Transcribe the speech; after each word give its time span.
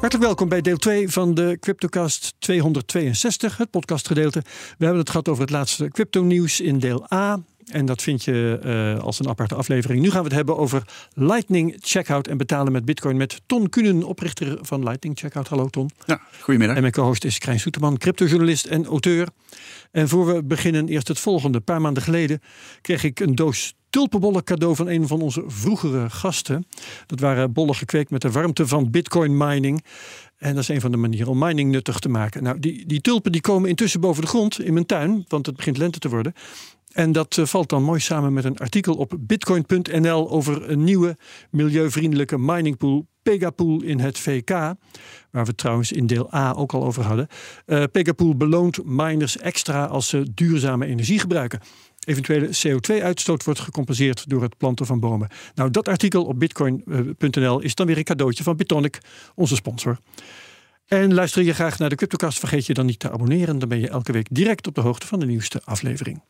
Hartelijk 0.00 0.26
welkom 0.26 0.48
bij 0.48 0.60
deel 0.60 0.76
2 0.76 1.08
van 1.08 1.34
de 1.34 1.56
CryptoCast 1.60 2.34
262, 2.38 3.56
het 3.56 3.70
podcastgedeelte. 3.70 4.42
We 4.78 4.84
hebben 4.84 4.98
het 4.98 5.10
gehad 5.10 5.28
over 5.28 5.42
het 5.42 5.50
laatste 5.50 5.88
crypto-nieuws 5.88 6.60
in 6.60 6.78
deel 6.78 7.06
A. 7.12 7.40
En 7.66 7.86
dat 7.86 8.02
vind 8.02 8.24
je 8.24 8.60
uh, 8.96 9.04
als 9.04 9.18
een 9.18 9.28
aparte 9.28 9.54
aflevering. 9.54 10.02
Nu 10.02 10.10
gaan 10.10 10.18
we 10.18 10.26
het 10.26 10.36
hebben 10.36 10.56
over 10.56 10.82
Lightning 11.12 11.76
Checkout 11.80 12.26
en 12.26 12.36
betalen 12.36 12.72
met 12.72 12.84
Bitcoin 12.84 13.16
met 13.16 13.40
Ton 13.46 13.68
Kunen, 13.68 14.02
oprichter 14.02 14.58
van 14.60 14.82
Lightning 14.82 15.18
Checkout. 15.18 15.48
Hallo 15.48 15.68
Ton. 15.68 15.90
Ja, 16.06 16.20
goedemiddag. 16.40 16.76
En 16.76 16.82
mijn 16.82 16.94
co-host 16.94 17.24
is 17.24 17.38
Krijn 17.38 17.60
Soeterman, 17.60 17.98
cryptojournalist 17.98 18.66
en 18.66 18.86
auteur. 18.86 19.28
En 19.90 20.08
voor 20.08 20.26
we 20.26 20.42
beginnen, 20.42 20.88
eerst 20.88 21.08
het 21.08 21.18
volgende. 21.18 21.58
Een 21.58 21.64
paar 21.64 21.80
maanden 21.80 22.02
geleden 22.02 22.40
kreeg 22.80 23.04
ik 23.04 23.20
een 23.20 23.34
doos 23.34 23.74
tulpenbollen 23.96 24.44
cadeau 24.44 24.76
van 24.76 24.88
een 24.88 25.06
van 25.06 25.20
onze 25.20 25.44
vroegere 25.46 26.10
gasten. 26.10 26.66
Dat 27.06 27.20
waren 27.20 27.52
bollen 27.52 27.74
gekweekt 27.74 28.10
met 28.10 28.20
de 28.20 28.30
warmte 28.30 28.66
van 28.66 28.90
bitcoin 28.90 29.36
mining. 29.36 29.84
En 30.36 30.54
dat 30.54 30.62
is 30.62 30.68
een 30.68 30.80
van 30.80 30.90
de 30.90 30.96
manieren 30.96 31.28
om 31.28 31.38
mining 31.38 31.70
nuttig 31.70 31.98
te 31.98 32.08
maken. 32.08 32.42
Nou, 32.42 32.58
die, 32.58 32.86
die 32.86 33.00
tulpen 33.00 33.32
die 33.32 33.40
komen 33.40 33.68
intussen 33.68 34.00
boven 34.00 34.22
de 34.22 34.28
grond 34.28 34.60
in 34.60 34.72
mijn 34.72 34.86
tuin, 34.86 35.24
want 35.28 35.46
het 35.46 35.56
begint 35.56 35.78
lente 35.78 35.98
te 35.98 36.08
worden. 36.08 36.32
En 36.92 37.12
dat 37.12 37.36
uh, 37.36 37.46
valt 37.46 37.68
dan 37.68 37.82
mooi 37.82 38.00
samen 38.00 38.32
met 38.32 38.44
een 38.44 38.58
artikel 38.58 38.94
op 38.94 39.16
bitcoin.nl 39.20 40.30
over 40.30 40.70
een 40.70 40.84
nieuwe 40.84 41.16
milieuvriendelijke 41.50 42.38
miningpool, 42.38 43.06
Pegapool 43.22 43.82
in 43.82 44.00
het 44.00 44.18
VK. 44.18 44.50
Waar 45.30 45.44
we 45.44 45.54
trouwens 45.54 45.92
in 45.92 46.06
deel 46.06 46.34
A 46.34 46.52
ook 46.52 46.72
al 46.72 46.84
over 46.84 47.02
hadden. 47.02 47.28
Uh, 47.66 47.84
Pegapool 47.92 48.36
beloont 48.36 48.84
miners 48.84 49.38
extra 49.38 49.84
als 49.84 50.08
ze 50.08 50.26
duurzame 50.34 50.86
energie 50.86 51.18
gebruiken. 51.18 51.60
Eventuele 52.06 52.48
CO2-uitstoot 52.48 53.44
wordt 53.44 53.60
gecompenseerd 53.60 54.28
door 54.28 54.42
het 54.42 54.56
planten 54.56 54.86
van 54.86 55.00
bomen. 55.00 55.28
Nou, 55.54 55.70
dat 55.70 55.88
artikel 55.88 56.24
op 56.24 56.38
bitcoin.nl 56.38 57.60
is 57.60 57.74
dan 57.74 57.86
weer 57.86 57.98
een 57.98 58.04
cadeautje 58.04 58.42
van 58.42 58.56
Bitonic, 58.56 58.98
onze 59.34 59.54
sponsor. 59.54 59.98
En 60.86 61.14
luister 61.14 61.42
je 61.42 61.54
graag 61.54 61.78
naar 61.78 61.88
de 61.88 61.94
CryptoCast, 61.94 62.38
vergeet 62.38 62.66
je 62.66 62.74
dan 62.74 62.86
niet 62.86 62.98
te 62.98 63.10
abonneren. 63.10 63.58
Dan 63.58 63.68
ben 63.68 63.80
je 63.80 63.88
elke 63.88 64.12
week 64.12 64.26
direct 64.30 64.66
op 64.66 64.74
de 64.74 64.80
hoogte 64.80 65.06
van 65.06 65.20
de 65.20 65.26
nieuwste 65.26 65.60
aflevering. 65.64 66.22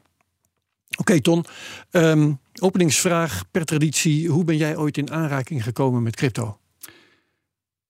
Oké, 0.98 1.20
Ton. 1.20 1.44
Um, 1.90 2.38
openingsvraag 2.60 3.44
per 3.50 3.64
traditie. 3.64 4.28
Hoe 4.28 4.44
ben 4.44 4.56
jij 4.56 4.76
ooit 4.76 4.96
in 4.96 5.10
aanraking 5.10 5.62
gekomen 5.62 6.02
met 6.02 6.16
crypto? 6.16 6.58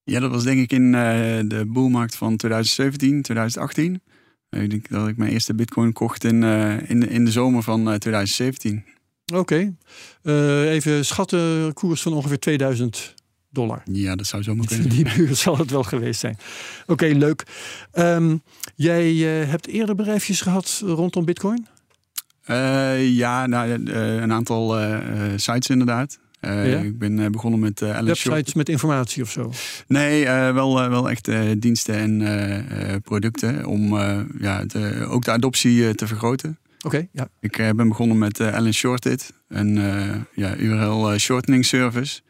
Ja, 0.02 0.20
dat 0.20 0.30
was 0.30 0.44
denk 0.44 0.60
ik 0.60 0.72
in 0.72 0.82
uh, 0.82 0.92
de 1.48 1.64
boelmarkt 1.66 2.16
van 2.16 2.36
2017, 2.36 3.22
2018. 3.22 4.02
Ik 4.50 4.70
denk 4.70 4.88
dat 4.88 5.08
ik 5.08 5.16
mijn 5.16 5.32
eerste 5.32 5.54
bitcoin 5.54 5.92
kocht 5.92 6.24
in, 6.24 6.42
uh, 6.42 6.90
in, 6.90 7.00
de, 7.00 7.08
in 7.08 7.24
de 7.24 7.30
zomer 7.30 7.62
van 7.62 7.98
2017. 7.98 8.84
Oké. 9.26 9.40
Okay. 9.40 9.74
Uh, 10.22 10.70
even 10.70 11.04
schatten, 11.04 11.72
koers 11.72 12.02
van 12.02 12.12
ongeveer 12.12 12.38
2000 12.38 13.14
dollar. 13.50 13.82
Ja, 13.84 14.16
dat 14.16 14.26
zou 14.26 14.42
zo 14.42 14.54
moeten 14.54 14.80
kunnen. 14.80 14.96
Die 14.96 15.14
buurt 15.14 15.36
zal 15.46 15.58
het 15.58 15.70
wel 15.70 15.82
geweest 15.82 16.20
zijn. 16.20 16.36
Oké, 16.82 16.92
okay, 16.92 17.12
leuk. 17.12 17.42
Um, 17.94 18.42
jij 18.74 19.12
uh, 19.12 19.48
hebt 19.48 19.66
eerder 19.66 19.94
bedrijfjes 19.94 20.40
gehad 20.40 20.82
rondom 20.84 21.24
bitcoin? 21.24 21.66
Uh, 22.46 23.08
ja, 23.08 23.46
nou, 23.46 23.90
een 23.92 24.32
aantal 24.32 24.78
sites 25.36 25.68
inderdaad. 25.68 26.18
Uh, 26.46 26.72
ja? 26.72 26.78
Ik 26.78 26.98
ben 26.98 27.32
begonnen 27.32 27.60
met 27.60 27.80
uh, 27.80 27.98
Websites 27.98 28.54
met 28.54 28.68
informatie 28.68 29.22
of 29.22 29.30
zo? 29.30 29.52
Nee, 29.86 30.24
uh, 30.24 30.52
wel, 30.52 30.88
wel 30.88 31.10
echt 31.10 31.30
diensten 31.58 31.94
en 32.22 33.02
producten 33.02 33.66
om 33.66 33.98
ja, 34.38 34.64
de, 34.64 35.06
ook 35.08 35.24
de 35.24 35.30
adoptie 35.30 35.94
te 35.94 36.06
vergroten. 36.06 36.58
Oké, 36.76 36.86
okay, 36.86 37.08
ja. 37.12 37.28
Ik 37.40 37.56
ben 37.76 37.88
begonnen 37.88 38.18
met 38.18 38.40
Alan 38.40 38.72
Shorted, 38.72 39.32
een 39.48 39.74
ja, 40.34 40.56
URL 40.56 41.18
shortening 41.18 41.64
service. 41.64 42.20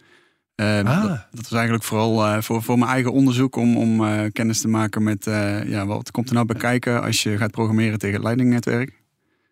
Ah. 0.56 0.84
Dat, 0.84 1.26
dat, 1.30 1.48
was 1.48 1.52
eigenlijk 1.52 1.84
vooral 1.84 2.42
voor, 2.42 2.62
voor 2.62 2.78
mijn 2.78 2.90
eigen 2.90 3.12
onderzoek 3.12 3.56
om, 3.56 3.76
om 3.76 4.02
kennis 4.32 4.60
te 4.60 4.68
maken 4.68 5.02
met 5.02 5.24
ja, 5.66 5.86
wat 5.86 6.10
komt 6.10 6.28
er 6.28 6.34
nou 6.34 6.46
bij 6.46 6.56
kijken 6.56 7.02
als 7.02 7.22
je 7.22 7.36
gaat 7.36 7.50
programmeren 7.50 7.98
tegen 7.98 8.14
het 8.14 8.24
Lightning-netwerk. 8.24 9.02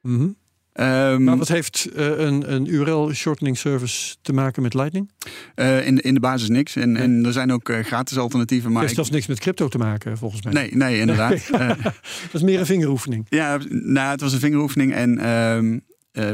Mm 0.03 0.19
-hmm. 0.19 0.37
Um, 0.81 1.25
maar 1.25 1.37
wat 1.37 1.49
heeft 1.49 1.89
uh, 1.97 2.19
een, 2.19 2.53
een 2.53 2.67
URL-shortening 2.67 3.59
service 3.59 4.15
te 4.23 4.33
maken 4.33 4.63
met 4.63 4.75
Lightning? 4.75 5.11
Uh, 5.57 5.87
in, 5.87 6.01
in 6.01 6.15
de 6.15 6.21
basis 6.21 6.49
niks. 6.49 6.77
En, 6.77 6.97
en 6.97 7.25
er 7.25 7.33
zijn 7.33 7.53
ook 7.53 7.69
uh, 7.69 7.79
gratis 7.79 8.19
alternatieven. 8.19 8.73
Maar 8.73 8.83
het 8.83 8.91
heeft 8.91 8.95
zelfs 8.95 9.11
niks 9.11 9.27
met 9.27 9.39
crypto 9.39 9.69
te 9.69 9.79
maken, 9.79 10.19
volgens 10.19 10.43
mij. 10.43 10.53
Nee, 10.53 10.77
nee 10.77 10.99
inderdaad. 10.99 11.49
dat 12.33 12.33
is 12.33 12.43
meer 12.43 12.61
een 12.61 12.67
vingeroefening. 12.67 13.27
Ja, 13.29 13.59
nou, 13.69 14.11
het 14.11 14.21
was 14.21 14.33
een 14.33 14.41
vingeroefening. 14.41 14.95
En 14.95 15.29
um, 15.29 15.83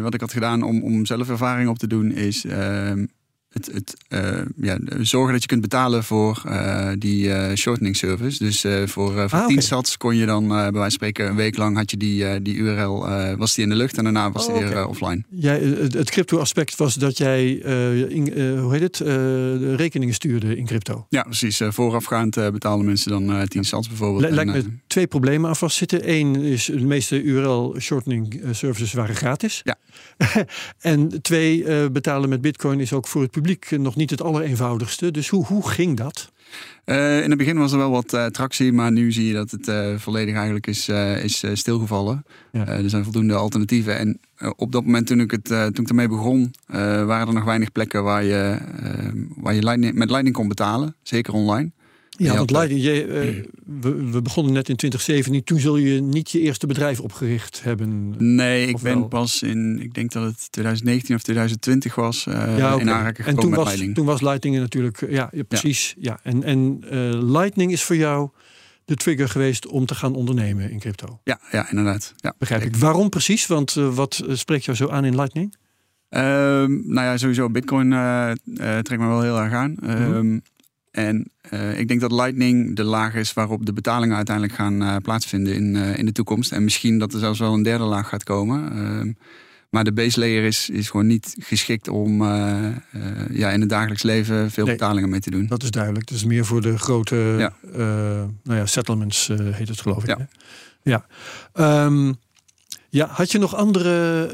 wat 0.03 0.15
ik 0.15 0.21
had 0.21 0.33
gedaan 0.33 0.63
om, 0.63 0.83
om 0.83 1.07
zelf 1.07 1.29
ervaring 1.29 1.69
op 1.69 1.79
te 1.79 1.87
doen, 1.87 2.13
is 2.13 2.45
um, 2.45 3.09
het, 3.51 3.71
het 3.73 3.97
uh, 4.09 4.41
ja, 4.57 4.79
zorgen 5.01 5.33
dat 5.33 5.43
je 5.43 5.49
kunt 5.49 5.61
betalen 5.61 6.05
voor 6.05 6.43
uh, 6.47 6.91
die 6.99 7.27
uh, 7.27 7.55
shortening 7.55 7.97
service. 7.97 8.45
Dus 8.45 8.61
voor, 8.91 9.13
voor 9.13 9.23
ah, 9.23 9.31
10 9.31 9.41
okay. 9.41 9.61
sats 9.61 9.97
kon 9.97 10.17
je 10.17 10.27
dan 10.27 10.49
bij 10.49 10.57
wijze 10.57 10.73
van 10.73 10.91
spreken 10.91 11.29
een 11.29 11.37
week 11.37 11.57
lang 11.57 11.77
had 11.77 11.91
je 11.91 11.97
die, 11.97 12.43
die 12.43 12.55
URL 12.55 13.07
was 13.37 13.55
die 13.55 13.65
in 13.65 13.71
de 13.71 13.77
lucht 13.77 13.99
en 13.99 14.05
daarna 14.05 14.31
was 14.31 14.47
oh, 14.47 14.59
die 14.59 14.67
weer 14.67 14.87
offline. 14.87 15.23
Jij, 15.29 15.61
het, 15.91 16.11
crypto 16.11 16.39
aspect 16.39 16.77
was 16.77 16.95
dat 16.95 17.19
jij 17.19 17.51
in, 18.09 18.57
hoe 18.59 18.73
heet 18.73 18.83
het, 18.83 18.97
de 18.97 19.75
rekeningen 19.77 20.15
stuurde 20.15 20.57
in 20.57 20.67
crypto. 20.67 21.07
Ja, 21.09 21.23
precies. 21.23 21.61
voorafgaand 21.69 22.35
betalen 22.35 22.85
mensen 22.85 23.11
dan 23.11 23.49
10 23.49 23.65
sats 23.65 23.89
bijvoorbeeld. 23.89 24.33
L 24.33 24.35
lijkt 24.35 24.53
me 24.53 24.65
twee 24.87 25.07
problemen 25.07 25.49
aan 25.49 25.57
vastzitten. 25.57 26.11
Eén 26.11 26.37
is 26.37 26.65
de 26.65 26.81
meeste 26.81 27.23
URL 27.23 27.77
shortening 27.79 28.43
services 28.51 28.93
waren 28.93 29.17
gratis. 29.17 29.63
Ja. 29.65 29.77
en 30.81 31.23
twee, 31.23 31.91
betalen 31.91 32.29
met 32.29 32.41
bitcoin 32.41 32.81
is 32.81 32.93
ook 32.93 33.07
voor 33.07 33.23
het 33.23 33.31
publiek 33.41 33.71
nog 33.71 33.97
niet 33.97 34.11
het 34.11 34.23
allereenvoudigste. 34.23 35.11
Dus 35.11 35.29
hoe, 35.29 35.47
hoe 35.47 35.69
ging 35.69 35.97
dat? 35.97 36.33
Uh, 36.85 37.23
in 37.23 37.29
het 37.29 37.39
begin 37.39 37.59
was 37.59 37.73
er 37.73 37.79
wel 37.79 37.91
wat 37.91 38.15
uh, 38.15 38.27
tractie, 38.27 38.73
maar 38.73 38.93
nu 38.93 39.13
zie 39.13 39.27
je 39.27 39.33
dat 39.33 39.51
het 39.51 39.69
uh, 39.69 39.97
volledig 39.97 40.35
eigenlijk 40.35 40.67
is, 40.67 40.89
is 41.23 41.45
stilgevallen. 41.53 42.25
Ja. 42.53 42.67
er 42.67 42.91
zijn 42.91 43.05
voldoende 43.05 43.35
alternatieven. 43.35 43.99
En 43.99 44.21
op 44.57 44.73
dat 44.73 44.85
moment 44.85 45.07
toen 45.07 45.21
ik, 45.21 45.31
het, 45.31 45.45
toen 45.45 45.85
ik 45.85 45.89
ermee 45.89 46.09
begon, 46.09 46.51
waren 47.07 47.27
er 47.29 47.35
nog 47.35 47.45
weinig 47.45 47.73
plekken 47.73 48.03
waar 48.03 48.25
je, 48.25 48.59
waar 49.37 49.55
je 49.55 49.63
lightning, 49.63 49.95
met 49.95 50.09
Lightning 50.09 50.37
kon 50.37 50.49
betalen. 50.49 50.95
Zeker 51.03 51.35
online. 51.35 51.71
Ja, 52.25 52.37
want 52.37 52.51
Lightning, 52.51 52.83
je, 52.83 53.07
uh, 53.07 53.45
we, 53.81 54.11
we, 54.11 54.23
begonnen 54.23 54.53
net 54.53 54.69
in 54.69 54.77
2017. 54.77 55.45
Toen 55.45 55.59
zul 55.61 55.77
je 55.77 56.01
niet 56.01 56.31
je 56.31 56.41
eerste 56.41 56.67
bedrijf 56.67 57.01
opgericht 57.01 57.63
hebben. 57.63 58.15
Nee, 58.35 58.67
ik 58.67 58.79
ben 58.79 58.99
wel? 58.99 59.09
pas 59.09 59.43
in, 59.43 59.81
ik 59.81 59.95
denk 59.95 60.13
dat 60.13 60.25
het 60.25 60.53
2019 60.53 61.15
of 61.15 61.23
2020 61.23 61.95
was, 61.95 62.27
uh, 62.29 62.35
ja, 62.35 62.75
okay. 62.75 62.81
in 62.81 62.91
aanraking 62.91 63.27
En 63.27 63.37
toen 63.37 63.51
met 63.51 63.59
was, 63.59 63.69
Lightning. 63.69 63.95
toen 63.95 64.07
was 64.07 64.21
Lightning 64.21 64.57
natuurlijk, 64.57 65.11
ja, 65.11 65.31
ja 65.33 65.43
precies. 65.43 65.95
Ja. 65.99 66.21
ja. 66.23 66.31
En, 66.31 66.43
en 66.43 66.81
uh, 66.85 67.31
Lightning 67.33 67.73
is 67.73 67.83
voor 67.83 67.97
jou 67.97 68.31
de 68.85 68.95
trigger 68.95 69.29
geweest 69.29 69.67
om 69.67 69.87
te 69.87 69.95
gaan 69.95 70.15
ondernemen 70.15 70.71
in 70.71 70.79
crypto. 70.79 71.21
Ja, 71.25 71.41
ja 71.51 71.71
inderdaad. 71.71 72.15
Ja, 72.17 72.35
Begrijp 72.39 72.63
ik. 72.63 72.77
Waarom 72.77 73.09
precies? 73.09 73.47
Want 73.47 73.73
wat 73.73 74.25
spreekt 74.29 74.65
jou 74.65 74.77
zo 74.77 74.89
aan 74.89 75.05
in 75.05 75.17
Lightning? 75.17 75.55
Um, 76.11 76.21
nou 76.87 77.07
ja, 77.07 77.17
sowieso 77.17 77.51
Bitcoin 77.51 77.91
trekt 78.83 78.99
me 78.99 79.07
wel 79.07 79.23
heel 79.23 79.39
erg 79.39 79.53
aan. 79.53 79.77
Mm 79.81 79.89
-hmm. 79.89 80.43
En 80.91 81.31
uh, 81.51 81.79
ik 81.79 81.89
denk 81.89 82.01
dat 82.01 82.13
Lightning 82.13 82.77
de 82.77 82.85
laag 82.85 83.15
is 83.15 83.33
waarop 83.33 83.67
de 83.67 83.73
betalingen 83.73 84.17
uiteindelijk 84.17 84.57
gaan 84.57 84.83
uh, 84.83 84.97
plaatsvinden 84.97 85.55
in, 85.55 85.75
uh, 85.75 85.99
in 85.99 86.07
de 86.07 86.13
toekomst. 86.13 86.53
En 86.53 86.65
misschien 86.65 86.99
dat 86.99 87.13
er 87.13 87.19
zelfs 87.19 87.39
wel 87.39 87.55
een 87.55 87.63
derde 87.63 87.85
laag 87.85 88.09
gaat 88.09 88.25
komen. 88.25 88.73
Ehm, 88.73 89.13
maar 89.71 89.85
de 89.85 89.93
base 89.93 90.19
layer 90.19 90.45
is, 90.45 90.71
is 90.71 90.91
gewoon 90.91 91.07
niet 91.07 91.37
geschikt 91.39 91.89
om 91.89 92.23
ja, 93.33 93.51
in 93.51 93.61
het 93.61 93.69
dagelijks 93.69 94.03
leven 94.03 94.51
veel 94.51 94.65
nee, 94.65 94.75
betalingen 94.75 95.09
mee 95.09 95.21
te 95.21 95.31
doen. 95.31 95.47
Dat 95.47 95.63
is 95.63 95.71
duidelijk. 95.71 96.09
Het 96.09 96.19
is 96.19 96.25
meer 96.25 96.45
voor 96.45 96.61
de 96.61 96.79
grote 96.79 97.17
ja. 97.39 97.55
nou 98.43 98.59
ja, 98.59 98.67
settlements 98.67 99.31
heet 99.53 99.69
het 99.69 99.81
geloof 99.81 100.03
ik. 100.03 100.09
Ja. 100.09 100.17
Hè? 100.19 100.25
ja. 100.83 101.07
Um, 101.85 102.17
ja, 102.91 103.07
had 103.07 103.33
je 103.33 103.39
nog 103.39 103.55
andere 103.57 104.31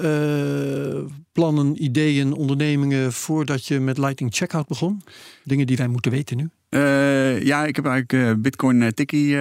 uh, 1.05 1.13
plannen, 1.33 1.83
ideeën, 1.83 2.33
ondernemingen 2.33 3.13
voordat 3.13 3.67
je 3.67 3.81
met 3.81 3.99
Lightning 3.99 4.35
Checkout 4.35 4.67
begon? 4.67 5.03
Dingen 5.45 5.67
die 5.67 5.77
wij 5.77 5.89
moeten 5.89 6.11
weten 6.11 6.37
nu? 6.37 6.49
Uh, 6.71 7.43
ja, 7.43 7.67
ik 7.67 7.77
heb 7.77 7.87
eigenlijk 7.87 8.29
uh, 8.29 8.43
Bitcoin 8.43 8.95
Tikkie 8.95 9.37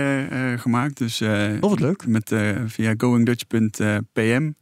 gemaakt. 0.58 0.98
Dus, 0.98 1.22
oh, 1.22 1.60
wat 1.60 1.80
leuk. 1.80 2.08
Met, 2.08 2.32
via 2.66 2.94
goingdutch.pm. 2.98 4.54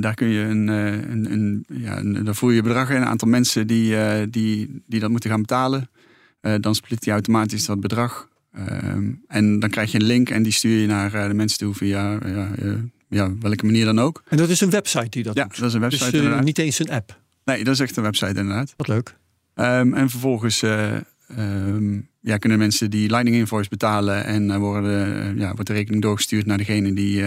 daar 0.00 0.14
kun 0.14 0.28
je 0.28 0.40
een, 0.40 0.68
een, 0.68 1.32
een, 1.32 1.64
ja, 1.68 1.98
een, 1.98 2.24
daar 2.24 2.34
voer 2.34 2.52
je 2.52 2.62
bedrag 2.62 2.90
in, 2.90 2.96
een 2.96 3.04
aantal 3.04 3.28
mensen 3.28 3.66
die, 3.66 3.96
die, 4.30 4.82
die 4.86 5.00
dat 5.00 5.10
moeten 5.10 5.30
gaan 5.30 5.40
betalen. 5.40 5.90
dan 6.60 6.74
split 6.74 7.04
hij 7.04 7.14
automatisch 7.14 7.66
dat 7.66 7.80
bedrag. 7.80 8.28
Ehm, 8.52 9.12
en 9.26 9.58
dan 9.58 9.70
krijg 9.70 9.92
je 9.92 9.98
een 9.98 10.06
link 10.06 10.30
en 10.30 10.42
die 10.42 10.52
stuur 10.52 10.80
je 10.80 10.86
naar 10.86 11.28
de 11.28 11.34
mensen 11.34 11.58
toe 11.58 11.74
via 11.74 12.18
ja, 13.14 13.32
welke 13.40 13.64
manier 13.64 13.84
dan 13.84 13.98
ook. 13.98 14.22
En 14.28 14.36
dat 14.36 14.48
is 14.48 14.60
een 14.60 14.70
website 14.70 15.08
die 15.08 15.22
dat 15.22 15.34
Ja, 15.34 15.44
doet? 15.44 15.58
dat 15.58 15.68
is 15.68 15.74
een 15.74 15.80
website 15.80 16.10
Dus 16.10 16.24
eh, 16.24 16.40
niet 16.40 16.58
eens 16.58 16.78
een 16.78 16.90
app. 16.90 17.18
Nee, 17.44 17.64
dat 17.64 17.74
is 17.74 17.80
echt 17.80 17.96
een 17.96 18.02
website 18.02 18.40
inderdaad. 18.40 18.74
Wat 18.76 18.88
leuk. 18.88 19.16
Ehm, 19.54 19.94
en 19.94 20.10
vervolgens 20.10 20.62
eh, 20.62 20.94
ehm, 21.36 21.98
ja, 22.20 22.36
kunnen 22.36 22.58
mensen 22.58 22.90
die 22.90 23.08
Lightning 23.10 23.36
Invoice 23.36 23.68
betalen 23.68 24.24
en 24.24 24.50
eh, 24.50 24.56
worden, 24.56 25.38
ja, 25.38 25.52
wordt 25.52 25.66
de 25.66 25.72
rekening 25.72 26.02
doorgestuurd 26.02 26.46
naar 26.46 26.58
degene 26.58 26.92
die 26.92 27.22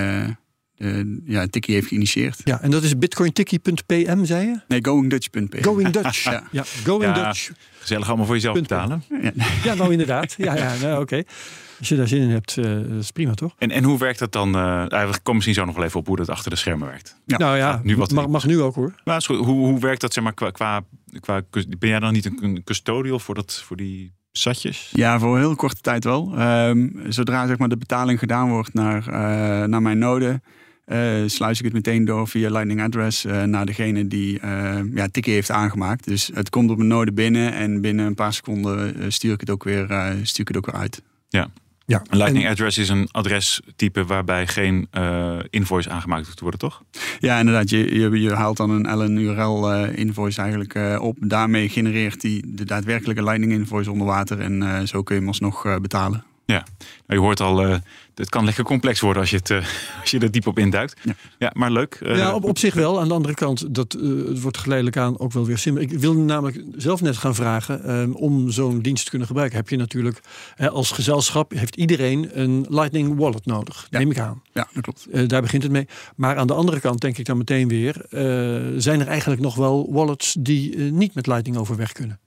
ja, 1.26 1.40
het 1.40 1.52
tikkie 1.52 1.74
heeft 1.74 1.88
geïnitieerd. 1.88 2.42
Ja, 2.44 2.62
en 2.62 2.72
dat 2.72 2.84
is 2.84 2.98
bitcointikkie.pm, 2.98 4.26
zei 4.26 4.48
je? 4.48 4.60
Nee, 4.68 4.86
goingdutch.p. 4.86 5.58
Going 5.62 5.90
Dutch. 5.90 6.24
ja. 6.32 6.44
Ja. 6.52 6.64
Going 6.84 7.16
Ja. 7.16 7.24
Dutch. 7.24 7.52
Gezellig 7.80 8.08
allemaal 8.08 8.26
voor 8.26 8.36
jezelf 8.36 8.54
Punt. 8.54 8.68
betalen. 8.68 9.04
Ja, 9.22 9.32
Ja, 9.64 9.74
nou 9.74 9.92
inderdaad. 9.92 10.36
Ja, 10.38 10.56
ja 10.56 10.74
nou, 10.82 11.02
oké. 11.02 11.24
Als 11.80 11.90
je 11.90 11.96
daar 11.96 12.08
zin 12.08 12.22
in 12.22 12.30
hebt, 12.30 12.58
eh 12.58 12.80
is 12.80 13.12
prima 13.12 13.34
toch? 13.34 13.56
En, 13.58 13.72
en 13.72 13.84
hoe 13.84 13.98
werkt 13.98 14.20
dat 14.20 14.32
dan? 14.32 14.56
eh 14.56 14.86
we 14.90 15.12
komen 15.12 15.34
misschien 15.34 15.54
zo 15.54 15.66
nog 15.66 15.76
wel 15.76 15.84
even 15.84 16.00
op 16.00 16.08
hoe 16.08 16.16
dat 16.16 16.30
achter 16.30 16.50
de 16.50 16.58
schermen 16.58 16.88
werkt. 16.88 17.16
Ja. 17.26 17.38
nou 17.38 17.58
ja, 17.58 17.72
gaat 17.72 17.84
nu 17.84 17.98
wat 17.98 18.12
mag, 18.12 18.28
mag 18.28 18.46
nu 18.46 18.62
ook 18.62 18.76
hoor. 18.76 18.94
Maar 19.04 19.22
goed. 19.22 19.38
hoe, 19.38 19.56
hoe 19.56 19.80
werkt 19.80 20.02
dat 20.02 20.14
zeg 20.14 20.24
maar, 20.24 20.34
qua, 20.34 20.52
qua, 20.52 20.84
qua... 21.20 21.42
Ben 21.80 21.90
jij 21.90 22.00
dan 22.00 22.14
niet 22.14 22.26
een, 22.26 22.38
een 22.42 22.64
custodial 22.64 23.20
voor, 23.20 23.36
dat, 23.36 23.62
voor 23.66 23.78
die 23.78 24.14
satjes? 24.32 24.90
Ja, 24.94 25.20
voor 25.20 25.34
een 25.34 25.42
heel 25.42 25.56
korte 25.56 25.82
tijd 25.82 26.04
wel. 26.04 26.34
Ehm, 26.38 26.88
zodra 27.10 27.48
zeg 27.48 27.58
maar, 27.58 27.70
de 27.70 27.78
betaling 27.78 28.20
gedaan 28.20 28.50
wordt 28.50 28.74
naar, 28.74 29.08
eh, 29.08 29.68
naar 29.68 29.82
mijn 29.82 29.98
node, 29.98 30.28
eh, 30.28 30.36
sluis 31.26 31.58
ik 31.60 31.66
het 31.66 31.74
meteen 31.74 32.06
door 32.06 32.28
via 32.28 32.50
Lightning 32.50 32.82
Address 32.82 33.26
eh, 33.26 33.44
naar 33.44 33.66
degene 33.66 34.08
die 34.08 34.40
eh 34.40 34.80
ja, 34.94 35.08
tikkie 35.12 35.34
heeft 35.34 35.52
aangemaakt. 35.52 36.06
Dus 36.06 36.30
het 36.34 36.50
komt 36.50 36.70
op 36.70 36.78
mijn 36.78 36.90
node 36.90 37.12
binnen 37.14 37.54
en 37.54 37.82
binnen 37.82 38.06
een 38.06 38.16
paar 38.16 38.34
seconden 38.34 38.96
eh, 39.00 39.06
stuur, 39.10 39.34
ik 39.34 39.40
het 39.40 39.50
ook 39.50 39.64
weer, 39.64 39.90
eh, 39.92 40.10
stuur 40.24 40.42
ik 40.42 40.48
het 40.48 40.58
ook 40.58 40.66
weer 40.72 40.82
uit. 40.82 41.02
Ja. 41.30 42.02
Een 42.10 42.18
Lightning 42.18 42.46
En- 42.46 42.52
address 42.52 42.78
is 42.78 42.90
een 42.90 43.08
adrestype 43.12 44.06
waarbij 44.06 44.48
geen 44.48 44.88
eh, 44.92 45.38
invoice 45.50 45.90
aangemaakt 45.90 46.24
hoeft 46.26 46.38
te 46.38 46.42
worden, 46.44 46.60
toch? 46.60 46.84
Ja, 47.20 47.40
inderdaad. 47.40 47.70
Je, 47.70 48.00
je, 48.00 48.10
je 48.22 48.34
haalt 48.34 48.58
dan 48.58 48.70
een 48.70 48.98
LN 48.98 49.18
URL 49.18 49.72
eh, 49.74 49.98
invoice 49.98 50.42
eigenlijk 50.42 50.74
eh, 50.74 50.98
op. 51.02 51.18
Daarmee 51.20 51.70
genereert 51.70 52.22
hij 52.22 52.44
de 52.48 52.66
daadwerkelijke 52.66 53.24
Lightning 53.24 53.52
invoice 53.52 53.92
onder 53.92 54.08
water. 54.08 54.40
En 54.40 54.64
eh, 54.64 54.82
zo 54.86 55.04
kun 55.04 55.16
je 55.16 55.20
hem 55.22 55.30
alsnog 55.30 55.66
eh, 55.66 55.76
betalen. 56.48 56.76
Nou, 57.08 57.20
je 57.20 57.26
hoort 57.26 57.40
al, 57.40 57.64
eh, 57.66 57.78
het 58.16 58.30
kan 58.30 58.46
lekker 58.46 58.64
complex 58.64 59.00
worden 59.00 59.22
als 59.22 59.30
je, 59.30 59.38
het, 59.38 59.50
eh, 59.50 59.58
als 60.02 60.12
je 60.12 60.20
er 60.20 60.32
diep 60.32 60.48
op 60.48 60.60
induikt. 60.60 61.00
Ja. 61.04 61.16
Ja, 61.38 61.52
maar 61.54 61.72
leuk. 61.72 61.96
Eh, 61.96 62.18
ja, 62.18 62.34
op, 62.36 62.44
op 62.44 62.58
zich 62.58 62.74
wel. 62.74 63.00
Aan 63.00 63.08
de 63.08 63.14
andere 63.14 63.34
kant, 63.34 63.76
dat, 63.76 63.92
het 64.28 64.42
wordt 64.42 64.58
geleidelijk 64.58 64.98
aan 64.98 65.20
ook 65.20 65.32
wel 65.32 65.46
weer 65.46 65.58
simpeler. 65.58 65.92
Ik 65.92 66.00
wilde 66.00 66.20
namelijk 66.20 66.64
zelf 66.76 67.02
net 67.02 67.18
gaan 67.18 67.36
vragen, 67.36 67.84
ehm, 67.84 68.12
om 68.12 68.52
zo'n 68.52 68.82
dienst 68.82 69.04
te 69.04 69.10
kunnen 69.10 69.28
gebruiken, 69.28 69.58
heb 69.58 69.70
je 69.70 69.78
natuurlijk 69.78 70.20
als 70.58 70.92
gezelschap, 70.92 71.52
heeft 71.52 71.76
iedereen 71.76 72.40
een 72.40 72.66
Lightning 72.70 73.18
Wallet 73.18 73.46
nodig, 73.46 73.88
Ja. 73.90 74.00
neem 74.00 74.12
ik 74.12 74.20
aan. 74.20 74.42
Ja, 74.54 74.68
dat 74.74 74.84
klopt. 74.84 75.08
Eh, 75.12 75.28
daar 75.28 75.42
begint 75.42 75.64
het 75.64 75.72
mee. 75.72 75.88
Maar 76.16 76.38
aan 76.38 76.48
de 76.48 76.54
andere 76.54 76.80
kant 76.80 77.02
denk 77.02 77.18
ik 77.18 77.26
dan 77.26 77.38
meteen 77.38 77.68
weer, 77.68 78.06
eh, 78.10 78.22
zijn 78.78 79.00
er 79.00 79.08
eigenlijk 79.08 79.42
nog 79.42 79.56
wel 79.56 79.94
wallets 79.94 80.36
die 80.40 80.78
niet 80.78 81.14
met 81.14 81.28
Lightning 81.28 81.58
overweg 81.58 81.92
kunnen? 81.92 82.20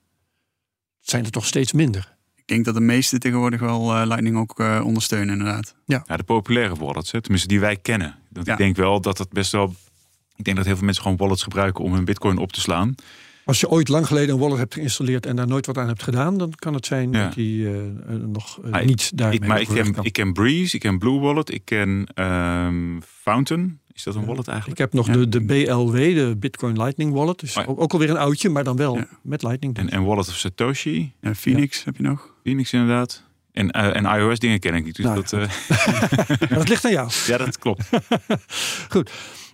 Het 1.01 1.11
zijn 1.11 1.25
er 1.25 1.31
toch 1.31 1.47
steeds 1.47 1.73
minder. 1.73 2.19
Ik 2.51 2.57
denk 2.57 2.69
dat 2.69 2.75
de 2.83 2.87
meeste 2.93 3.19
tegenwoordig 3.19 3.61
wel 3.61 3.95
eh, 3.95 4.07
Lightning 4.07 4.37
ook 4.37 4.61
eh, 4.61 4.81
ondersteunen, 4.85 5.39
inderdaad. 5.39 5.75
Ja, 5.85 6.03
de 6.07 6.23
populaire 6.23 6.75
wallets, 6.75 7.11
hè, 7.13 7.21
tenminste 7.21 7.49
die 7.49 7.61
wij 7.61 7.77
kennen. 7.77 8.19
Dat 8.29 8.47
Ja. 8.47 8.53
Ik 8.53 8.59
denk 8.59 8.77
wel 8.77 9.01
dat 9.01 9.19
het 9.19 9.29
best 9.29 9.53
wel. 9.53 9.75
Ik 10.37 10.45
denk 10.45 10.57
dat 10.57 10.67
heel 10.67 10.77
veel 10.77 10.85
mensen 10.85 11.03
gewoon 11.03 11.19
wallets 11.19 11.43
gebruiken 11.43 11.85
om 11.85 11.95
hun 11.95 12.05
bitcoin 12.05 12.39
op 12.39 12.53
te 12.53 12.61
slaan. 12.61 12.95
Als 13.45 13.61
je 13.61 13.69
ooit 13.69 13.89
lang 13.89 14.07
geleden 14.07 14.35
een 14.35 14.41
wallet 14.41 14.59
hebt 14.59 14.75
geïnstalleerd 14.75 15.27
en 15.27 15.37
daar 15.37 15.47
nooit 15.47 15.67
wat 15.67 15.79
aan 15.79 15.89
hebt 15.89 16.03
gedaan, 16.03 16.39
dan 16.39 16.53
kan 16.55 16.75
het 16.75 16.87
zijn 16.87 17.13
Ja. 17.13 17.25
dat 17.25 17.35
die 17.35 17.69
eh, 17.69 17.83
nog 18.09 18.59
niet 18.85 19.19
daarmee 19.19 19.39
Ik, 19.39 19.47
maar 19.47 19.61
ik 19.61 19.69
ken, 19.69 19.93
kan. 19.93 20.05
ik 20.05 20.13
ken 20.13 20.33
Breeze, 20.33 20.75
ik 20.75 20.81
ken 20.81 20.99
Blue 20.99 21.19
Wallet, 21.19 21.53
ik 21.53 21.65
ken 21.65 22.07
ehm, 22.15 23.01
Fountain. 23.23 23.81
Is 24.07 24.07
dat 24.13 24.15
een 24.15 24.25
wallet 24.25 24.47
Ik 24.47 24.49
eigenlijk? 24.49 24.79
heb 24.81 24.93
nog 24.93 25.07
Ja. 25.07 25.13
de, 25.13 25.29
de 25.29 25.41
BLW, 25.45 25.95
de 25.97 26.37
Bitcoin 26.39 26.77
Lightning 26.77 27.13
Wallet. 27.13 27.39
Dus 27.39 27.57
Oh 27.57 27.65
ja. 27.67 27.73
ook, 27.77 27.93
alweer 27.93 28.11
een 28.11 28.17
oudje, 28.17 28.49
maar 28.49 28.65
dan 28.65 28.77
wel 28.77 28.97
Ja. 28.97 29.07
met 29.23 29.43
Lightning. 29.43 29.77
En, 29.77 29.91
en 29.91 30.05
Wallet 30.05 30.29
of 30.29 30.35
Satoshi, 30.37 31.13
Ja, 31.21 31.35
Phoenix 31.35 31.85
heb 31.85 31.97
je 31.97 32.03
nog. 32.03 32.35
Phoenix 32.43 32.73
inderdaad. 32.73 33.23
En, 33.53 33.71
eh, 33.71 33.97
en 33.97 34.05
iOS 34.21 34.39
dingen 34.39 34.59
ken 34.61 34.75
ik 34.75 34.85
niet. 34.85 34.97
Dus 34.97 35.05
Nou, 35.05 35.17
dat, 35.23 35.33
eh, 35.33 36.49
dat 36.59 36.69
ligt 36.69 36.85
aan 36.85 36.91
jou. 36.91 37.11
ja, 37.27 37.37
dat 37.37 37.59
klopt. 37.59 37.89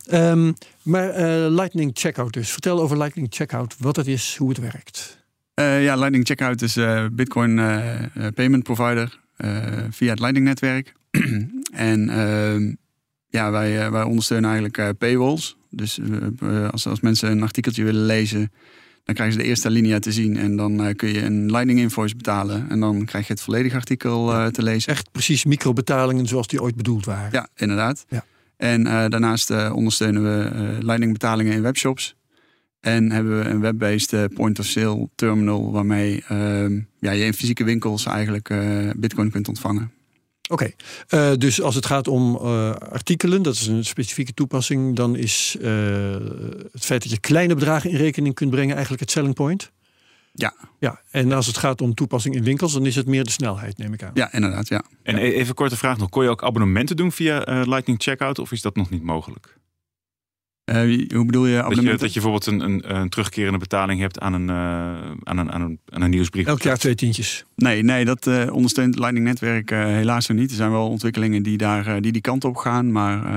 Ehm, 0.06 0.52
maar 0.82 1.08
eh, 1.10 1.50
Lightning 1.50 1.90
Checkout 1.94 2.32
dus. 2.32 2.50
Vertel 2.50 2.80
over 2.80 2.98
Lightning 2.98 3.26
Checkout, 3.30 3.74
wat 3.78 3.96
het 3.96 4.06
is, 4.06 4.36
hoe 4.38 4.48
het 4.48 4.58
werkt. 4.58 5.24
Eh, 5.54 5.84
ja, 5.84 5.94
Lightning 5.96 6.26
Checkout 6.26 6.62
is 6.62 6.76
eh, 6.76 7.04
Bitcoin 7.12 7.54
payment 8.34 8.62
provider 8.62 9.18
eh, 9.36 9.62
via 9.90 10.10
het 10.10 10.18
Lightning 10.18 10.46
netwerk. 10.46 10.92
en 11.90 12.08
ehm, 12.08 12.74
ja, 13.28 13.50
wij, 13.50 13.84
eh, 13.84 13.90
wij 13.90 14.02
ondersteunen 14.02 14.50
eigenlijk 14.50 14.78
eh, 14.78 14.88
paywalls. 14.98 15.56
Dus 15.70 15.98
eh, 15.98 16.68
als, 16.68 16.86
als 16.86 17.00
mensen 17.00 17.30
een 17.30 17.42
artikeltje 17.42 17.84
willen 17.84 18.06
lezen, 18.06 18.52
dan 19.04 19.14
krijgen 19.14 19.36
ze 19.36 19.42
de 19.42 19.48
eerste 19.48 19.68
alinea 19.68 19.98
te 19.98 20.12
zien. 20.12 20.36
En 20.36 20.56
dan 20.56 20.94
kun 20.96 21.08
je 21.08 21.22
een 21.22 21.50
Lightning 21.50 21.78
invoice 21.78 22.16
betalen. 22.16 22.70
En 22.70 22.80
dan 22.80 23.04
krijg 23.04 23.26
je 23.26 23.32
het 23.32 23.42
volledige 23.42 23.76
artikel 23.76 24.50
te 24.50 24.62
lezen. 24.62 24.92
Echt 24.92 25.12
precies 25.12 25.44
microbetalingen 25.44 26.26
zoals 26.26 26.46
die 26.46 26.62
ooit 26.62 26.76
bedoeld 26.76 27.04
waren. 27.04 27.28
Ja, 27.32 27.48
inderdaad. 27.56 28.04
Ja. 28.08 28.24
En 28.56 28.84
daarnaast 28.84 29.70
ondersteunen 29.70 30.22
we 30.22 30.50
Lightning 30.80 31.12
betalingen 31.12 31.52
in 31.52 31.62
webshops. 31.62 32.16
En 32.80 33.10
hebben 33.10 33.38
we 33.38 33.48
een 33.48 33.60
web-based 33.60 34.34
point-of-sale 34.34 35.08
terminal 35.14 35.72
waarmee 35.72 36.24
ehm, 36.28 36.80
ja, 36.98 37.10
je 37.10 37.24
in 37.24 37.34
fysieke 37.34 37.64
winkels 37.64 38.06
eigenlijk 38.06 38.54
bitcoin 38.96 39.30
kunt 39.30 39.48
ontvangen. 39.48 39.90
Oké, 40.48 40.70
eh, 41.08 41.32
dus 41.38 41.62
als 41.62 41.74
het 41.74 41.86
gaat 41.86 42.08
om 42.08 42.36
eh, 42.36 42.70
artikelen, 42.70 43.42
dat 43.42 43.54
is 43.54 43.66
een 43.66 43.84
specifieke 43.84 44.34
toepassing, 44.34 44.96
dan 44.96 45.16
is 45.16 45.56
eh, 45.60 45.70
het 46.72 46.84
feit 46.84 47.02
dat 47.02 47.10
je 47.10 47.20
kleine 47.20 47.54
bedragen 47.54 47.90
in 47.90 47.96
rekening 47.96 48.34
kunt 48.34 48.50
brengen 48.50 48.72
eigenlijk 48.72 49.02
het 49.02 49.10
selling 49.10 49.34
point. 49.34 49.70
Ja. 50.36 50.54
Ja, 50.78 51.00
en 51.10 51.32
als 51.32 51.46
het 51.46 51.56
gaat 51.56 51.80
om 51.80 51.94
toepassing 51.94 52.34
in 52.34 52.44
winkels, 52.44 52.72
dan 52.72 52.86
is 52.86 52.96
het 52.96 53.06
meer 53.06 53.24
de 53.24 53.30
snelheid, 53.30 53.78
neem 53.78 53.92
ik 53.92 54.02
aan. 54.02 54.10
Ja, 54.14 54.32
inderdaad. 54.32 54.68
Ja. 54.68 54.84
En 55.02 55.16
e- 55.16 55.20
even 55.20 55.48
een 55.48 55.54
korte 55.54 55.76
vraag 55.76 55.96
nog. 55.96 56.08
Kon 56.08 56.22
je 56.22 56.28
ook 56.28 56.42
abonnementen 56.42 56.96
doen 56.96 57.12
via 57.12 57.44
eh, 57.44 57.62
Lightning 57.64 58.02
Checkout 58.02 58.38
of 58.38 58.52
is 58.52 58.62
dat 58.62 58.76
nog 58.76 58.90
niet 58.90 59.02
mogelijk? 59.02 59.56
Eh, 60.66 61.08
hoe 61.14 61.24
bedoel 61.26 61.46
je 61.46 61.62
Dat 61.68 61.76
je, 61.76 61.96
dat 61.96 62.00
je 62.00 62.20
bijvoorbeeld 62.20 62.46
een, 62.46 62.60
een, 62.60 62.96
een 62.96 63.08
terugkerende 63.08 63.58
betaling 63.58 64.00
hebt 64.00 64.20
aan 64.20 64.32
een, 64.32 64.48
eh, 64.50 64.56
aan 65.22 65.38
een, 65.38 65.52
aan 65.52 65.60
een, 65.60 65.78
aan 65.88 66.02
een 66.02 66.10
nieuwsbrief. 66.10 66.46
Elk 66.46 66.62
jaar 66.62 66.78
twee 66.78 66.94
tientjes. 66.94 67.44
Nee, 67.54 67.82
nee, 67.82 68.04
dat 68.04 68.26
eh, 68.26 68.52
ondersteunt 68.52 68.88
het 68.88 68.98
Lightning 68.98 69.26
netwerk 69.26 69.70
eh, 69.70 69.84
helaas 69.84 70.26
nog 70.26 70.38
niet. 70.38 70.50
Er 70.50 70.56
zijn 70.56 70.70
wel 70.70 70.88
ontwikkelingen 70.88 71.42
die 71.42 71.56
daar, 71.56 71.86
eh, 71.86 72.00
die, 72.00 72.12
die 72.12 72.20
kant 72.20 72.44
op 72.44 72.56
gaan, 72.56 72.92
maar 72.92 73.34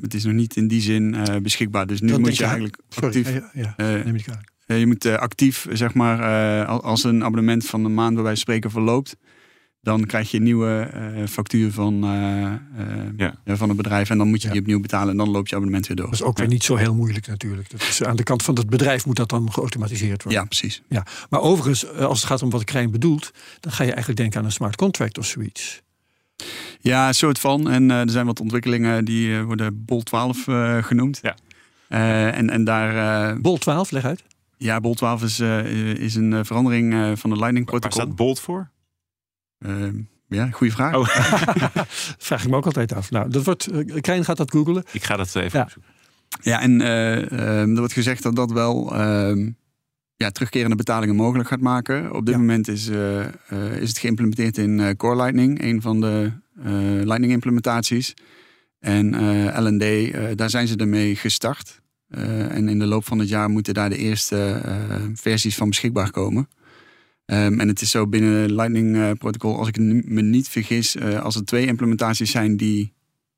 het 0.00 0.14
is 0.14 0.24
nog 0.24 0.34
niet 0.34 0.56
in 0.56 0.68
die 0.68 0.80
zin 0.80 1.14
eh, 1.14 1.36
beschikbaar. 1.36 1.86
Dus 1.86 2.00
nu 2.00 2.18
moet 2.18 2.36
je 2.36 2.44
eigenlijk 2.44 2.78
Sorry, 2.88 3.06
actief... 3.06 3.32
ja, 3.54 3.74
ja, 3.76 4.02
neem 4.04 4.16
je 4.78 4.86
moet 4.86 5.04
eh, 5.04 5.14
actief, 5.14 5.66
zeg 5.72 5.94
maar, 5.94 6.18
eh, 6.62 6.68
al- 6.68 6.82
als 6.82 7.04
een 7.04 7.24
abonnement 7.24 7.66
van 7.66 7.84
een 7.84 7.94
maand 7.94 8.14
bij 8.14 8.22
wijze 8.22 8.42
van 8.44 8.52
spreken 8.54 8.70
verloopt, 8.70 9.16
dan 9.82 10.04
krijg 10.06 10.30
je 10.30 10.36
een 10.36 10.42
nieuwe 10.42 10.88
eh, 10.92 11.26
factuur 11.26 11.72
van, 11.72 12.04
eh, 12.04 12.42
eh, 12.44 12.58
Ja. 13.16 13.34
ja, 13.44 13.56
van 13.56 13.68
het 13.68 13.76
bedrijf 13.76 14.10
en 14.10 14.18
dan 14.18 14.28
moet 14.28 14.40
je 14.40 14.46
Ja. 14.46 14.52
die 14.52 14.60
opnieuw 14.62 14.80
betalen 14.80 15.10
en 15.10 15.16
dan 15.16 15.30
loopt 15.30 15.48
je 15.48 15.54
abonnement 15.54 15.86
weer 15.86 15.96
door. 15.96 16.06
Dat 16.06 16.14
is 16.14 16.22
ook 16.22 16.38
weer 16.38 16.46
niet 16.48 16.64
zo 16.64 16.76
heel 16.76 16.94
moeilijk 16.94 17.26
natuurlijk. 17.26 17.70
Dat 17.70 17.80
is, 17.80 18.02
aan 18.02 18.16
de 18.16 18.22
kant 18.22 18.42
van 18.42 18.54
het 18.56 18.70
bedrijf 18.70 19.06
moet 19.06 19.16
dat 19.16 19.28
dan 19.28 19.52
geautomatiseerd 19.52 20.22
worden. 20.22 20.40
Ja, 20.42 20.46
precies. 20.46 20.82
Maar 21.30 21.40
overigens, 21.40 21.88
als 21.92 22.18
het 22.18 22.28
gaat 22.28 22.42
om 22.42 22.50
wat 22.50 22.64
Krijn 22.64 22.90
bedoelt, 22.90 23.30
dan 23.60 23.72
ga 23.72 23.82
je 23.82 23.88
eigenlijk 23.90 24.20
denken 24.20 24.38
aan 24.40 24.44
een 24.44 24.52
smart 24.52 24.76
contract 24.76 25.18
of 25.18 25.26
zoiets. 25.26 25.82
Ja, 26.80 27.08
een 27.08 27.14
soort 27.14 27.38
van. 27.38 27.70
En 27.70 27.90
er 27.90 28.10
zijn 28.10 28.26
wat 28.26 28.40
ontwikkelingen 28.40 29.04
die 29.04 29.34
eh, 29.36 29.42
worden 29.42 29.84
Bol 29.84 30.02
12 30.02 30.48
eh, 30.48 30.82
genoemd. 30.82 31.18
Ja. 31.22 31.36
Eh, 31.88 32.36
en, 32.38 32.50
en 32.50 32.64
daar, 32.64 33.30
eh, 33.30 33.36
Bol 33.40 33.58
12, 33.58 33.90
leg 33.90 34.04
uit. 34.04 34.22
ja, 34.56 34.80
Bol 34.80 34.94
12 34.94 35.22
is, 35.22 35.40
eh, 35.40 35.64
is 35.94 36.14
een 36.14 36.44
verandering 36.44 36.92
eh, 36.92 37.00
van 37.14 37.30
het 37.30 37.38
Lightning 37.40 37.70
Waar 37.70 37.80
protocol. 37.80 38.02
staat 38.06 38.16
Bolt 38.16 38.40
voor? 38.40 38.70
Eh, 39.60 39.72
ja, 40.28 40.50
goede 40.50 40.72
vraag. 40.72 40.94
Oh. 40.96 41.08
Vraag 42.28 42.42
ik 42.42 42.48
me 42.50 42.56
ook 42.56 42.64
altijd 42.64 42.92
af. 42.94 43.10
Nou, 43.10 43.30
dat 43.30 43.44
wordt, 43.44 43.66
eh, 43.66 44.00
Krijn 44.00 44.24
gaat 44.24 44.36
dat 44.36 44.50
googelen. 44.50 44.84
Ik 44.92 45.04
ga 45.04 45.16
dat 45.16 45.34
even 45.34 45.58
Ja. 45.58 45.64
opzoeken. 45.64 45.92
Ja, 46.42 46.60
en 46.60 46.80
eh, 46.80 47.16
ehm, 47.32 47.70
er 47.70 47.78
wordt 47.78 47.92
gezegd 47.92 48.22
dat 48.22 48.36
dat 48.36 48.52
wel 48.52 48.94
ehm, 48.96 49.50
ja, 50.16 50.30
terugkerende 50.30 50.76
betalingen 50.76 51.16
mogelijk 51.16 51.48
gaat 51.48 51.60
maken. 51.60 52.12
Op 52.14 52.24
dit 52.26 52.34
Ja. 52.34 52.40
moment 52.40 52.68
is, 52.68 52.88
eh, 52.88 53.26
is 53.80 53.88
het 53.88 53.98
geïmplementeerd 53.98 54.58
in 54.58 54.96
Core 54.96 55.16
Lightning, 55.16 55.62
een 55.62 55.82
van 55.82 56.00
de 56.00 56.32
eh, 56.64 56.72
Lightning 57.04 57.32
implementaties. 57.32 58.14
En 58.78 59.14
eh, 59.14 59.58
LND, 59.60 60.12
daar 60.38 60.50
zijn 60.50 60.66
ze 60.68 60.76
ermee 60.76 61.16
gestart. 61.16 61.80
Eh, 62.08 62.54
en 62.56 62.68
in 62.68 62.78
de 62.78 62.86
loop 62.86 63.04
van 63.06 63.18
het 63.18 63.28
jaar 63.28 63.50
moeten 63.50 63.74
daar 63.74 63.88
de 63.88 63.96
eerste 63.96 64.60
eh, 64.64 64.96
versies 65.14 65.56
van 65.56 65.68
beschikbaar 65.68 66.10
komen. 66.10 66.48
Ehm, 67.30 67.60
en 67.60 67.68
het 67.68 67.80
is 67.80 67.90
zo 67.90 68.06
binnen 68.06 68.54
Lightning 68.54 68.96
eh, 68.96 69.10
protocol, 69.18 69.58
als 69.58 69.68
ik 69.68 69.78
me 70.04 70.22
niet 70.22 70.48
vergis, 70.48 70.96
eh, 70.96 71.22
als 71.22 71.36
er 71.36 71.44
twee 71.44 71.66
implementaties 71.66 72.30
zijn 72.30 72.56
die, 72.56 72.92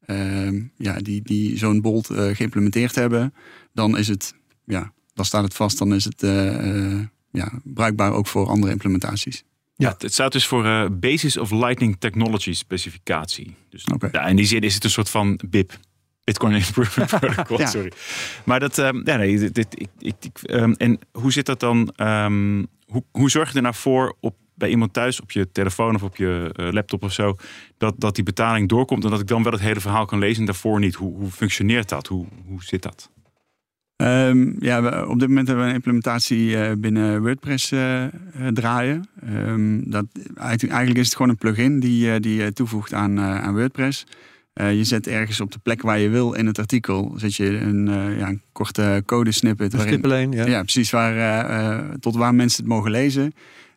ehm, 0.07 0.63
ja, 0.77 0.99
die, 0.99 1.23
die 1.23 1.59
zo'n 1.59 1.81
bolt 1.81 2.11
eh, 2.11 2.35
geïmplementeerd 2.35 2.95
hebben, 2.95 3.35
dan 3.73 3.99
is 3.99 4.09
het, 4.09 4.35
ja, 4.65 4.93
dan 5.15 5.25
staat 5.25 5.45
het 5.45 5.55
vast, 5.55 5.79
dan 5.79 5.95
is 5.95 6.05
het 6.05 6.21
ja, 7.31 7.53
bruikbaar 7.65 8.13
ook 8.13 8.27
voor 8.27 8.47
andere 8.47 8.73
implementaties. 8.73 9.45
Ja. 9.77 9.95
Het 9.99 10.13
staat 10.13 10.33
dus 10.33 10.47
voor 10.47 10.65
eh, 10.65 10.87
Basis 10.91 11.37
of 11.37 11.51
Lightning 11.51 11.97
Technology 11.99 12.53
specificatie. 12.53 13.55
Dus 13.71 13.85
Oké. 13.85 14.09
ja, 14.13 14.27
in 14.27 14.37
die 14.37 14.47
zin 14.47 14.61
is 14.61 14.75
het 14.75 14.85
een 14.85 14.91
soort 14.91 15.11
van 15.11 15.41
BIP. 15.49 15.79
Bitcoin 16.25 16.55
Improvement 16.55 17.11
Protocol, 17.21 17.59
Ja. 17.64 17.67
sorry. 17.67 17.93
Maar 18.45 18.61
dat, 18.61 18.79
ehm, 18.79 19.00
ja, 19.05 19.17
nee, 19.17 19.38
dit, 19.38 19.55
dit- 19.55 19.81
ik, 19.99 20.14
ik, 20.21 20.38
ehm, 20.43 20.73
en 20.76 20.99
hoe 21.12 21.33
zit 21.33 21.47
dat 21.47 21.61
dan? 21.61 21.93
ehm, 21.97 22.64
hoe, 22.87 23.05
hoe 23.11 23.31
zorg 23.31 23.50
je 23.50 23.57
er 23.57 23.62
nou 23.62 23.75
voor 23.75 24.17
op, 24.21 24.37
bij 24.55 24.69
iemand 24.71 24.93
thuis 24.93 25.21
op 25.21 25.31
je 25.31 25.50
telefoon 25.52 25.95
of 25.95 26.02
op 26.02 26.17
je 26.17 26.50
eh, 26.57 26.69
laptop 26.73 27.02
of 27.02 27.12
zo, 27.12 27.37
dat, 27.79 27.95
dat 27.99 28.14
die 28.14 28.25
betaling 28.25 28.69
doorkomt 28.69 29.05
en 29.05 29.11
dat 29.11 29.21
ik 29.21 29.26
dan 29.26 29.43
wel 29.43 29.52
het 29.52 29.61
hele 29.61 29.81
verhaal 29.81 30.05
kan 30.05 30.19
lezen 30.19 30.41
en 30.41 30.47
daarvoor 30.47 30.81
niet? 30.81 30.95
Hoe, 30.95 31.17
hoe 31.17 31.31
functioneert 31.31 31.88
dat? 31.88 32.07
Hoe, 32.07 32.26
hoe 32.47 32.62
zit 32.64 32.83
dat? 32.83 33.11
Ja, 34.59 34.83
we- 34.83 35.07
op 35.09 35.19
dit 35.19 35.29
moment 35.29 35.47
hebben 35.47 35.64
we 35.64 35.71
een 35.71 35.76
implementatie 35.76 36.57
eh, 36.57 36.73
binnen 36.79 37.23
WordPress 37.23 37.73
eh, 37.73 38.05
draaien. 38.52 39.09
Dat, 39.85 40.05
eigenlijk 40.37 40.99
is 40.99 41.05
het 41.07 41.14
gewoon 41.17 41.31
een 41.31 41.37
plugin 41.38 41.81
die, 41.81 42.12
eh, 42.12 42.21
die 42.21 42.43
je 42.43 42.52
toevoegt 42.52 42.93
aan, 42.95 43.21
aan 43.21 43.55
WordPress. 43.55 44.07
Eh, 44.53 44.77
je 44.77 44.85
zet 44.85 45.07
ergens 45.07 45.41
op 45.41 45.53
de 45.53 45.59
plek 45.59 45.83
waar 45.83 45.99
je 45.99 46.09
wil 46.09 46.33
in 46.33 46.47
het 46.47 46.59
artikel 46.59 47.13
zet 47.17 47.35
je 47.35 47.47
een, 47.59 47.89
eh, 47.89 48.19
ja, 48.19 48.29
een 48.29 48.43
korte 48.53 49.03
codesnippet. 49.07 49.73
Een 49.73 49.79
waarin- 49.79 49.99
stippelijn, 49.99 50.33
ja. 50.33 50.47
ja. 50.47 50.61
precies 50.61 50.91
waar, 50.91 51.17
eh, 51.17 51.89
tot 52.01 52.17
waar 52.17 52.35
mensen 52.35 52.63
het 52.65 52.73
mogen 52.73 52.91
lezen. 52.91 53.33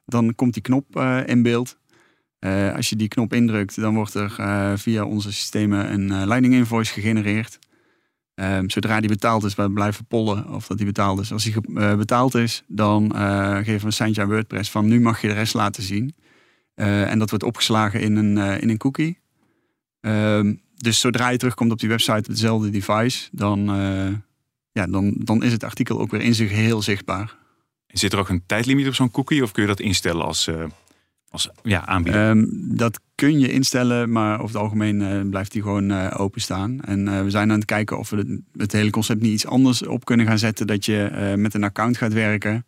Dan 0.05 0.35
komt 0.35 0.53
die 0.53 0.61
knop 0.61 0.99
in 1.25 1.41
beeld. 1.41 1.77
Als 2.75 2.89
je 2.89 2.95
die 2.95 3.07
knop 3.07 3.33
indrukt, 3.33 3.75
dan 3.81 3.95
wordt 3.95 4.13
er 4.13 4.31
via 4.79 5.05
onze 5.05 5.33
systemen 5.33 5.93
een 5.93 6.27
Lightning 6.27 6.53
invoice 6.53 6.93
gegenereerd. 6.93 7.59
Ehm, 8.35 8.69
zodra 8.69 8.99
die 8.99 9.09
betaald 9.09 9.43
is, 9.43 9.55
we 9.55 9.71
blijven 9.71 10.05
pollen 10.05 10.49
of 10.49 10.67
dat 10.67 10.77
die 10.77 10.85
betaald 10.85 11.19
is. 11.19 11.31
Als 11.31 11.43
die 11.43 11.61
betaald 11.97 12.35
is, 12.35 12.63
dan 12.67 13.15
geven 13.55 13.79
we 13.79 13.85
een 13.85 13.91
seintje 13.91 14.21
aan 14.21 14.29
WordPress 14.29 14.71
van 14.71 14.85
nu 14.85 15.01
mag 15.01 15.21
je 15.21 15.27
de 15.27 15.33
rest 15.33 15.53
laten 15.53 15.83
zien. 15.83 16.15
En 16.75 17.19
dat 17.19 17.29
wordt 17.29 17.45
opgeslagen 17.45 18.01
in 18.01 18.15
een, 18.15 18.37
in 18.61 18.69
een 18.69 18.77
cookie. 18.77 19.19
Ehm, 20.01 20.53
dus 20.77 20.99
zodra 20.99 21.29
je 21.29 21.37
terugkomt 21.37 21.71
op 21.71 21.79
die 21.79 21.89
website 21.89 22.17
op 22.17 22.25
dezelfde 22.25 22.69
device, 22.69 23.29
dan, 23.31 23.69
eh, 23.69 24.13
ja, 24.71 24.87
dan, 24.87 25.15
dan 25.17 25.43
is 25.43 25.51
het 25.51 25.63
artikel 25.63 25.99
ook 25.99 26.11
weer 26.11 26.21
in 26.21 26.35
zijn 26.35 26.49
geheel 26.49 26.81
zichtbaar. 26.81 27.35
En 27.87 27.97
zit 27.97 28.13
er 28.13 28.19
ook 28.19 28.29
een 28.29 28.43
tijdlimiet 28.45 28.87
op 28.87 28.93
zo'n 28.93 29.11
cookie 29.11 29.43
of 29.43 29.51
kun 29.51 29.61
je 29.61 29.67
dat 29.67 29.79
instellen 29.79 30.25
als, 30.25 30.47
eh, 30.47 30.63
als 31.29 31.49
ja, 31.63 31.85
aanbieder? 31.85 32.29
Ehm, 32.29 32.45
dat 32.51 32.99
kun 33.15 33.39
je 33.39 33.51
instellen, 33.51 34.11
maar 34.11 34.33
over 34.33 34.55
het 34.55 34.63
algemeen 34.63 35.01
eh, 35.01 35.29
blijft 35.29 35.51
die 35.51 35.61
gewoon 35.61 36.11
openstaan. 36.11 36.81
En 36.81 37.23
we 37.23 37.29
zijn 37.29 37.51
aan 37.51 37.57
het 37.57 37.65
kijken 37.65 37.97
of 37.97 38.09
we 38.09 38.17
het, 38.17 38.39
het 38.57 38.71
hele 38.71 38.89
concept 38.89 39.21
niet 39.21 39.33
iets 39.33 39.45
anders 39.45 39.85
op 39.85 40.05
kunnen 40.05 40.25
gaan 40.25 40.39
zetten. 40.39 40.67
Dat 40.67 40.85
je 40.85 41.33
met 41.37 41.53
een 41.53 41.63
account 41.63 41.97
gaat 41.97 42.13
werken, 42.13 42.65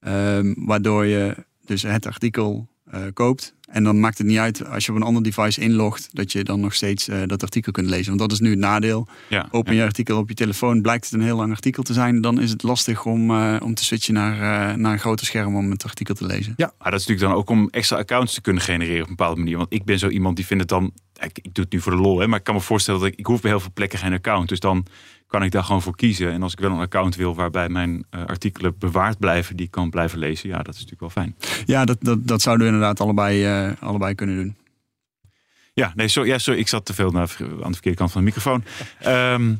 ehm, 0.00 0.54
waardoor 0.56 1.06
je 1.06 1.36
dus 1.64 1.82
het 1.82 2.06
artikel 2.06 2.68
koopt. 3.12 3.54
En 3.72 3.84
dan 3.84 4.00
maakt 4.00 4.18
het 4.18 4.26
niet 4.26 4.38
uit 4.38 4.66
als 4.66 4.84
je 4.84 4.90
op 4.90 4.96
een 4.96 5.02
ander 5.02 5.22
device 5.22 5.60
inlogt, 5.60 6.08
dat 6.12 6.32
je 6.32 6.44
dan 6.44 6.60
nog 6.60 6.74
steeds 6.74 7.08
eh, 7.08 7.18
dat 7.26 7.42
artikel 7.42 7.72
kunt 7.72 7.88
lezen. 7.88 8.06
Want 8.06 8.18
dat 8.18 8.32
is 8.32 8.40
nu 8.40 8.50
het 8.50 8.58
nadeel. 8.58 9.08
ja, 9.28 9.48
Open 9.50 9.74
ja. 9.74 9.80
je 9.80 9.86
artikel 9.86 10.18
op 10.18 10.28
je 10.28 10.34
telefoon, 10.34 10.82
blijkt 10.82 11.04
het 11.04 11.12
een 11.14 11.20
heel 11.20 11.36
lang 11.36 11.50
artikel 11.50 11.82
te 11.82 11.92
zijn. 11.92 12.20
Dan 12.20 12.40
is 12.40 12.50
het 12.50 12.62
lastig 12.62 13.04
om, 13.04 13.30
eh, 13.30 13.56
om 13.62 13.74
te 13.74 13.84
switchen 13.84 14.14
naar, 14.14 14.32
eh, 14.32 14.76
naar 14.76 14.92
een 14.92 14.98
groter 14.98 15.26
scherm 15.26 15.56
om 15.56 15.70
het 15.70 15.84
artikel 15.84 16.14
te 16.14 16.26
lezen. 16.26 16.54
Maar 16.56 16.90
dat 16.90 17.00
is 17.00 17.06
natuurlijk 17.06 17.20
dan 17.20 17.32
ook 17.32 17.50
om 17.50 17.68
extra 17.70 17.96
accounts 17.96 18.34
te 18.34 18.40
kunnen 18.40 18.62
genereren 18.62 19.02
op 19.02 19.08
een 19.08 19.16
bepaalde 19.16 19.40
manier. 19.40 19.56
Want 19.56 19.72
ik 19.72 19.84
ben 19.84 19.98
zo 19.98 20.08
iemand 20.08 20.36
die 20.36 20.46
vindt 20.46 20.62
het 20.62 20.70
dan. 20.70 20.92
Ik, 21.24 21.38
ik 21.38 21.54
doe 21.54 21.64
het 21.64 21.72
nu 21.72 21.80
voor 21.80 21.92
de 21.92 21.98
lol, 21.98 22.18
hè, 22.18 22.26
maar 22.26 22.38
ik 22.38 22.44
kan 22.44 22.54
me 22.54 22.60
voorstellen 22.60 23.00
dat 23.00 23.08
ik, 23.08 23.18
ik 23.18 23.26
hoef 23.26 23.40
bij 23.40 23.50
heel 23.50 23.60
veel 23.60 23.70
plekken 23.74 23.98
geen 23.98 24.12
account. 24.12 24.48
Dus 24.48 24.60
dan 24.60 24.86
kan 25.26 25.42
ik 25.42 25.50
daar 25.50 25.64
gewoon 25.64 25.82
voor 25.82 25.96
kiezen. 25.96 26.32
En 26.32 26.42
als 26.42 26.52
ik 26.52 26.58
wel 26.58 26.70
een 26.70 26.78
account 26.78 27.16
wil 27.16 27.34
waarbij 27.34 27.68
mijn 27.68 28.04
eh, 28.10 28.24
artikelen 28.24 28.78
bewaard 28.78 29.18
blijven, 29.18 29.56
die 29.56 29.66
ik 29.66 29.72
kan 29.72 29.90
blijven 29.90 30.18
lezen, 30.18 30.48
ja, 30.48 30.56
dat 30.56 30.74
is 30.74 30.80
natuurlijk 30.80 31.00
wel 31.00 31.24
fijn. 31.24 31.36
Ja, 31.66 31.84
dat, 31.84 31.96
dat, 32.00 32.26
dat 32.26 32.42
zouden 32.42 32.66
we 32.66 32.72
inderdaad 32.72 33.00
allebei, 33.00 33.44
eh, 33.44 33.70
allebei 33.80 34.14
kunnen 34.14 34.36
doen. 34.36 34.56
Ja, 35.74 35.92
nee, 35.94 36.08
sorry, 36.08 36.28
ja, 36.28 36.38
sorry 36.38 36.60
ik 36.60 36.68
zat 36.68 36.84
te 36.84 36.94
veel 36.94 37.10
naar, 37.10 37.36
aan 37.40 37.46
de 37.46 37.72
verkeerde 37.72 37.98
kant 37.98 38.12
van 38.12 38.20
de 38.20 38.26
microfoon. 38.26 38.64
Ehm, 38.98 39.54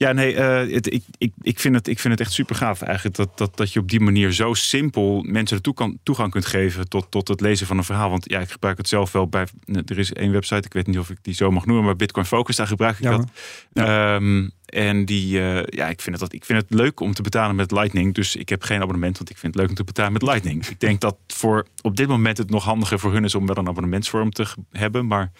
ja, 0.00 0.12
nee, 0.12 0.34
eh, 0.34 0.74
het, 0.74 0.92
ik, 0.92 1.04
ik, 1.18 1.32
ik, 1.42 1.60
vind 1.60 1.74
het, 1.74 1.88
ik 1.88 1.98
vind 1.98 2.12
het 2.12 2.22
echt 2.22 2.32
super 2.32 2.56
gaaf 2.56 2.82
eigenlijk 2.82 3.16
dat, 3.16 3.38
dat, 3.38 3.56
dat 3.56 3.72
je 3.72 3.80
op 3.80 3.90
die 3.90 4.00
manier 4.00 4.32
zo 4.32 4.54
simpel 4.54 5.22
mensen 5.22 5.56
de 5.56 5.62
toegang, 5.62 5.98
toegang 6.02 6.30
kunt 6.30 6.46
geven 6.46 6.88
tot, 6.88 7.10
tot 7.10 7.28
het 7.28 7.40
lezen 7.40 7.66
van 7.66 7.78
een 7.78 7.84
verhaal. 7.84 8.10
Want 8.10 8.30
ja, 8.30 8.40
ik 8.40 8.50
gebruik 8.50 8.76
het 8.76 8.88
zelf 8.88 9.12
wel 9.12 9.28
bij. 9.28 9.46
Er 9.86 9.98
is 9.98 10.12
één 10.12 10.32
website, 10.32 10.66
ik 10.66 10.72
weet 10.72 10.86
niet 10.86 10.98
of 10.98 11.10
ik 11.10 11.18
die 11.22 11.34
zo 11.34 11.50
mag 11.50 11.66
noemen, 11.66 11.84
maar 11.84 11.96
Bitcoin 11.96 12.26
Focus, 12.26 12.56
daar 12.56 12.66
gebruik 12.66 12.98
ik 12.98 13.02
Ja, 13.02 13.10
dat. 13.10 13.26
Ehm, 13.72 14.48
en 14.66 15.04
die, 15.04 15.40
eh, 15.40 15.62
ja, 15.66 15.88
ik 15.88 16.00
vind, 16.00 16.20
het, 16.20 16.20
dat, 16.20 16.32
ik 16.32 16.44
vind 16.44 16.60
het 16.60 16.78
leuk 16.78 17.00
om 17.00 17.14
te 17.14 17.22
betalen 17.22 17.56
met 17.56 17.70
Lightning. 17.70 18.14
Dus 18.14 18.36
ik 18.36 18.48
heb 18.48 18.62
geen 18.62 18.82
abonnement, 18.82 19.18
want 19.18 19.30
ik 19.30 19.38
vind 19.38 19.52
het 19.52 19.62
leuk 19.62 19.70
om 19.70 19.76
te 19.76 19.84
betalen 19.84 20.12
met 20.12 20.22
Lightning. 20.22 20.66
ik 20.66 20.80
denk 20.80 21.00
dat 21.00 21.16
voor 21.26 21.66
op 21.82 21.96
dit 21.96 22.08
moment 22.08 22.38
het 22.38 22.50
nog 22.50 22.64
handiger 22.64 22.98
voor 22.98 23.12
hun 23.12 23.24
is 23.24 23.34
om 23.34 23.46
wel 23.46 23.56
een 23.56 23.68
abonnementsvorm 23.68 24.30
te 24.30 24.46
hebben. 24.70 25.06
Maar 25.06 25.32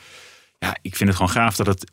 ja, 0.58 0.76
ik 0.82 0.96
vind 0.96 1.08
het 1.08 1.18
gewoon 1.18 1.32
gaaf 1.32 1.56
dat 1.56 1.66
het 1.66 1.90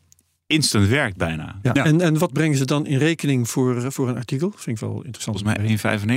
instant 0.47 0.87
werkt 0.87 1.17
bijna. 1.17 1.59
Ja. 1.61 1.71
Ja. 1.73 1.85
En, 1.85 2.01
en 2.01 2.17
wat 2.17 2.33
brengen 2.33 2.57
ze 2.57 2.65
dan 2.65 2.85
in 2.85 2.97
rekening 2.97 3.49
voor, 3.49 3.77
eh, 3.83 3.85
voor 3.89 4.09
een 4.09 4.15
artikel? 4.15 4.53
Vind 4.55 4.81
ik 4.81 4.87
wel 4.87 5.03
interessant. 5.03 5.37
Volgens 5.39 5.57
mij 5.57 5.67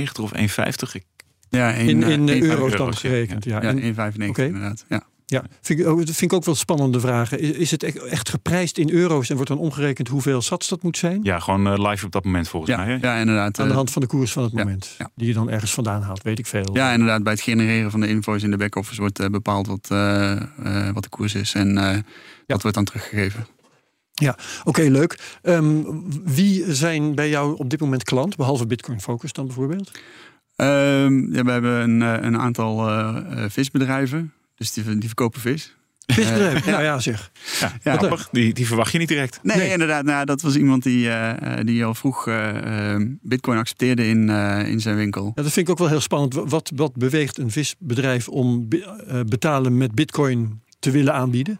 1,95 0.05 0.21
of 0.23 0.31
1,50. 0.33 0.95
Ik, 0.95 1.03
Ja, 1.49 1.71
in, 1.71 2.03
eh, 2.03 2.09
in 2.09 2.29
eh, 2.29 2.35
een- 2.35 2.43
euro's 2.43 2.71
dan 2.75 2.87
ja. 2.87 2.93
gerekend. 2.93 3.43
Ja. 3.45 3.61
Ja, 3.61 3.69
En- 3.69 3.79
1,95 3.79 4.29
Oké. 4.29 4.43
inderdaad. 4.43 4.85
Ja. 4.89 5.03
Ja, 5.25 5.43
vind 5.61 5.79
ik, 5.79 5.87
ook- 5.87 5.97
dat 6.05 6.15
vind 6.15 6.31
ik 6.31 6.37
ook 6.37 6.45
wel 6.45 6.55
spannende 6.55 6.99
vragen. 6.99 7.39
Is, 7.39 7.49
is 7.51 7.71
het 7.71 7.83
echt- 7.83 7.97
echt 8.03 8.29
geprijsd 8.29 8.77
in 8.77 8.89
euro's 8.89 9.29
en 9.29 9.35
wordt 9.35 9.49
dan 9.49 9.59
omgerekend 9.59 10.07
hoeveel 10.07 10.41
sats 10.41 10.67
dat 10.69 10.83
moet 10.83 10.97
zijn? 10.97 11.19
ja, 11.23 11.39
gewoon 11.39 11.67
eh, 11.67 11.89
live 11.89 12.05
op 12.05 12.11
dat 12.11 12.23
moment 12.23 12.47
volgens 12.47 12.71
Ja, 12.71 12.77
mij. 12.77 12.85
Hè? 12.85 13.07
ja, 13.07 13.15
inderdaad. 13.19 13.59
Aan 13.59 13.67
de 13.67 13.73
hand 13.73 13.91
van 13.91 14.01
de 14.01 14.07
koers 14.07 14.31
van 14.31 14.43
het 14.43 14.53
moment. 14.53 14.95
ja. 14.97 15.09
Die 15.15 15.27
je 15.27 15.33
dan 15.33 15.49
ergens 15.49 15.73
vandaan 15.73 16.01
haalt, 16.01 16.23
weet 16.23 16.39
ik 16.39 16.45
veel. 16.45 16.69
Ja, 16.73 16.91
inderdaad. 16.91 17.23
Bij 17.23 17.33
het 17.33 17.41
genereren 17.41 17.91
van 17.91 17.99
de 17.99 18.07
invoice 18.07 18.45
in 18.45 18.51
de 18.51 18.57
back-office 18.57 18.99
wordt 18.99 19.31
bepaald 19.31 19.67
wat, 19.67 19.87
eh, 19.91 20.31
eh, 20.31 20.93
wat 20.93 21.03
de 21.03 21.09
koers 21.09 21.35
is. 21.35 21.53
En 21.53 21.77
eh, 21.77 21.97
dat 22.47 22.61
wordt 22.61 22.77
dan 22.77 22.85
teruggegeven. 22.85 23.45
Oké, 24.63 24.81
leuk. 24.81 25.19
Ehm, 25.41 25.81
wie 26.23 26.73
zijn 26.73 27.15
bij 27.15 27.29
jou 27.29 27.55
op 27.57 27.69
dit 27.69 27.79
moment 27.79 28.03
klant, 28.03 28.35
behalve 28.35 28.67
Bitcoin 28.67 29.01
Focus 29.01 29.33
dan 29.33 29.45
bijvoorbeeld? 29.45 29.91
Ehm, 30.55 31.33
ja, 31.33 31.43
we 31.43 31.51
hebben 31.51 31.71
een, 31.71 32.01
eh, 32.01 32.25
een 32.25 32.37
aantal 32.37 32.87
eh, 32.87 33.43
eh, 33.43 33.49
visbedrijven. 33.49 34.33
Dus 34.55 34.73
die, 34.73 34.83
die 34.83 35.07
verkopen 35.07 35.41
vis. 35.41 35.75
Visbedrijf. 36.05 36.65
nou 36.65 36.83
ja, 36.83 36.99
zeg. 36.99 37.31
Ja, 37.59 37.73
Ja. 37.83 37.97
grappig. 37.97 38.29
Die, 38.31 38.53
die 38.53 38.67
verwacht 38.67 38.91
je 38.91 38.97
niet 38.97 39.07
direct. 39.07 39.39
Nee, 39.43 39.57
Nee. 39.57 39.71
inderdaad. 39.71 40.03
Nou, 40.03 40.25
dat 40.25 40.41
was 40.41 40.55
iemand 40.55 40.83
die, 40.83 41.09
die 41.63 41.85
al 41.85 41.95
vroeg 41.95 42.27
bitcoin 43.21 43.57
accepteerde 43.57 44.07
in, 44.07 44.29
eh, 44.29 44.67
in 44.69 44.79
zijn 44.79 44.95
winkel. 44.95 45.31
Ja, 45.35 45.43
dat 45.43 45.51
vind 45.51 45.65
ik 45.67 45.71
ook 45.71 45.77
wel 45.79 45.87
heel 45.87 45.99
spannend. 45.99 46.33
Wat, 46.33 46.71
wat 46.75 46.95
beweegt 46.95 47.37
een 47.37 47.51
visbedrijf 47.51 48.27
om 48.27 48.67
eh, 48.69 49.19
betalen 49.25 49.77
met 49.77 49.91
Bitcoin 49.95 50.61
te 50.79 50.91
willen 50.91 51.13
aanbieden? 51.13 51.59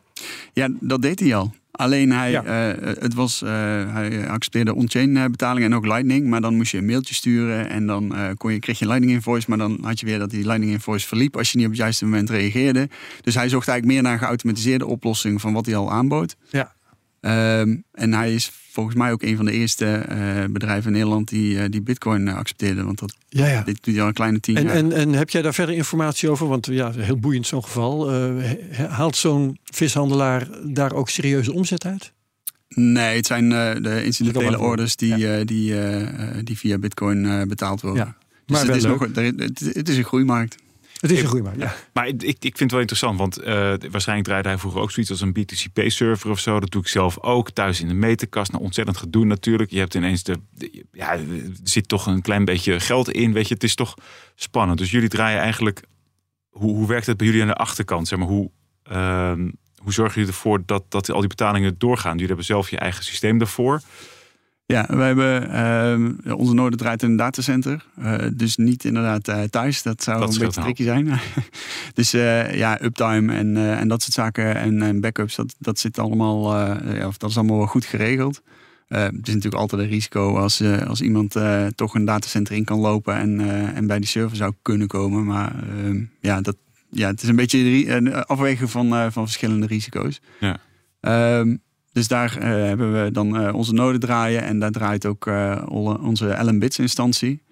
Ja, 0.53 0.69
dat 0.79 1.01
deed 1.01 1.19
hij 1.19 1.35
al. 1.35 1.53
Alleen 1.81 2.11
hij, 2.11 2.31
Ja. 2.31 2.43
eh, 2.43 2.95
het 2.99 3.13
was, 3.13 3.41
eh, 3.41 3.49
hij 3.93 4.27
accepteerde 4.29 4.75
on-chain 4.75 5.17
eh, 5.17 5.25
betalingen 5.25 5.71
en 5.71 5.75
ook 5.77 5.85
Lightning. 5.85 6.27
Maar 6.27 6.41
dan 6.41 6.55
moest 6.55 6.71
je 6.71 6.77
een 6.77 6.85
mailtje 6.85 7.13
sturen 7.13 7.69
en 7.69 7.85
dan 7.85 8.15
kon 8.37 8.53
je, 8.53 8.59
kreeg 8.59 8.77
je 8.79 8.83
een 8.85 8.91
Lightning 8.91 9.17
invoice. 9.17 9.45
Maar 9.49 9.57
dan 9.57 9.77
had 9.81 9.99
je 9.99 10.05
weer 10.05 10.19
dat 10.19 10.29
die 10.29 10.45
Lightning 10.45 10.71
invoice 10.71 11.07
verliep 11.07 11.37
als 11.37 11.51
je 11.51 11.57
niet 11.57 11.65
op 11.65 11.71
het 11.71 11.81
juiste 11.81 12.05
moment 12.05 12.29
reageerde. 12.29 12.89
Dus 13.21 13.35
hij 13.35 13.49
zocht 13.49 13.67
eigenlijk 13.67 13.97
meer 13.97 14.03
naar 14.03 14.13
een 14.13 14.25
geautomatiseerde 14.25 14.85
oplossing 14.85 15.41
van 15.41 15.53
wat 15.53 15.65
hij 15.65 15.75
al 15.75 15.91
aanbood. 15.91 16.35
Ja. 16.49 16.73
Ehm, 17.21 17.75
en 17.91 18.13
hij 18.13 18.33
is 18.33 18.51
volgens 18.71 18.95
mij 18.95 19.11
ook 19.11 19.21
een 19.21 19.35
van 19.35 19.45
de 19.45 19.51
eerste 19.51 19.85
eh, 19.85 20.17
bedrijven 20.49 20.85
in 20.85 20.91
Nederland 20.91 21.29
die, 21.29 21.59
eh, 21.59 21.69
die 21.69 21.81
Bitcoin 21.81 22.27
eh, 22.27 22.35
accepteerde. 22.35 22.83
Want 22.83 22.99
dat, 22.99 23.15
Ja, 23.29 23.47
ja. 23.47 23.61
dit 23.63 23.83
doet 23.83 23.93
hij 23.93 24.01
al 24.01 24.07
een 24.07 24.13
kleine 24.13 24.39
tien 24.39 24.55
En, 24.57 24.63
jaar. 24.63 24.73
en, 24.73 24.91
en 24.91 25.13
heb 25.13 25.29
jij 25.29 25.41
daar 25.41 25.53
verder 25.53 25.75
informatie 25.75 26.29
over? 26.29 26.47
Want 26.47 26.65
ja, 26.65 26.91
heel 26.91 27.17
boeiend 27.17 27.47
zo'n 27.47 27.63
geval. 27.63 28.11
Haalt 28.89 29.15
zo'n 29.15 29.57
vishandelaar 29.63 30.47
daar 30.63 30.93
ook 30.93 31.09
serieuze 31.09 31.53
omzet 31.53 31.85
uit? 31.85 32.11
Nee, 32.69 33.15
het 33.15 33.25
zijn 33.25 33.49
de 33.83 34.01
incidentele 34.03 34.59
orders 34.59 34.95
die, 34.95 35.45
die, 35.45 35.73
die 36.43 36.57
via 36.57 36.77
Bitcoin 36.77 37.47
betaald 37.47 37.81
worden. 37.81 38.05
Ja, 38.05 38.15
Dus 38.45 38.57
maar 38.57 38.65
het, 38.67 38.75
is 38.75 38.83
leuk. 38.83 38.99
nog, 38.99 39.15
het, 39.37 39.59
het 39.59 39.89
is 39.89 39.97
een 39.97 40.03
groeimarkt. 40.03 40.55
Het 41.01 41.11
is 41.11 41.21
een 41.21 41.27
groeimarkt. 41.27 41.59
Ja. 41.59 41.75
Maar 41.93 42.07
ik, 42.07 42.21
ik 42.23 42.39
vind 42.39 42.59
het 42.59 42.71
wel 42.71 42.79
interessant, 42.79 43.17
want 43.17 43.37
eh, 43.37 43.53
waarschijnlijk 43.91 44.27
draaide 44.27 44.47
hij 44.49 44.57
vroeger 44.57 44.81
ook 44.81 44.91
zoiets 44.91 45.11
als 45.11 45.21
een 45.21 45.33
BTCP-server 45.33 46.29
of 46.29 46.39
zo. 46.39 46.59
Dat 46.59 46.71
doe 46.71 46.81
ik 46.81 46.87
zelf 46.87 47.19
ook 47.19 47.51
thuis 47.51 47.81
in 47.81 47.87
de 47.87 47.93
meterkast. 47.93 48.51
Nou, 48.51 48.63
ontzettend 48.63 48.97
gedoe 48.97 49.25
natuurlijk. 49.25 49.71
Je 49.71 49.79
hebt 49.79 49.93
ineens 49.95 50.23
de, 50.23 50.37
de- 50.51 50.85
ja, 50.91 51.11
er 51.11 51.25
zit 51.63 51.87
toch 51.87 52.05
een 52.05 52.21
klein 52.21 52.45
beetje 52.45 52.79
geld 52.79 53.09
in, 53.11 53.33
weet 53.33 53.47
je. 53.47 53.53
Het 53.53 53.63
is 53.63 53.75
toch 53.75 53.93
spannend. 54.35 54.77
Dus 54.77 54.91
jullie 54.91 55.09
draaien 55.09 55.39
eigenlijk, 55.39 55.81
hoe, 56.49 56.75
hoe 56.75 56.87
werkt 56.87 57.05
het 57.05 57.17
bij 57.17 57.25
jullie 57.27 57.41
aan 57.41 57.47
de 57.47 57.53
achterkant? 57.55 58.07
Zeg 58.07 58.19
maar, 58.19 58.27
hoe, 58.27 58.51
ehm, 58.83 59.49
hoe 59.83 59.93
zorgen 59.93 60.15
jullie 60.15 60.29
ervoor 60.33 60.63
dat, 60.65 60.83
dat 60.89 61.09
al 61.11 61.19
die 61.19 61.29
betalingen 61.29 61.75
doorgaan? 61.77 62.11
Jullie 62.11 62.27
hebben 62.27 62.45
zelf 62.45 62.69
je 62.69 62.77
eigen 62.77 63.03
systeem 63.03 63.37
daarvoor. 63.37 63.81
Ja, 64.71 64.85
we 64.87 65.01
hebben 65.01 65.49
ehm, 65.49 66.35
onze 66.37 66.53
Noorden 66.53 66.79
draait 66.79 67.03
in 67.03 67.09
een 67.09 67.15
datacenter. 67.15 67.85
eh, 68.01 68.15
dus 68.33 68.55
niet 68.55 68.85
inderdaad 68.85 69.27
eh, 69.27 69.41
thuis. 69.43 69.83
Dat 69.83 70.03
zou 70.03 70.19
Dat 70.19 70.33
een 70.33 70.39
beetje 70.39 70.61
tricky 70.61 70.83
zijn. 70.83 71.19
dus 71.93 72.13
eh, 72.13 72.55
ja, 72.55 72.81
uptime 72.83 73.33
en, 73.33 73.57
en 73.57 73.87
dat 73.87 74.01
soort 74.01 74.13
zaken 74.13 74.55
en, 74.55 74.81
en 74.81 74.99
backups, 74.99 75.35
dat, 75.35 75.55
dat 75.59 75.79
zit 75.79 75.99
allemaal, 75.99 76.57
ja, 76.93 77.07
of 77.07 77.17
dat 77.17 77.29
is 77.29 77.37
allemaal 77.37 77.57
wel 77.57 77.67
goed 77.67 77.85
geregeld. 77.85 78.41
Het 78.87 79.27
is 79.27 79.33
natuurlijk 79.33 79.61
altijd 79.61 79.81
een 79.81 79.87
risico 79.87 80.37
als, 80.37 80.63
als 80.87 81.01
iemand 81.01 81.35
toch 81.75 81.95
een 81.95 82.05
datacenter 82.05 82.55
in 82.55 82.63
kan 82.65 82.79
lopen 82.79 83.15
en, 83.15 83.39
en 83.75 83.87
bij 83.87 83.97
die 83.97 84.07
server 84.07 84.37
zou 84.37 84.53
kunnen 84.61 84.87
komen. 84.87 85.25
Maar 85.25 85.55
ehm, 85.69 86.03
ja, 86.19 86.41
dat, 86.41 86.55
ja, 86.89 87.07
het 87.07 87.21
is 87.23 87.29
een 87.29 87.35
beetje 87.35 87.89
een 87.89 88.13
afweging 88.13 88.71
van, 88.71 89.11
van 89.11 89.23
verschillende 89.23 89.67
risico's. 89.67 90.21
Ja. 90.39 90.59
Ehm, 91.01 91.55
dus 91.91 92.07
daar 92.07 92.41
hebben 92.43 93.03
we 93.03 93.11
dan 93.11 93.53
onze 93.53 93.73
node 93.73 93.97
draaien 93.97 94.43
en 94.43 94.59
daar 94.59 94.71
draait 94.71 95.05
ook 95.05 95.25
onze 96.01 96.37
LM-bits 96.43 96.79
instantie. 96.79 97.43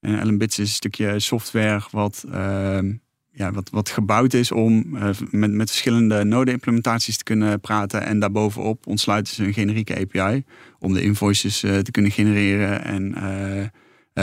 En 0.00 0.26
LM-bits 0.26 0.58
is 0.58 0.68
een 0.68 0.74
stukje 0.74 1.20
software 1.20 1.82
wat 1.90 2.24
ehm, 2.32 2.92
ja, 3.32 3.52
wat, 3.52 3.70
wat 3.70 3.88
gebouwd 3.88 4.32
is 4.32 4.52
om 4.52 4.86
met, 5.30 5.52
met 5.52 5.68
verschillende 5.68 6.24
node-implementaties 6.24 7.16
te 7.16 7.24
kunnen 7.24 7.60
praten. 7.60 8.02
En 8.02 8.18
daarbovenop 8.20 8.86
ontsluiten 8.86 9.34
ze 9.34 9.44
een 9.44 9.52
generieke 9.52 9.98
API 9.98 10.44
om 10.78 10.92
de 10.92 11.02
invoices 11.02 11.60
te 11.60 11.90
kunnen 11.90 12.10
genereren. 12.10 12.84
En 12.84 13.14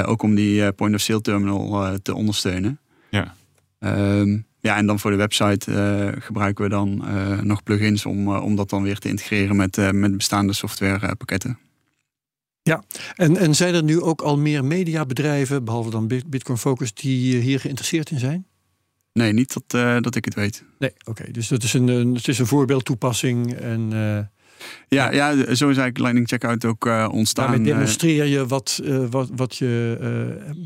ook 0.05 0.21
om 0.21 0.35
die 0.35 0.71
point-of-sale 0.71 1.21
terminal 1.21 1.97
te 2.01 2.15
ondersteunen. 2.15 2.79
Ja. 3.09 3.35
Um, 3.79 4.45
ja, 4.65 4.77
en 4.77 4.85
dan 4.85 4.99
voor 4.99 5.11
de 5.11 5.17
website 5.17 6.15
gebruiken 6.19 6.63
we 6.63 6.69
dan 6.69 7.05
nog 7.47 7.63
plugins 7.63 8.05
om, 8.05 8.35
om 8.35 8.55
dat 8.55 8.69
dan 8.69 8.83
weer 8.83 8.97
te 8.97 9.09
integreren 9.09 9.55
met, 9.55 9.91
met 9.91 10.17
bestaande 10.17 10.53
softwarepakketten. 10.53 11.59
Ja, 12.61 12.83
en, 13.15 13.37
en 13.37 13.55
zijn 13.55 13.73
er 13.73 13.83
nu 13.83 14.01
ook 14.01 14.21
al 14.21 14.37
meer 14.37 14.65
mediabedrijven, 14.65 15.63
behalve 15.63 15.89
dan 15.89 16.07
Bitcoin 16.07 16.57
Focus, 16.57 16.93
die 16.93 17.37
hier 17.37 17.59
geïnteresseerd 17.59 18.11
in 18.11 18.19
zijn? 18.19 18.45
Nee, 19.13 19.33
niet 19.33 19.53
dat, 19.53 20.03
dat 20.03 20.15
ik 20.15 20.25
het 20.25 20.33
weet. 20.33 20.63
Nee, 20.79 20.93
oké. 21.03 21.31
Dus 21.31 21.47
dat 21.47 21.63
is 21.63 21.73
een, 21.73 21.87
het 21.87 22.27
is 22.27 22.39
een 22.39 22.45
voorbeeldtoepassing. 22.45 23.53
En, 23.53 23.91
ja, 24.87 25.11
ja, 25.11 25.35
zo 25.35 25.45
is 25.45 25.61
eigenlijk 25.61 25.97
Lightning 25.97 26.27
Checkout 26.27 26.65
ook 26.65 26.85
uh, 26.85 27.07
ontstaan. 27.11 27.47
Daarmee 27.47 27.73
demonstreer 27.73 28.25
je 28.25 28.45
wat, 28.45 28.81
wat, 29.09 29.29
wat 29.35 29.55
je... 29.55 29.97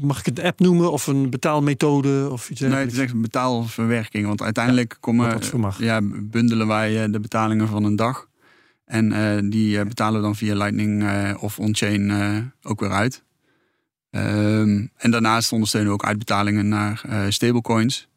mag 0.01 0.19
ik 0.19 0.25
het 0.25 0.39
app 0.39 0.59
noemen 0.59 0.91
of 0.91 1.07
een 1.07 1.29
betaalmethode 1.29 2.29
of 2.31 2.49
iets 2.49 2.61
Nee, 2.61 2.71
het 2.71 2.91
is 2.91 2.97
echt 2.97 3.13
een 3.13 3.21
betaalverwerking. 3.21 4.27
Want 4.27 4.41
uiteindelijk 4.41 4.97
komen, 4.99 5.39
ja, 5.77 6.01
bundelen 6.21 6.67
wij 6.67 7.09
de 7.09 7.19
betalingen 7.19 7.67
van 7.67 7.83
een 7.83 7.95
dag. 7.95 8.27
En 8.85 9.49
die 9.49 9.85
betalen 9.85 10.19
we 10.19 10.25
dan 10.25 10.35
via 10.35 10.55
Lightning 10.55 11.05
of 11.39 11.59
on-chain 11.59 12.51
ook 12.61 12.79
weer 12.79 12.91
uit. 12.91 13.23
Um, 14.11 14.91
en 14.97 15.11
daarnaast 15.11 15.51
ondersteunen 15.51 15.89
we 15.89 15.95
ook 15.95 16.05
uitbetalingen 16.05 16.67
naar 16.67 17.01
stablecoins. 17.29 18.08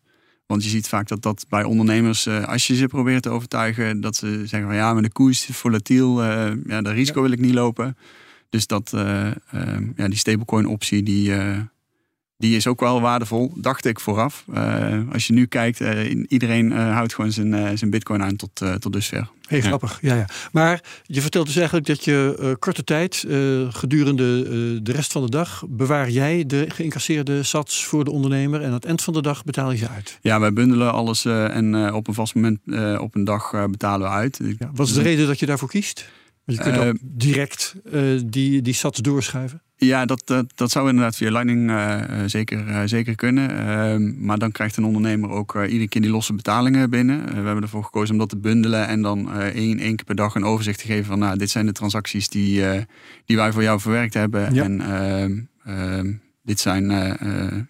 Want 0.52 0.64
je 0.64 0.70
ziet 0.70 0.88
vaak 0.88 1.08
dat 1.08 1.22
dat 1.22 1.44
bij 1.48 1.64
ondernemers, 1.64 2.26
uh, 2.26 2.44
als 2.44 2.66
je 2.66 2.74
ze 2.74 2.86
probeert 2.86 3.22
te 3.22 3.30
overtuigen, 3.30 4.00
dat 4.00 4.16
ze 4.16 4.42
zeggen 4.46 4.68
van 4.68 4.74
ja, 4.74 4.92
maar 4.92 5.02
de 5.02 5.12
koers 5.12 5.48
is 5.48 5.56
volatiel, 5.56 6.24
uh, 6.24 6.52
ja, 6.66 6.82
dat 6.82 6.92
risico 6.92 7.22
wil 7.22 7.30
ik 7.30 7.40
niet 7.40 7.54
lopen. 7.54 7.96
Dus 8.50 8.66
dat, 8.66 8.92
uh, 8.94 9.30
ja, 9.96 10.08
die 10.08 10.16
stablecoin 10.16 10.66
optie, 10.66 11.02
die, 11.02 11.32
die 12.42 12.56
is 12.56 12.66
ook 12.66 12.80
wel 12.80 13.00
waardevol, 13.00 13.52
dacht 13.56 13.84
ik 13.84 14.00
vooraf. 14.00 14.44
Uh, 14.54 14.98
als 15.12 15.26
je 15.26 15.32
nu 15.32 15.46
kijkt, 15.46 15.80
uh, 15.80 16.24
iedereen 16.28 16.70
uh, 16.70 16.92
houdt 16.92 17.14
gewoon 17.14 17.32
zijn, 17.32 17.78
zijn 17.78 17.90
bitcoin 17.90 18.22
aan 18.22 18.36
tot, 18.36 18.62
tot 18.78 18.92
dusver. 18.92 19.30
Heel 19.46 19.58
ja. 19.58 19.66
grappig, 19.66 19.98
ja, 20.00 20.14
ja. 20.14 20.26
Maar 20.52 20.82
je 21.02 21.20
vertelt 21.20 21.46
dus 21.46 21.56
eigenlijk 21.56 21.86
dat 21.86 22.04
je 22.04 22.56
korte 22.58 22.84
tijd, 22.84 23.24
gedurende 23.68 24.42
de 24.82 24.92
rest 24.92 25.12
van 25.12 25.22
de 25.22 25.30
dag, 25.30 25.64
bewaar 25.68 26.10
jij 26.10 26.46
de 26.46 26.64
geïncasseerde 26.68 27.42
sats 27.42 27.84
voor 27.84 28.04
de 28.04 28.10
ondernemer 28.10 28.60
en 28.60 28.66
aan 28.66 28.72
het 28.72 28.84
eind 28.84 29.02
van 29.02 29.12
de 29.12 29.22
dag 29.22 29.44
betaal 29.44 29.70
je 29.70 29.76
ze 29.76 29.88
uit. 29.88 30.18
Ja, 30.20 30.40
wij 30.40 30.52
bundelen 30.52 30.92
alles 30.92 31.24
en 31.24 31.94
op 31.94 32.08
een 32.08 32.14
vast 32.14 32.34
moment 32.34 32.60
op 33.00 33.14
een 33.14 33.24
dag 33.24 33.66
betalen 33.70 34.08
we 34.08 34.14
uit. 34.14 34.40
Ja, 34.58 34.70
wat 34.74 34.86
is 34.86 34.94
de 34.94 35.02
reden 35.02 35.26
dat 35.26 35.38
je 35.38 35.46
daarvoor 35.46 35.68
kiest? 35.68 36.10
Je 36.44 36.56
kunt 36.56 36.78
ook 36.78 36.96
direct 37.00 37.74
die, 38.24 38.62
die 38.62 38.74
sats 38.74 39.00
doorschuiven. 39.00 39.62
Ja, 39.84 40.04
dat, 40.04 40.22
dat, 40.24 40.46
dat 40.54 40.70
zou 40.70 40.88
inderdaad 40.88 41.16
via 41.16 41.30
Lightning 41.30 41.70
uh, 41.70 42.02
zeker, 42.26 42.68
uh, 42.68 42.82
zeker 42.84 43.14
kunnen. 43.14 43.50
Uh, 43.50 44.16
maar 44.18 44.38
dan 44.38 44.52
krijgt 44.52 44.76
een 44.76 44.84
ondernemer 44.84 45.30
ook 45.30 45.54
iedere 45.54 45.88
keer 45.88 46.00
die 46.00 46.10
losse 46.10 46.34
betalingen 46.34 46.90
binnen. 46.90 47.26
we 47.26 47.32
hebben 47.34 47.62
ervoor 47.62 47.84
gekozen 47.84 48.12
om 48.12 48.18
dat 48.18 48.28
te 48.28 48.36
bundelen 48.36 48.86
en 48.86 49.02
dan 49.02 49.32
één, 49.32 49.78
één 49.78 49.96
keer 49.96 50.04
per 50.04 50.14
dag 50.14 50.34
een 50.34 50.44
overzicht 50.44 50.78
te 50.78 50.86
geven 50.86 51.04
van 51.04 51.18
nou, 51.18 51.38
dit 51.38 51.50
zijn 51.50 51.66
de 51.66 51.72
transacties 51.72 52.28
die, 52.28 52.64
die 53.24 53.36
wij 53.36 53.52
voor 53.52 53.62
jou 53.62 53.80
verwerkt 53.80 54.14
hebben. 54.14 54.54
Ja. 54.54 54.64
En 54.64 54.80
ehm, 54.80 55.40
ehm, 55.64 56.12
dit 56.42 56.60
zijn 56.60 56.90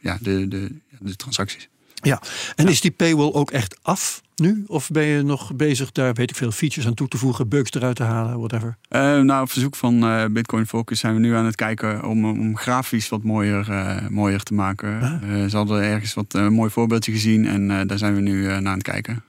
ja, 0.01 0.19
de, 0.21 0.49
de, 0.49 0.81
de 0.99 1.17
transacties. 1.17 1.69
Ja, 2.03 2.23
en 2.57 2.69
is 2.69 2.81
die 2.81 2.91
paywall 2.91 3.33
ook 3.33 3.51
echt 3.51 3.79
af 3.83 4.23
nu? 4.37 4.65
Of 4.67 4.91
ben 4.91 5.05
je 5.05 5.23
nog 5.23 5.55
bezig 5.57 5.93
daar, 5.93 6.15
weet 6.15 6.31
ik 6.31 6.37
veel, 6.37 6.51
features 6.51 6.87
aan 6.87 6.95
toe 6.95 7.09
te 7.09 7.19
voegen, 7.19 7.49
bugs 7.49 7.73
eruit 7.73 7.97
te 7.97 8.03
halen, 8.03 8.39
whatever? 8.39 8.77
Uh, 8.91 9.21
nou, 9.21 9.43
op 9.43 9.51
verzoek 9.51 9.77
van 9.77 10.05
uh, 10.05 10.25
Bitcoin 10.31 10.67
Focus 10.67 11.01
zijn 11.01 11.15
we 11.15 11.21
nu 11.21 11.35
aan 11.35 11.45
het 11.45 11.55
kijken 11.55 12.05
om, 12.05 12.25
om 12.25 12.57
grafisch 12.57 13.09
wat 13.09 13.23
mooier, 13.23 13.69
uh, 13.71 14.09
mooier 14.09 14.43
te 14.43 14.55
maken. 14.55 15.01
Ah. 15.01 15.49
ze 15.49 15.57
hadden 15.57 15.83
ergens 15.83 16.15
wat 16.15 16.35
een 16.35 16.53
mooi 16.53 16.71
voorbeeldje 16.71 17.13
gezien 17.13 17.47
en 17.47 17.87
daar 17.87 17.99
zijn 17.99 18.15
we 18.15 18.21
nu 18.21 18.47
naar 18.47 18.57
aan 18.57 18.65
het 18.65 18.83
kijken. 18.83 19.25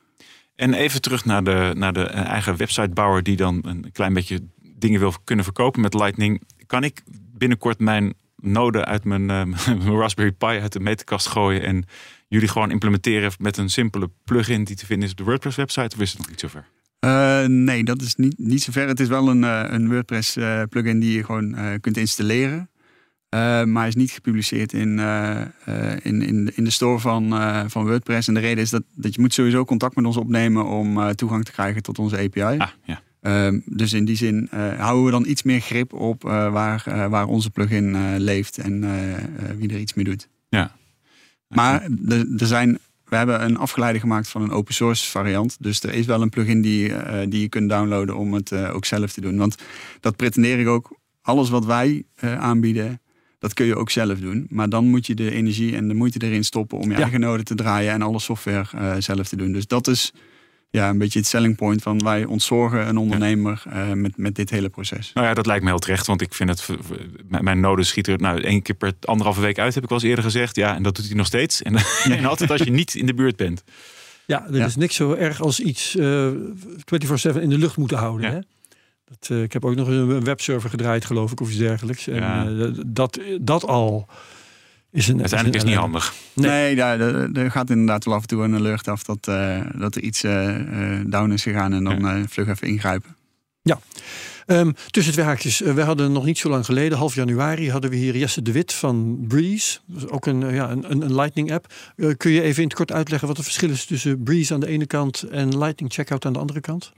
En 0.56 0.74
even 0.74 1.02
terug 1.02 1.26
naar 1.26 1.44
de, 1.44 1.74
naar 1.78 1.94
de 1.94 2.06
eigen 2.06 2.58
websitebouwer 2.58 3.24
die 3.24 3.36
dan 3.36 3.60
een 3.66 3.90
klein 3.92 4.14
beetje 4.14 4.40
dingen 4.62 5.00
wil 5.00 5.14
kunnen 5.24 5.46
verkopen 5.46 5.82
met 5.82 5.94
Lightning. 5.94 6.42
Kan 6.66 6.84
ik 6.84 7.04
binnenkort 7.38 7.80
mijn 7.80 8.14
node 8.36 8.86
uit 8.86 9.04
mijn, 9.04 9.26
mijn 9.26 9.98
Raspberry 9.98 10.32
Pi 10.32 10.46
uit 10.46 10.74
de 10.74 10.80
meterkast 10.80 11.28
gooien 11.28 11.64
en 11.64 11.86
jullie 12.34 12.48
gewoon 12.48 12.72
implementeren 12.72 13.32
met 13.40 13.58
een 13.58 13.70
simpele 13.70 14.10
plugin 14.24 14.64
die 14.64 14.76
te 14.76 14.86
vinden 14.86 15.06
is 15.06 15.12
op 15.12 15.18
de 15.18 15.24
WordPress 15.24 15.58
website? 15.58 15.96
Of 15.96 16.02
is 16.02 16.10
het 16.10 16.20
nog 16.20 16.30
niet 16.30 16.40
zover? 16.40 16.66
Uh, 17.06 17.46
nee, 17.46 17.84
dat 17.84 18.02
is 18.02 18.16
niet, 18.16 18.38
niet 18.38 18.64
zover. 18.64 18.88
Het 18.88 19.00
is 19.00 19.08
wel 19.08 19.30
een, 19.30 19.44
uh, 19.44 19.64
een 19.68 19.90
WordPress 19.90 20.38
uh, 20.38 20.62
plugin 20.70 21.00
die 21.00 21.14
je 21.14 21.24
gewoon 21.24 21.80
kunt 21.82 21.98
installeren. 21.98 22.70
maar 23.66 23.88
is 23.88 23.96
niet 23.96 24.12
gepubliceerd 24.12 24.74
in, 24.74 25.00
in, 26.02 26.22
in, 26.22 26.56
in 26.56 26.64
de 26.64 26.70
store 26.70 27.00
van, 27.00 27.30
van 27.70 27.86
WordPress. 27.86 28.28
En 28.28 28.34
de 28.34 28.40
reden 28.40 28.64
is 28.64 28.70
dat, 28.70 28.84
dat 28.96 29.16
je 29.16 29.22
moet 29.22 29.34
sowieso 29.34 29.66
contact 29.66 29.96
met 29.96 30.06
ons 30.06 30.18
opnemen 30.18 30.66
om 30.66 31.16
toegang 31.16 31.46
te 31.46 31.52
krijgen 31.52 31.82
tot 31.82 32.00
onze 32.00 32.18
API. 32.18 32.42
Ah, 32.42 32.68
ja. 32.84 33.02
Ehm, 33.22 33.60
dus 33.66 33.94
in 33.94 34.06
die 34.06 34.16
zin 34.16 34.50
houden 34.78 35.06
we 35.06 35.12
dan 35.12 35.26
iets 35.26 35.44
meer 35.44 35.60
grip 35.60 35.94
op 35.94 36.22
waar, 36.22 37.10
waar 37.10 37.26
onze 37.26 37.50
plugin 37.50 38.18
leeft 38.18 38.58
en 38.58 38.80
wie 39.58 39.70
er 39.70 39.80
iets 39.80 39.94
mee 39.94 40.06
doet. 40.06 40.28
Ja, 40.50 40.76
maar 41.54 41.88
er 42.38 42.48
zijn, 42.48 42.80
we 43.06 43.16
hebben 43.16 43.44
een 43.44 43.58
afgeleide 43.58 44.00
gemaakt 44.00 44.28
van 44.28 44.42
een 44.42 44.52
open 44.52 44.74
source 44.74 45.10
variant. 45.10 45.58
Dus 45.60 45.84
er 45.84 45.94
is 45.94 46.06
wel 46.06 46.22
een 46.22 46.30
plugin 46.30 46.62
die, 46.62 46.90
uh, 46.90 47.20
die 47.30 47.42
je 47.42 47.50
kunt 47.50 47.70
downloaden 47.70 48.18
om 48.18 48.34
het 48.34 48.52
uh, 48.52 48.76
ook 48.76 48.86
zelf 48.86 49.14
te 49.14 49.22
doen. 49.22 49.38
Want 49.38 49.56
dat 50.00 50.16
pretendeer 50.16 50.60
ik 50.60 50.68
ook. 50.68 51.02
Alles 51.22 51.50
wat 51.50 51.66
wij 51.66 52.04
uh, 52.24 52.40
aanbieden, 52.40 53.02
dat 53.40 53.54
kun 53.54 53.66
je 53.66 53.76
ook 53.76 53.90
zelf 53.90 54.20
doen. 54.20 54.48
Maar 54.50 54.70
dan 54.70 54.86
moet 54.86 55.08
je 55.08 55.14
de 55.16 55.32
energie 55.32 55.76
en 55.76 55.88
de 55.88 55.94
moeite 55.94 56.26
erin 56.26 56.44
stoppen 56.44 56.78
om 56.78 56.90
je 56.90 56.96
ja. 56.96 57.02
eigen 57.02 57.20
node 57.20 57.44
te 57.44 57.56
draaien 57.56 57.92
en 57.92 58.02
alle 58.02 58.20
software 58.20 59.02
zelf 59.02 59.28
te 59.28 59.36
doen. 59.36 59.52
Dus 59.52 59.68
dat 59.68 59.88
is 59.88 60.14
ja, 60.74 60.90
een 60.90 60.98
beetje 60.98 61.20
het 61.20 61.28
selling 61.28 61.56
point 61.56 61.82
van 61.82 62.04
wij 62.04 62.26
ontzorgen 62.26 62.88
een 62.88 62.98
ondernemer 62.98 63.64
ja. 63.70 63.88
uh, 63.88 63.94
met, 63.94 64.18
met 64.18 64.36
dit 64.36 64.50
hele 64.50 64.70
proces. 64.70 65.12
Nou 65.14 65.28
ja, 65.28 65.34
dat 65.34 65.46
lijkt 65.46 65.64
me 65.64 65.70
heel 65.70 65.80
terecht, 65.80 66.08
want 66.08 66.22
ik 66.22 66.34
vind 66.34 66.50
het, 66.50 66.70
mijn 67.28 67.60
noden 67.60 67.86
schieten 67.86 68.14
er 68.14 68.20
nou 68.20 68.42
één 68.42 68.62
keer 68.62 68.76
per 68.76 68.94
anderhalve 69.02 69.42
week 69.42 69.60
uit, 69.60 69.76
heb 69.76 69.84
ik 69.84 69.90
al 69.90 69.96
eens 69.96 70.06
eerder 70.06 70.24
gezegd. 70.24 70.56
Ja, 70.56 70.76
en 70.76 70.84
dat 70.84 70.96
doet 70.96 71.06
hij 71.06 71.16
nog 71.16 71.26
steeds. 71.26 71.62
En, 71.62 71.74
ja. 72.04 72.16
en 72.16 72.26
altijd 72.26 72.52
als 72.52 72.62
je 72.62 72.72
niet 72.72 72.96
in 72.96 73.06
de 73.06 73.14
buurt 73.14 73.36
bent. 73.36 73.64
Ja, 74.26 74.48
er 74.48 74.66
is 74.66 74.76
niks 74.76 74.96
zo 74.96 75.14
erg 75.14 75.42
als 75.42 75.60
iets 75.60 75.96
uh, 75.96 76.28
eh, 76.28 76.34
24-7 77.36 77.42
in 77.42 77.50
de 77.50 77.58
lucht 77.58 77.78
moeten 77.78 77.98
houden. 77.98 78.32
Hè? 78.32 78.40
Dat, 79.06 79.30
uh, 79.32 79.44
ik 79.44 79.54
heb 79.54 79.66
ook 79.66 79.76
nog 79.76 79.88
een 79.88 80.24
webserver 80.24 80.70
gedraaid, 80.70 81.06
geloof 81.06 81.32
ik, 81.32 81.42
of 81.42 81.50
iets 81.50 81.58
dergelijks. 81.58 82.08
En 82.08 82.84
dat, 82.86 83.20
dat 83.42 83.66
al 83.66 84.08
is 84.94 85.08
een, 85.08 85.20
Uiteindelijk 85.20 85.56
is, 85.56 85.62
het 85.62 85.72
niet 85.72 85.80
handig. 85.80 86.14
Nee, 86.34 86.76
nee 86.76 87.44
er 87.44 87.52
gaat 87.52 87.70
inderdaad 87.70 88.06
wel 88.06 88.14
af 88.14 88.22
en 88.22 88.28
toe 88.28 88.44
een 88.44 88.56
alert 88.56 88.88
af 88.88 89.04
dat, 89.04 89.28
uh, 89.30 89.62
dat 89.76 89.96
er 89.96 90.02
iets 90.02 90.24
uh, 90.24 90.56
down 91.06 91.32
is 91.32 91.44
gegaan 91.44 91.74
en 91.74 91.84
dan 91.84 92.00
ja. 92.00 92.24
vlug 92.28 92.48
even 92.48 92.68
ingrijpen. 92.68 93.16
Ja. 93.62 93.80
Um, 94.48 94.76
tussen 94.90 95.14
twee 95.14 95.26
haakjes. 95.26 95.60
we 95.60 95.82
hadden 95.82 96.12
nog 96.12 96.26
niet 96.26 96.38
zo 96.38 96.50
lang 96.50 96.66
geleden, 96.66 96.98
half 96.98 97.16
januari, 97.16 97.72
hadden 97.72 97.90
we 97.90 97.96
hier 97.96 98.18
Jesse 98.18 98.42
de 98.42 98.52
Wit 98.52 98.74
van 98.74 99.26
Breeze. 99.28 99.80
Ook 100.08 100.26
een, 100.26 100.54
ja, 100.54 100.72
een, 100.72 101.02
een 101.02 101.16
Lightning 101.16 101.52
app. 101.52 101.74
kun 102.18 102.32
je 102.32 102.42
even 102.42 102.62
in 102.62 102.68
het 102.68 102.78
kort 102.78 102.92
uitleggen 102.92 103.28
wat 103.28 103.38
het 103.38 103.46
verschil 103.46 103.70
is 103.70 103.86
tussen 103.86 104.24
Breeze 104.24 104.54
aan 104.54 104.60
de 104.60 104.68
ene 104.68 104.86
kant 104.86 105.24
en 105.24 105.58
Lightning 105.58 105.94
Checkout 105.94 106.26
aan 106.26 106.34
de 106.34 106.40
andere 106.40 106.62
kant? 106.62 106.94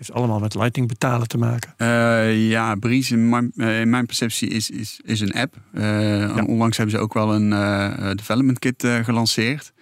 Heeft 0.00 0.12
allemaal 0.12 0.38
met 0.38 0.54
Lightning 0.54 0.88
betalen 0.88 1.28
te 1.28 1.38
maken. 1.38 1.74
Uh, 1.78 2.48
ja, 2.48 2.74
Breeze 2.74 3.14
in 3.14 3.28
mijn, 3.28 3.52
uh, 3.54 3.80
in 3.80 3.90
mijn, 3.90 4.06
perceptie 4.06 4.48
is, 4.48 4.70
is, 4.70 5.00
is 5.04 5.20
een 5.20 5.32
app. 5.32 5.56
Uh, 5.72 5.82
ja. 6.20 6.44
Onlangs 6.44 6.76
hebben 6.76 6.96
ze 6.96 7.02
ook 7.02 7.14
wel 7.14 7.34
een 7.34 8.16
development 8.16 8.58
kit 8.58 8.86
gelanceerd. 9.02 9.72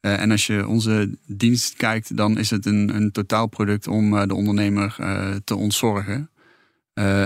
en 0.00 0.30
als 0.30 0.46
je 0.46 0.68
onze 0.68 1.18
dienst 1.26 1.74
kijkt, 1.74 2.16
dan 2.16 2.38
is 2.38 2.50
het 2.50 2.66
een, 2.66 2.94
een 2.96 3.12
totaalproduct 3.12 3.88
om 3.88 4.28
de 4.28 4.34
ondernemer 4.34 4.96
te 5.44 5.56
ontzorgen. 5.56 6.30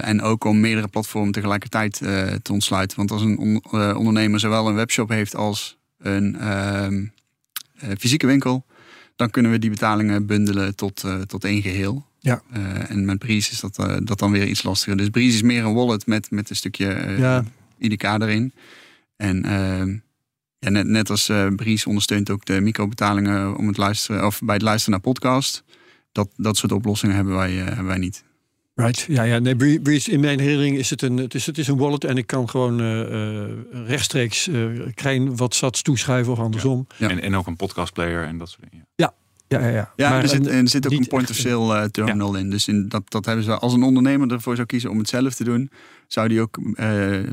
en 0.00 0.22
ook 0.22 0.44
om 0.44 0.60
meerdere 0.60 0.88
platformen 0.88 1.32
tegelijkertijd 1.32 1.96
te 2.42 2.52
ontsluiten. 2.52 2.96
Want 2.96 3.10
als 3.10 3.22
een 3.22 3.38
on, 3.38 3.62
ondernemer 3.96 4.40
zowel 4.40 4.68
een 4.68 4.74
webshop 4.74 5.08
heeft 5.08 5.36
als 5.36 5.78
een 5.98 6.36
ehm, 6.38 7.06
fysieke 7.98 8.26
winkel, 8.26 8.64
dan 9.16 9.30
kunnen 9.30 9.50
we 9.50 9.58
die 9.58 9.70
betalingen 9.70 10.26
bundelen 10.26 10.76
tot, 10.76 11.04
tot 11.26 11.44
één 11.44 11.62
geheel. 11.62 12.07
Ja. 12.28 12.42
Uh, 12.56 12.90
en 12.90 13.04
met 13.04 13.18
Breeze 13.18 13.50
is 13.50 13.60
dat, 13.60 13.78
uh, 13.78 13.96
dat 14.02 14.18
dan 14.18 14.30
weer 14.30 14.46
iets 14.46 14.62
lastiger. 14.62 14.96
Dus 14.96 15.08
Breeze 15.08 15.34
is 15.34 15.42
meer 15.42 15.64
een 15.64 15.74
wallet 15.74 16.06
met, 16.06 16.30
met 16.30 16.50
een 16.50 16.56
stukje 16.56 17.06
uh, 17.06 17.18
ja. 17.18 17.44
IDK 17.78 18.02
erin. 18.02 18.52
En 19.16 19.44
ehm, 19.44 19.96
ja, 20.58 20.70
net, 20.70 20.86
net 20.86 21.10
als 21.10 21.32
Breeze 21.56 21.88
ondersteunt 21.88 22.30
ook 22.30 22.44
de 22.44 22.60
microbetalingen 22.60 23.56
om 23.56 23.66
het 23.66 23.76
luisteren, 23.76 24.26
of 24.26 24.40
bij 24.42 24.54
het 24.54 24.64
luisteren 24.64 24.92
naar 24.92 25.12
podcast. 25.12 25.64
Dat, 26.12 26.28
dat 26.36 26.56
soort 26.56 26.72
oplossingen 26.72 27.14
hebben 27.14 27.34
wij, 27.34 27.52
hebben 27.52 27.86
wij 27.86 27.98
niet. 27.98 28.24
Right, 28.78 29.04
ja, 29.08 29.22
ja. 29.22 29.38
Nee, 29.38 29.56
Bree- 29.56 29.80
Breeze, 29.80 30.10
in 30.10 30.20
mijn 30.20 30.40
herinnering 30.40 30.76
is 30.76 30.90
het 30.90 31.02
een, 31.02 31.16
het 31.16 31.34
is, 31.34 31.46
het 31.46 31.58
is 31.58 31.68
een 31.68 31.76
wallet 31.76 32.04
en 32.04 32.16
ik 32.16 32.26
kan 32.26 32.48
gewoon 32.48 32.80
eh, 32.80 33.44
eh, 33.44 33.50
rechtstreeks 33.86 34.48
eh 34.48 34.64
klein 34.94 35.36
wat 35.36 35.54
sats 35.54 35.82
toeschuiven 35.82 36.32
of 36.32 36.38
andersom. 36.38 36.86
Ja. 36.96 37.08
En, 37.08 37.22
en 37.22 37.36
ook 37.36 37.46
een 37.46 37.56
podcastplayer 37.56 38.24
en 38.24 38.38
dat 38.38 38.48
soort 38.48 38.70
dingen. 38.70 38.86
Ja. 38.94 39.14
Ja, 39.48 39.60
ja, 39.60 39.68
ja. 39.68 39.92
Ja, 39.96 40.10
Maar 40.10 40.22
er, 40.22 40.28
zit, 40.28 40.46
er 40.46 40.68
zit 40.68 40.86
ook 40.86 40.92
een 40.92 41.06
point-of-sale 41.06 41.78
eh, 41.78 41.84
terminal 41.84 42.34
in. 42.34 42.50
Dus 42.50 42.68
in 42.68 42.88
dat, 42.88 43.10
dat 43.10 43.24
hebben 43.24 43.44
ze, 43.44 43.58
als 43.58 43.72
een 43.72 43.82
ondernemer 43.82 44.32
ervoor 44.32 44.54
zou 44.54 44.66
kiezen 44.66 44.90
om 44.90 44.98
het 44.98 45.08
zelf 45.08 45.34
te 45.34 45.44
doen, 45.44 45.70
zou 46.06 46.28
die 46.28 46.40
ook 46.40 46.58
eh 46.74 46.86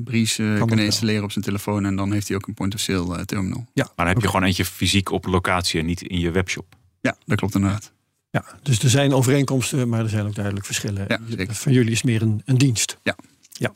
Breeze 0.04 0.43
eh, 0.43 0.49
dat 0.49 0.58
wel. 0.58 0.67
kunnen 0.67 0.86
installeren 0.86 1.23
op 1.23 1.32
zijn 1.32 1.45
telefoon. 1.45 1.86
En 1.86 1.95
dan 1.95 2.12
heeft 2.12 2.28
hij 2.28 2.38
ook 2.38 2.47
een 2.47 2.54
point-of-sale 2.54 3.17
eh, 3.17 3.23
terminal. 3.23 3.65
ja, 3.73 3.84
Maar 3.84 4.06
dan 4.06 4.08
heb 4.08 4.21
je 4.21 4.28
gewoon 4.28 4.43
eentje 4.43 4.65
fysiek 4.65 5.12
op 5.12 5.25
locatie 5.25 5.80
en 5.80 5.86
niet 5.86 6.01
in 6.01 6.19
je 6.19 6.32
webshop. 6.32 6.75
Ja, 7.01 7.15
dat 7.25 7.38
klopt 7.38 7.56
inderdaad. 7.56 7.91
Ja, 8.30 8.45
dus 8.63 8.80
er 8.84 8.89
zijn 8.89 9.13
overeenkomsten, 9.13 9.89
maar 9.89 9.99
er 9.99 10.10
zijn 10.10 10.25
ook 10.25 10.36
duidelijk 10.36 10.65
verschillen. 10.65 11.06
Ja, 11.08 11.19
zeker. 11.30 11.56
Van 11.56 11.71
jullie 11.71 11.91
is 11.91 12.04
meer 12.04 12.21
een, 12.21 12.41
een 12.45 12.58
dienst. 12.58 12.97
Ja. 13.04 13.15
Ja, 13.58 13.73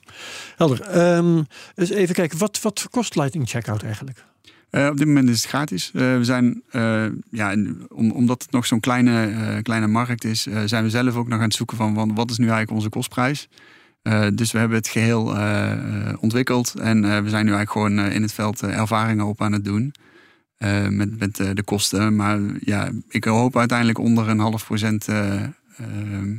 helder. 0.56 0.82
Ehm, 0.82 1.44
dus 1.76 1.90
even 1.90 2.16
kijken, 2.16 2.38
wat, 2.38 2.62
wat 2.62 2.88
kost 2.90 3.16
Lightning 3.16 3.50
Checkout 3.50 3.84
eigenlijk? 3.84 4.26
Eh, 4.70 4.88
op 4.88 4.98
dit 4.98 5.08
moment 5.08 5.30
is 5.30 5.42
het 5.42 5.50
gratis. 5.50 5.92
Eh, 5.94 6.18
we 6.18 6.24
zijn, 6.24 6.62
eh, 6.70 7.06
ja, 7.32 7.56
om, 7.88 8.12
omdat 8.12 8.42
het 8.42 8.52
nog 8.52 8.66
zo'n 8.66 8.80
kleine, 8.80 9.60
kleine 9.62 9.88
markt 9.88 10.24
is, 10.24 10.48
zijn 10.66 10.84
we 10.84 10.90
zelf 10.90 11.16
ook 11.16 11.28
nog 11.28 11.38
aan 11.40 11.44
het 11.44 11.54
zoeken 11.54 11.78
van, 11.78 12.16
wat 12.16 12.30
is 12.30 12.38
nu 12.38 12.44
eigenlijk 12.44 12.76
onze 12.76 12.90
kostprijs. 12.90 13.48
Dus 14.34 14.52
we 14.52 14.58
hebben 14.60 14.78
het 14.78 14.88
geheel 14.88 15.36
eh, 15.36 15.72
eh, 15.72 16.18
ontwikkeld 16.20 16.74
en 16.76 17.02
we 17.02 17.30
zijn 17.30 17.46
nu 17.46 17.52
eigenlijk 17.54 17.72
gewoon 17.72 18.00
in 18.00 18.22
het 18.22 18.34
veld 18.34 18.62
ervaringen 18.62 19.26
op 19.26 19.42
aan 19.42 19.54
het 19.54 19.66
doen. 19.66 19.94
met 20.90 21.20
met 21.20 21.36
de 21.36 21.64
kosten. 21.66 22.16
Maar 22.16 22.40
ja, 22.60 22.90
ik 23.10 23.24
hoop 23.24 23.58
uiteindelijk 23.58 23.98
onder 23.98 24.30
een 24.30 24.40
half 24.40 24.66
procent 24.66 25.08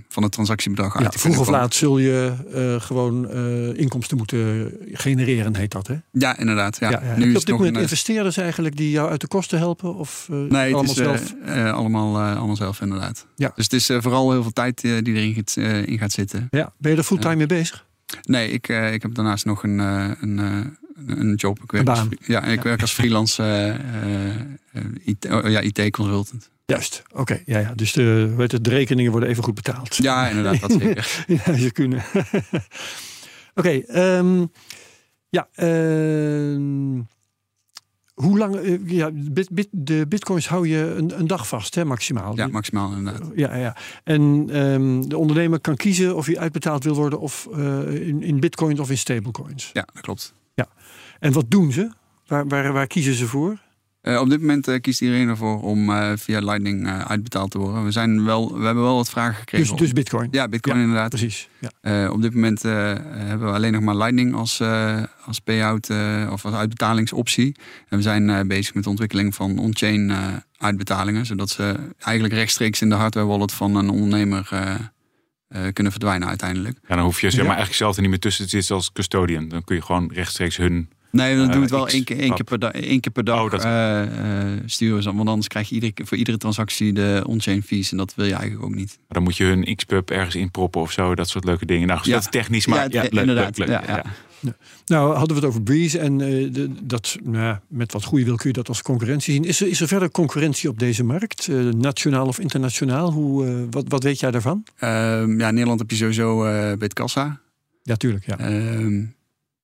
van 0.09 0.23
het 0.23 0.33
transactiebedrag 0.33 0.97
uit 0.97 1.13
Ja, 1.15 1.19
vroeg 1.21 1.39
of 1.39 1.49
laat 1.49 1.75
zul 1.75 1.99
je 1.99 2.33
eh, 2.55 2.81
gewoon 2.87 3.29
eh, 3.31 3.79
inkomsten 3.79 4.17
moeten 4.17 4.73
genereren, 4.93 5.57
heet 5.57 5.71
dat 5.73 5.87
hè? 5.87 5.95
Ja, 6.13 6.39
inderdaad. 6.39 6.77
Ja. 6.81 6.91
Heb 6.91 7.17
Nu 7.17 7.25
je 7.25 7.31
is 7.31 7.37
op 7.37 7.47
dit 7.47 7.57
moment 7.57 7.77
een, 7.77 7.83
investeerders 7.83 8.37
eigenlijk 8.37 8.77
die 8.77 8.91
jou 8.91 9.11
uit 9.11 9.21
de 9.21 9.27
kosten 9.29 9.59
helpen? 9.59 9.95
Of 9.95 10.27
eh, 10.31 10.37
Nee, 10.37 10.75
allemaal 10.75 10.93
is 10.93 10.99
eh, 10.99 11.05
zelf? 11.05 11.35
eh, 11.45 11.73
allemaal, 11.73 12.19
eh, 12.19 12.37
allemaal 12.37 12.57
zelf 12.57 12.81
inderdaad. 12.81 13.27
Ja. 13.37 13.53
Dus 13.55 13.65
het 13.65 13.73
is 13.73 13.89
eh, 13.89 13.97
vooral 14.01 14.31
heel 14.31 14.43
veel 14.43 14.53
tijd 14.53 14.85
eh, 14.85 14.93
die 15.03 15.15
erin 15.15 15.35
gaat, 15.35 15.55
eh, 15.59 15.87
in 15.87 15.99
gaat 15.99 16.13
zitten. 16.13 16.49
Ja, 16.51 16.73
ben 16.79 16.91
je 16.93 16.97
er 16.99 17.05
fulltime 17.05 17.37
mee 17.37 17.47
bezig? 17.47 17.87
Nee, 18.23 18.51
ik, 18.51 18.69
eh, 18.69 18.93
ik 18.93 19.03
heb 19.03 19.15
daarnaast 19.15 19.45
nog 19.45 19.63
een, 19.63 19.81
eh, 19.81 20.11
een, 20.21 20.39
eh, 20.39 21.17
een 21.19 21.35
job. 21.35 21.63
Ik 21.63 21.71
werk 21.73 21.89
Een 21.89 21.95
als, 21.95 22.07
ja, 22.27 22.43
ik 22.45 22.57
Ja. 22.57 22.63
werk 22.63 22.81
als 22.81 22.93
freelance 22.93 23.43
eh, 23.43 23.69
eh, 23.69 24.31
eh, 24.73 24.83
IT, 25.05 25.31
oh, 25.31 25.51
ja, 25.51 25.61
IT-consultant. 25.61 26.51
Juist, 26.71 27.03
oké. 27.13 27.43
Ja, 27.45 27.59
ja. 27.59 27.75
Dus 27.75 27.93
de, 27.93 28.35
weet 28.37 28.53
het, 28.53 28.65
de 28.65 28.71
rekeningen 28.71 29.11
worden 29.11 29.29
even 29.29 29.43
goed 29.45 29.55
betaald. 29.55 29.97
Ja, 29.97 30.29
inderdaad, 30.29 30.61
dat 30.61 30.73
zeker. 30.73 31.25
ja, 31.45 31.57
ze 31.57 31.73
kunnen. 31.73 32.03
Oké, 33.55 33.71
ehm, 33.71 34.47
ja. 35.29 35.49
ehm, 35.55 37.01
hoe 38.15 38.39
lang? 38.39 38.57
eh, 38.57 38.89
ja, 38.89 39.11
bit, 39.13 39.51
bit, 39.51 39.69
de 39.71 40.07
bitcoins 40.09 40.49
hou 40.49 40.69
je 40.69 40.95
een, 40.97 41.19
een 41.19 41.27
dag 41.27 41.49
vast, 41.49 41.75
hè, 41.75 41.85
maximaal. 41.85 42.37
Ja, 42.37 42.47
maximaal 42.47 42.93
inderdaad. 42.93 43.29
ja, 43.35 43.55
ja. 43.55 43.77
En 44.05 44.47
ehm, 44.51 45.01
de 45.09 45.17
ondernemer 45.17 45.61
kan 45.61 45.77
kiezen 45.77 46.17
of 46.17 46.27
hij 46.27 46.39
uitbetaald 46.39 46.85
wil 46.85 46.95
worden 46.95 47.21
of 47.21 47.49
eh, 47.53 48.09
in, 48.09 48.23
in 48.23 48.41
bitcoins 48.41 48.81
of 48.81 48.91
in 48.91 48.99
stablecoins. 48.99 49.71
Ja, 49.73 49.87
dat 49.93 50.03
klopt. 50.03 50.35
En 51.21 51.33
wat 51.33 51.51
doen 51.51 51.73
ze? 51.73 51.91
Waar, 52.27 52.49
waar, 52.49 52.73
waar 52.73 52.87
kiezen 52.87 53.15
ze 53.15 53.27
voor? 53.27 53.59
Eh, 54.01 54.21
op 54.21 54.31
dit 54.31 54.41
moment 54.41 54.69
eh, 54.69 54.81
kiest 54.81 55.01
iedereen 55.01 55.29
ervoor 55.29 55.63
om 55.63 55.91
eh, 55.91 56.13
via 56.17 56.39
Lightning 56.41 56.87
eh, 56.87 57.01
uitbetaald 57.01 57.51
te 57.51 57.59
worden. 57.59 57.85
We, 57.85 57.91
zijn 57.91 58.25
wel, 58.25 58.59
we 58.59 58.65
hebben 58.65 58.83
wel 58.85 58.95
wat 58.97 59.11
vragen 59.11 59.35
gekregen. 59.35 59.69
Dus, 59.71 59.79
dus 59.79 59.93
bitcoin. 59.93 60.29
ja, 60.31 60.49
Bitcoin 60.49 60.77
Ja, 60.77 60.83
inderdaad. 60.83 61.09
Precies. 61.09 61.49
Ja. 61.59 61.71
Eh, 62.05 62.13
op 62.13 62.23
dit 62.23 62.35
moment 62.35 62.65
eh, 62.65 62.73
hebben 63.09 63.47
we 63.49 63.55
alleen 63.55 63.73
nog 63.73 63.83
maar 63.83 63.97
Lightning 63.97 64.35
als, 64.35 64.61
eh, 64.61 65.03
als 65.25 65.39
payout 65.39 65.89
eh, 65.91 66.29
of 66.33 66.45
als 66.45 66.55
uitbetalingsoptie. 66.55 67.57
En 67.89 67.97
we 67.97 68.03
zijn 68.03 68.31
eh, 68.31 68.41
bezig 68.47 68.75
met 68.75 68.85
de 68.85 68.91
ontwikkeling 68.91 69.35
van 69.35 69.59
on-chain 69.59 70.11
eh, 70.11 70.27
uitbetalingen. 70.59 71.27
Zodat 71.27 71.51
ze 71.51 71.75
eigenlijk 71.99 72.35
rechtstreeks 72.35 72.81
in 72.83 72.89
de 72.89 72.95
hardware 72.95 73.27
wallet 73.27 73.53
van 73.53 73.75
een 73.77 73.89
ondernemer 73.91 74.49
eh, 74.53 74.75
eh, 75.49 75.73
kunnen 75.73 75.93
verdwijnen 75.93 76.29
uiteindelijk. 76.29 76.79
Ja, 76.89 76.95
dan 76.97 77.05
hoef 77.05 77.21
je 77.21 77.27
zeg 77.31 77.33
Ja. 77.41 77.47
maar 77.47 77.57
eigenlijk 77.57 77.77
zelf 77.79 77.95
er 77.95 78.01
niet 78.01 78.11
meer 78.11 78.21
tussen 78.21 78.45
te 78.45 78.51
zitten 78.51 78.75
als 78.75 78.93
custodian. 78.93 79.49
Dan 79.49 79.65
kun 79.65 79.77
je 79.77 79.83
gewoon 79.83 80.11
rechtstreeks 80.15 80.57
hun. 80.57 80.91
Nee, 81.11 81.37
dan 81.37 81.45
Eh, 81.47 81.47
doen 81.51 81.57
we 81.57 81.63
het 81.63 81.71
wel 81.71 81.89
één 81.89 82.05
keer, 82.05 82.19
één 82.19 82.35
keer 82.35 82.45
per, 82.45 82.59
da- 82.59 82.73
één 82.73 83.01
keer 83.01 83.13
per 83.13 83.25
dag 83.25 83.45
Oh, 83.45 83.51
dat- 83.51 83.65
eh, 83.65 84.03
eh, 84.55 84.61
sturen. 84.67 85.03
ze. 85.03 85.15
Want 85.15 85.29
anders 85.29 85.49
krijg 85.49 85.69
je 85.69 85.75
iedere, 85.75 85.93
keer- 85.93 86.07
voor 86.07 86.17
iedere 86.17 86.37
transactie 86.37 86.93
de 86.93 87.23
on-chain 87.27 87.63
fees. 87.63 87.91
En 87.91 87.97
dat 87.97 88.15
wil 88.15 88.25
je 88.27 88.33
eigenlijk 88.35 88.65
ook 88.65 88.75
niet. 88.75 88.99
Dan 89.09 89.23
moet 89.23 89.37
je 89.37 89.45
hun 89.45 89.75
Xpub 89.77 90.11
ergens 90.11 90.35
inproppen 90.35 90.81
of 90.81 90.93
zo. 90.93 91.15
Dat 91.15 91.29
soort 91.29 91.45
leuke 91.45 91.67
dingen. 91.67 91.87
Nou, 91.87 92.01
Ja. 92.03 92.13
dat 92.13 92.21
is 92.21 92.29
technisch, 92.31 92.67
maar 92.67 92.93
Ja, 92.93 93.03
leuk, 93.03 93.13
inderdaad. 93.13 93.59
leuk, 93.59 93.69
leuk. 93.69 93.81
Ja, 93.87 93.97
ja. 93.97 94.05
Nou, 94.87 95.09
hadden 95.17 95.29
we 95.29 95.35
het 95.43 95.45
over 95.45 95.63
Breeze 95.63 95.99
en 95.99 96.21
eh, 96.21 96.29
de, 96.53 96.71
dat, 96.83 97.17
nou, 97.25 97.57
met 97.69 97.93
wat 97.93 98.05
goede 98.05 98.25
wil 98.25 98.37
kun 98.37 98.49
je 98.49 98.53
dat 98.55 98.69
als 98.69 98.83
concurrentie 98.83 99.33
zien. 99.35 99.45
Is 99.45 99.61
er, 99.61 99.69
is 99.69 99.81
er 99.81 99.89
verder 99.89 100.11
concurrentie 100.11 100.69
op 100.69 100.79
deze 100.79 101.05
markt, 101.05 101.49
eh, 101.49 101.57
nationaal 101.59 102.27
of 102.27 102.39
internationaal? 102.39 103.13
Hoe, 103.13 103.67
wat, 103.71 103.85
wat 103.89 104.03
weet 104.03 104.21
jij 104.21 104.31
daarvan? 104.31 104.65
Ehm, 104.79 105.39
ja, 105.41 105.49
in 105.49 105.55
Nederland 105.55 105.79
heb 105.81 105.91
je 105.91 105.97
sowieso 105.97 106.45
eh 106.45 106.77
Bitkassa. 106.79 107.41
Ja, 107.83 107.97
tuurlijk. 107.97 108.27
Ja. 108.27 108.37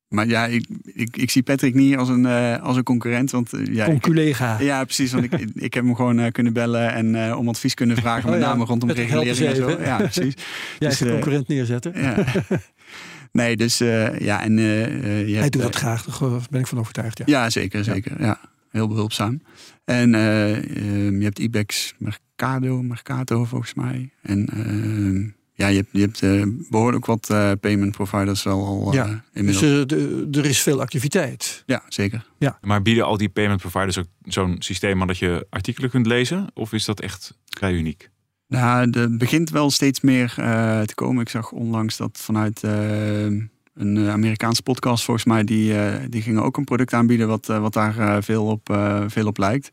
Maar 0.09 0.27
ja, 0.27 0.47
ik, 0.47 0.67
ik, 0.85 1.17
ik 1.17 1.31
zie 1.31 1.43
Patrick 1.43 1.75
niet 1.75 1.97
als 1.97 2.09
een, 2.09 2.27
eh, 2.27 2.63
als 2.63 2.77
een 2.77 2.83
concurrent. 2.83 3.31
Want 3.31 3.53
eh, 3.53 3.67
ja, 3.67 3.85
ik- 3.85 3.91
Conculega. 3.91 4.61
Ja, 4.61 4.85
precies. 4.85 5.13
Want 5.13 5.25
ik, 5.25 5.33
ik 5.69 5.75
heb 5.75 5.85
hem 5.85 5.95
gewoon 5.95 6.19
eh, 6.19 6.33
kunnen 6.33 6.53
bellen 6.53 6.93
en 6.93 7.35
om 7.35 7.49
advies 7.49 7.75
kunnen 7.75 7.97
vragen. 7.97 8.25
Oh 8.25 8.31
met 8.31 8.41
ja, 8.41 8.49
name 8.49 8.65
rondom 8.65 8.91
regulering 8.91 9.39
en 9.49 9.57
zo. 9.57 9.71
Ja, 9.71 9.97
precies. 10.11 10.35
Jij 10.79 10.89
dus, 10.89 10.99
concurrent 10.99 11.49
neerzetten. 11.49 11.93
Ja. 12.01 12.25
Nee, 13.33 13.57
dus 13.57 13.79
ja, 14.19 14.43
en 14.43 14.57
je 14.59 14.63
Hij 14.63 15.33
hebt, 15.33 15.53
doet 15.53 15.63
dat 15.63 15.77
graag, 15.77 16.19
daar 16.19 16.31
ben 16.51 16.61
ik 16.61 16.67
van 16.67 16.79
overtuigd. 16.79 17.19
Ja. 17.19 17.25
Ja, 17.27 17.51
zeker, 17.51 17.85
zeker. 17.85 18.23
Ja. 18.23 18.41
Heel 18.71 18.89
behulpzaam. 18.89 19.41
En 19.85 20.15
eh, 20.15 20.57
ehm, 20.57 21.19
je 21.19 21.25
hebt 21.25 21.39
IBEX 21.39 21.95
Mercado, 21.99 22.83
Mercato 22.83 23.45
volgens 23.45 23.75
mij. 23.75 24.11
En 24.23 24.47
ehm, 24.49 25.29
ja, 25.57 25.67
je 25.67 25.77
hebt, 25.77 25.89
je 25.93 26.01
hebt 26.01 26.23
eh, 26.23 26.43
behoorlijk 26.71 27.07
wat 27.07 27.31
eh, 27.31 27.51
payment 27.61 27.93
providers 27.93 28.43
wel 28.43 28.67
al 28.67 28.93
Ja, 28.93 29.05
eh, 29.05 29.11
Dus 29.11 29.21
inmiddels. 29.33 29.65
eh, 29.81 29.87
de- 29.87 30.29
er 30.39 30.45
is 30.45 30.63
veel 30.63 30.81
activiteit. 30.81 31.63
ja, 31.67 31.83
zeker. 31.89 32.27
Maar 32.61 32.83
bieden 32.83 33.05
al 33.05 33.17
die 33.17 33.29
payment 33.29 33.61
providers 33.61 33.99
ook 33.99 34.07
zo'n 34.25 34.57
systeem 34.59 35.01
aan 35.01 35.07
dat 35.07 35.19
je 35.19 35.47
artikelen 35.51 35.91
kunt 35.91 36.07
lezen? 36.07 36.47
Of 36.55 36.73
is 36.73 36.85
dat 36.85 37.01
echt 37.01 37.37
vrij 37.45 37.73
uniek? 37.73 38.11
Nou, 38.49 38.91
er 38.91 39.17
begint 39.17 39.51
wel 39.51 39.71
steeds 39.71 40.01
meer 40.01 40.35
eh, 40.37 40.81
te 40.81 40.95
komen. 40.95 41.23
Ik 41.23 41.29
zag 41.29 41.53
onlangs 41.53 41.97
dat 41.97 42.19
vanuit 42.23 42.63
een 42.63 44.09
Amerikaanse 44.11 44.63
podcast, 44.63 45.05
volgens 45.05 45.27
mij, 45.27 45.45
die, 45.45 45.79
eh, 45.79 46.05
die 46.09 46.23
gingen 46.23 46.43
ook 46.43 46.57
een 46.57 46.65
product 46.65 46.93
aanbieden 46.93 47.29
wat, 47.29 47.47
wat 47.47 47.73
daar 47.73 47.99
eh, 47.99 48.17
veel, 48.21 48.45
op, 48.47 48.71
eh, 48.71 49.05
veel 49.07 49.27
op 49.27 49.39
lijkt. 49.39 49.73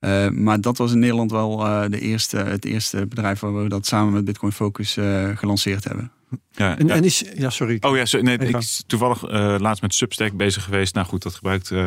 Eh, 0.00 0.28
maar 0.28 0.60
dat 0.60 0.78
was 0.78 0.92
in 0.92 0.98
Nederland 0.98 1.30
wel 1.30 1.66
eh, 1.66 1.90
de 1.90 2.00
eerste, 2.00 2.36
het 2.36 2.64
eerste 2.64 3.06
bedrijf 3.06 3.40
waar 3.40 3.62
we 3.62 3.68
dat 3.68 3.86
samen 3.86 4.12
met 4.12 4.24
Bitcoin 4.24 4.52
Focus 4.52 4.96
eh, 4.96 5.36
gelanceerd 5.36 5.84
hebben. 5.84 6.12
Ja, 6.50 6.78
En, 6.78 6.86
ja. 6.86 6.94
en 6.94 7.04
is, 7.04 7.24
ja, 7.34 7.50
sorry. 7.50 7.76
Oh 7.80 7.96
ja, 7.96 8.04
zo- 8.06 8.20
nee, 8.20 8.34
Even. 8.38 8.48
ik 8.48 8.56
is 8.56 8.84
toevallig 8.86 9.24
eh, 9.24 9.56
laatst 9.58 9.82
met 9.82 9.94
Substack 9.94 10.32
bezig 10.36 10.64
geweest. 10.64 10.94
Nou 10.94 11.06
goed, 11.06 11.22
dat 11.22 11.34
gebruikt 11.34 11.70
eh, 11.70 11.86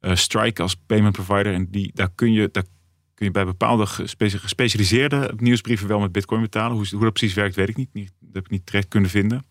eh, 0.00 0.14
Strike 0.14 0.62
als 0.62 0.74
payment 0.86 1.12
provider. 1.12 1.52
En 1.54 1.70
die, 1.70 1.90
daar, 1.94 2.10
kun 2.14 2.32
je, 2.32 2.48
daar 2.52 2.64
kun 3.14 3.26
je 3.26 3.32
bij 3.32 3.44
bepaalde 3.44 3.86
gespe- 3.86 4.38
gespecialiseerde 4.38 5.32
nieuwsbrieven 5.36 5.88
wel 5.88 6.00
met 6.00 6.12
bitcoin 6.12 6.40
betalen. 6.40 6.76
Hoe, 6.76 6.86
hoe 6.90 7.02
dat 7.04 7.12
precies 7.12 7.34
werkt, 7.34 7.56
weet 7.56 7.68
ik 7.68 7.76
niet. 7.76 7.92
niet. 7.92 8.12
Dat 8.20 8.34
heb 8.34 8.44
ik 8.44 8.50
niet 8.50 8.66
terecht 8.66 8.88
kunnen 8.88 9.10
vinden. 9.10 9.46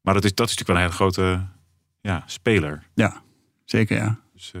Maar 0.00 0.14
dat 0.14 0.24
is, 0.24 0.34
dat 0.34 0.48
is 0.48 0.56
natuurlijk 0.56 0.68
wel 0.68 0.76
een 0.76 0.82
hele 0.82 1.12
grote 1.12 1.46
ja, 2.00 2.22
speler. 2.26 2.86
Zeker, 3.64 3.96
ja. 3.96 4.20
Dus, 4.32 4.52
eh, 4.54 4.60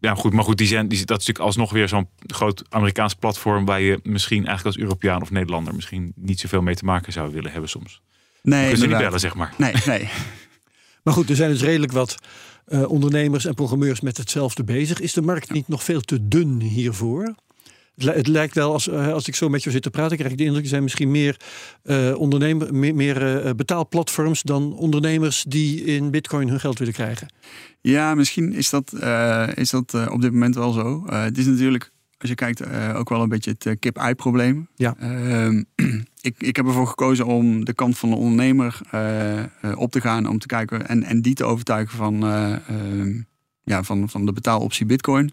ja, 0.00 0.14
goed, 0.14 0.32
maar 0.32 0.44
goed, 0.44 0.58
die 0.58 0.66
zijn, 0.66 0.88
die, 0.88 0.98
dat 1.04 1.20
is 1.20 1.26
natuurlijk 1.26 1.38
alsnog 1.38 1.72
weer 1.72 1.88
zo'n 1.88 2.08
groot 2.26 2.62
Amerikaans 2.68 3.14
platform 3.14 3.64
waar 3.64 3.80
je 3.80 4.00
misschien 4.02 4.46
eigenlijk 4.46 4.66
als 4.76 4.84
Europeaan 4.84 5.22
of 5.22 5.30
Nederlander 5.30 5.74
misschien 5.74 6.12
niet 6.16 6.40
zoveel 6.40 6.62
mee 6.62 6.74
te 6.74 6.84
maken 6.84 7.12
zou 7.12 7.32
willen 7.32 7.52
hebben 7.52 7.70
soms. 7.70 8.00
Nee, 8.42 8.60
Kun 8.60 8.60
je 8.60 8.64
niet 8.66 8.74
inderdaad. 8.74 9.00
bellen, 9.00 9.20
zeg 9.20 9.34
maar. 9.34 9.54
Nee, 9.58 9.74
nee. 9.86 10.08
Maar 11.02 11.14
goed, 11.14 11.30
er 11.30 11.36
zijn 11.36 11.50
dus 11.50 11.62
redelijk 11.62 11.92
wat 11.92 12.16
eh, 12.66 12.90
ondernemers 12.90 13.44
en 13.44 13.54
programmeurs 13.54 14.00
met 14.00 14.16
hetzelfde 14.16 14.64
bezig. 14.64 15.00
Is 15.00 15.12
de 15.12 15.22
markt 15.22 15.52
niet 15.52 15.68
nog 15.68 15.84
veel 15.84 16.00
te 16.00 16.28
dun 16.28 16.60
hiervoor? 16.60 17.34
Het, 17.96 18.04
li- 18.04 18.12
het 18.12 18.26
lijkt 18.26 18.54
wel, 18.54 18.72
als, 18.72 18.88
eh, 18.88 19.12
als 19.12 19.28
ik 19.28 19.34
zo 19.34 19.48
met 19.48 19.62
jou 19.62 19.74
zit 19.74 19.82
te 19.82 19.90
praten, 19.90 20.16
krijg 20.16 20.32
ik 20.32 20.38
de 20.38 20.44
indruk... 20.44 20.62
er 20.62 20.68
zijn 20.68 20.82
misschien 20.82 21.10
meer, 21.10 21.36
eh 21.82 22.14
ondernemer, 22.18 22.74
meer, 22.74 22.94
meer 22.94 23.42
eh, 23.44 23.54
betaalplatforms 23.54 24.42
dan 24.42 24.72
ondernemers... 24.72 25.44
die 25.48 25.84
in 25.84 26.10
bitcoin 26.10 26.48
hun 26.48 26.60
geld 26.60 26.78
willen 26.78 26.94
krijgen. 26.94 27.28
Ja, 27.80 28.14
misschien 28.14 28.52
is 28.52 28.70
dat, 28.70 28.92
is 29.54 29.70
dat 29.70 30.08
op 30.10 30.20
dit 30.20 30.32
moment 30.32 30.54
wel 30.54 30.72
zo. 30.72 31.04
Het 31.06 31.38
is 31.38 31.46
natuurlijk, 31.46 31.90
als 32.18 32.28
je 32.28 32.34
kijkt, 32.34 32.62
ook 32.94 33.08
wel 33.08 33.22
een 33.22 33.28
beetje 33.28 33.50
het 33.50 33.66
eh, 33.66 33.74
kip-ei-probleem. 33.78 34.68
Ja. 34.74 34.94
Ehm, 34.98 35.62
ik, 36.20 36.34
ik 36.38 36.56
heb 36.56 36.66
ervoor 36.66 36.86
gekozen 36.86 37.26
om 37.26 37.64
de 37.64 37.74
kant 37.74 37.98
van 37.98 38.10
de 38.10 38.16
ondernemer 38.16 38.80
op 39.76 39.90
te 39.90 40.00
gaan. 40.00 40.28
Om 40.28 40.38
te 40.38 40.46
kijken 40.46 40.88
en, 40.88 41.02
en 41.02 41.22
die 41.22 41.34
te 41.34 41.44
overtuigen 41.44 41.96
van, 41.96 42.22
eh, 42.22 42.52
ehm, 42.68 43.20
ja, 43.62 43.82
van, 43.82 44.08
van 44.08 44.26
de 44.26 44.32
betaaloptie 44.32 44.86
Bitcoin. 44.86 45.32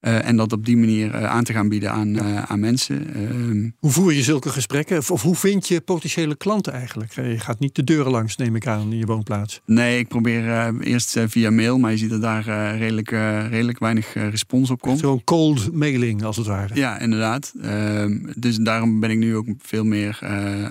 Uh, 0.00 0.26
en 0.26 0.36
dat 0.36 0.52
op 0.52 0.64
die 0.64 0.76
manier 0.76 1.14
uh, 1.14 1.24
aan 1.24 1.44
te 1.44 1.52
gaan 1.52 1.68
bieden 1.68 1.90
aan, 1.90 2.14
ja. 2.14 2.22
uh, 2.22 2.42
aan 2.42 2.60
mensen. 2.60 3.14
Ehm, 3.14 3.70
hoe 3.78 3.90
voer 3.90 4.12
je 4.12 4.22
zulke 4.22 4.48
gesprekken? 4.48 4.98
Of, 4.98 5.10
of, 5.10 5.22
hoe 5.22 5.34
vind 5.34 5.68
je 5.68 5.80
potentiële 5.80 6.36
klanten 6.36 6.72
eigenlijk? 6.72 7.12
Je 7.14 7.38
gaat 7.38 7.58
niet 7.58 7.74
de 7.74 7.84
deuren 7.84 8.12
langs, 8.12 8.36
neem 8.36 8.56
ik 8.56 8.66
aan, 8.66 8.92
in 8.92 8.98
je 8.98 9.06
woonplaats. 9.06 9.60
Nee, 9.66 9.98
ik 9.98 10.08
probeer 10.08 10.74
eerst 10.80 11.18
via 11.26 11.50
mail, 11.50 11.78
maar 11.78 11.90
je 11.90 11.96
ziet 11.96 12.10
dat 12.10 12.20
daar 12.20 12.76
redelijk, 12.76 13.10
redelijk 13.50 13.78
weinig 13.78 14.14
respons 14.14 14.70
op 14.70 14.80
komt. 14.80 14.98
Zo'n 14.98 15.24
cold 15.24 15.72
mailing 15.72 16.24
als 16.24 16.36
het 16.36 16.46
ware. 16.46 16.74
Ja, 16.74 16.98
inderdaad. 16.98 17.52
Ehm, 17.62 18.18
dus 18.36 18.56
daarom 18.56 19.00
ben 19.00 19.10
ik 19.10 19.18
nu 19.18 19.36
ook 19.36 19.46
veel 19.58 19.84
meer 19.84 20.18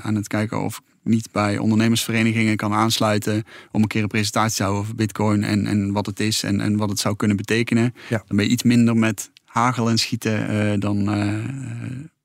aan 0.01 0.15
het 0.15 0.27
kijken 0.27 0.61
of 0.63 0.81
niet 1.09 1.31
bij 1.31 1.57
ondernemersverenigingen 1.57 2.55
kan 2.55 2.73
aansluiten 2.73 3.43
om 3.71 3.81
een 3.81 3.87
keer 3.87 4.01
een 4.01 4.07
presentatie 4.07 4.55
te 4.55 4.63
houden 4.63 4.83
over 4.83 4.95
Bitcoin 4.95 5.43
en, 5.43 5.65
en 5.65 5.91
wat 5.91 6.05
het 6.05 6.19
is 6.19 6.43
en, 6.43 6.61
en 6.61 6.77
wat 6.77 6.89
het 6.89 6.99
zou 6.99 7.15
kunnen 7.15 7.37
betekenen. 7.37 7.93
Ja. 8.09 8.23
Dan 8.27 8.37
ben 8.37 8.45
je 8.45 8.51
iets 8.51 8.63
minder 8.63 8.97
met 8.97 9.31
hagel 9.45 9.89
en 9.89 9.97
schieten 9.97 10.51
uh, 10.51 10.79
dan, 10.79 11.17
uh, 11.17 11.33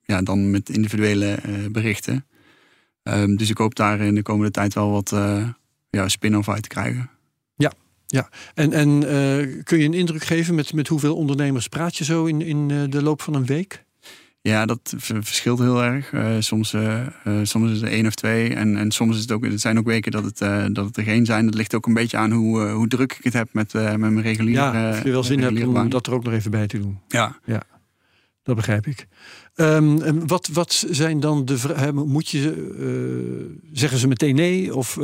ja, 0.03 0.23
dan 0.23 0.51
met 0.51 0.69
individuele 0.69 1.39
uh, 1.47 1.71
berichten. 1.71 2.27
Um, 3.03 3.37
dus 3.37 3.51
ik 3.51 3.59
hoop 3.59 3.75
daar 3.75 4.01
in 4.01 4.15
de 4.15 4.23
komende 4.23 4.51
tijd 4.51 4.75
wel 4.75 4.91
wat 4.91 5.11
ja, 5.91 6.09
spin-off 6.09 6.49
uit 6.49 6.63
te 6.63 6.69
krijgen. 6.69 7.11
Ja, 7.55 7.73
ja. 8.07 8.29
en, 8.55 8.73
en 8.73 9.01
kun 9.65 9.79
je 9.79 9.85
een 9.85 9.95
indruk 9.95 10.25
geven 10.25 10.55
met, 10.55 10.73
met 10.73 10.89
hoeveel 10.89 11.17
ondernemers 11.17 11.69
praat 11.69 11.97
je 11.97 12.05
zo 12.05 12.25
in, 12.25 12.43
in 12.43 12.91
de 12.91 13.03
loop 13.03 13.23
van 13.23 13.35
een 13.35 13.47
week? 13.47 13.85
Ja, 14.49 14.67
dat 14.67 14.95
verschilt 14.99 15.59
heel 15.59 15.83
erg. 15.83 16.13
Uh, 16.13 16.37
soms, 16.39 16.73
uh, 16.73 17.07
uh, 17.27 17.39
soms 17.43 17.71
is 17.71 17.81
er 17.81 17.89
één 17.89 18.07
of 18.07 18.15
twee. 18.15 18.55
En, 18.55 18.77
en 18.77 18.91
soms 18.91 19.17
is 19.17 19.23
het 19.23 19.33
ook, 19.33 19.45
het 19.45 19.61
zijn 19.61 19.79
ook 19.79 19.87
weken 19.87 20.13
dat 20.13 20.25
het, 20.25 20.39
dat 20.75 20.85
het 20.87 20.97
er 20.97 21.03
geen 21.03 21.27
zijn. 21.27 21.45
Dat 21.45 21.55
ligt 21.55 21.75
ook 21.75 21.87
een 21.87 21.95
beetje 21.95 22.17
aan 22.17 22.33
hoe, 22.33 22.69
hoe 22.69 22.89
druk 22.89 23.13
ik 23.13 23.25
het 23.25 23.33
heb 23.33 23.49
met, 23.53 23.73
met 23.73 23.99
mijn 23.99 24.23
reguliere 24.23 24.79
Ja, 24.79 24.91
of 24.91 25.05
je 25.05 25.11
wel 25.11 25.25
zin 25.25 25.41
hebt 25.41 25.67
om 25.67 25.89
dat 25.89 26.07
er 26.07 26.13
ook 26.13 26.25
nog 26.25 26.33
even 26.33 26.51
bij 26.51 26.67
te 26.67 26.79
doen. 26.79 26.99
Ja. 27.09 27.39
ja 27.45 27.63
dat 28.43 28.57
begrijp 28.57 28.87
ik. 28.87 29.07
Um, 29.55 30.27
wat, 30.27 30.49
wat 30.53 30.85
zijn 30.91 31.21
dan 31.21 31.45
de 31.45 31.59
vragen? 31.59 31.95
Moet 31.95 32.29
je, 32.29 33.57
zeggen 33.73 33.99
ze 33.99 34.09
meteen 34.09 34.35
nee? 34.35 34.75
Of 34.75 34.95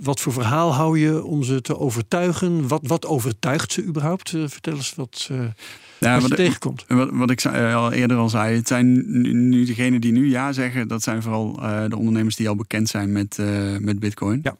wat 0.00 0.20
voor 0.20 0.32
verhaal 0.32 0.74
hou 0.74 0.98
je 0.98 1.24
om 1.24 1.42
ze 1.42 1.60
te 1.60 1.78
overtuigen? 1.78 2.68
Wat, 2.68 2.80
wat 2.86 3.06
overtuigt 3.06 3.72
ze 3.72 3.84
überhaupt? 3.84 4.30
vertel 4.30 4.74
eens 4.74 4.94
wat 4.94 5.30
ja, 6.02 6.20
wat, 6.20 6.28
je 6.28 6.34
tegenkomt. 6.34 6.84
Wat, 6.88 7.08
wat 7.12 7.30
ik 7.30 7.46
al 7.46 7.92
eerder 7.92 8.16
al 8.16 8.28
zei, 8.28 8.56
het 8.56 8.68
zijn 8.68 9.04
nu, 9.48 9.64
degenen 9.64 10.00
die 10.00 10.12
nu 10.12 10.28
ja 10.28 10.52
zeggen, 10.52 10.88
dat 10.88 11.02
zijn 11.02 11.22
vooral 11.22 11.58
uh, 11.62 11.84
de 11.88 11.96
ondernemers 11.96 12.36
die 12.36 12.48
al 12.48 12.56
bekend 12.56 12.88
zijn 12.88 13.12
met, 13.12 13.38
uh, 13.40 13.76
met 13.78 13.98
Bitcoin. 13.98 14.40
Ja. 14.42 14.56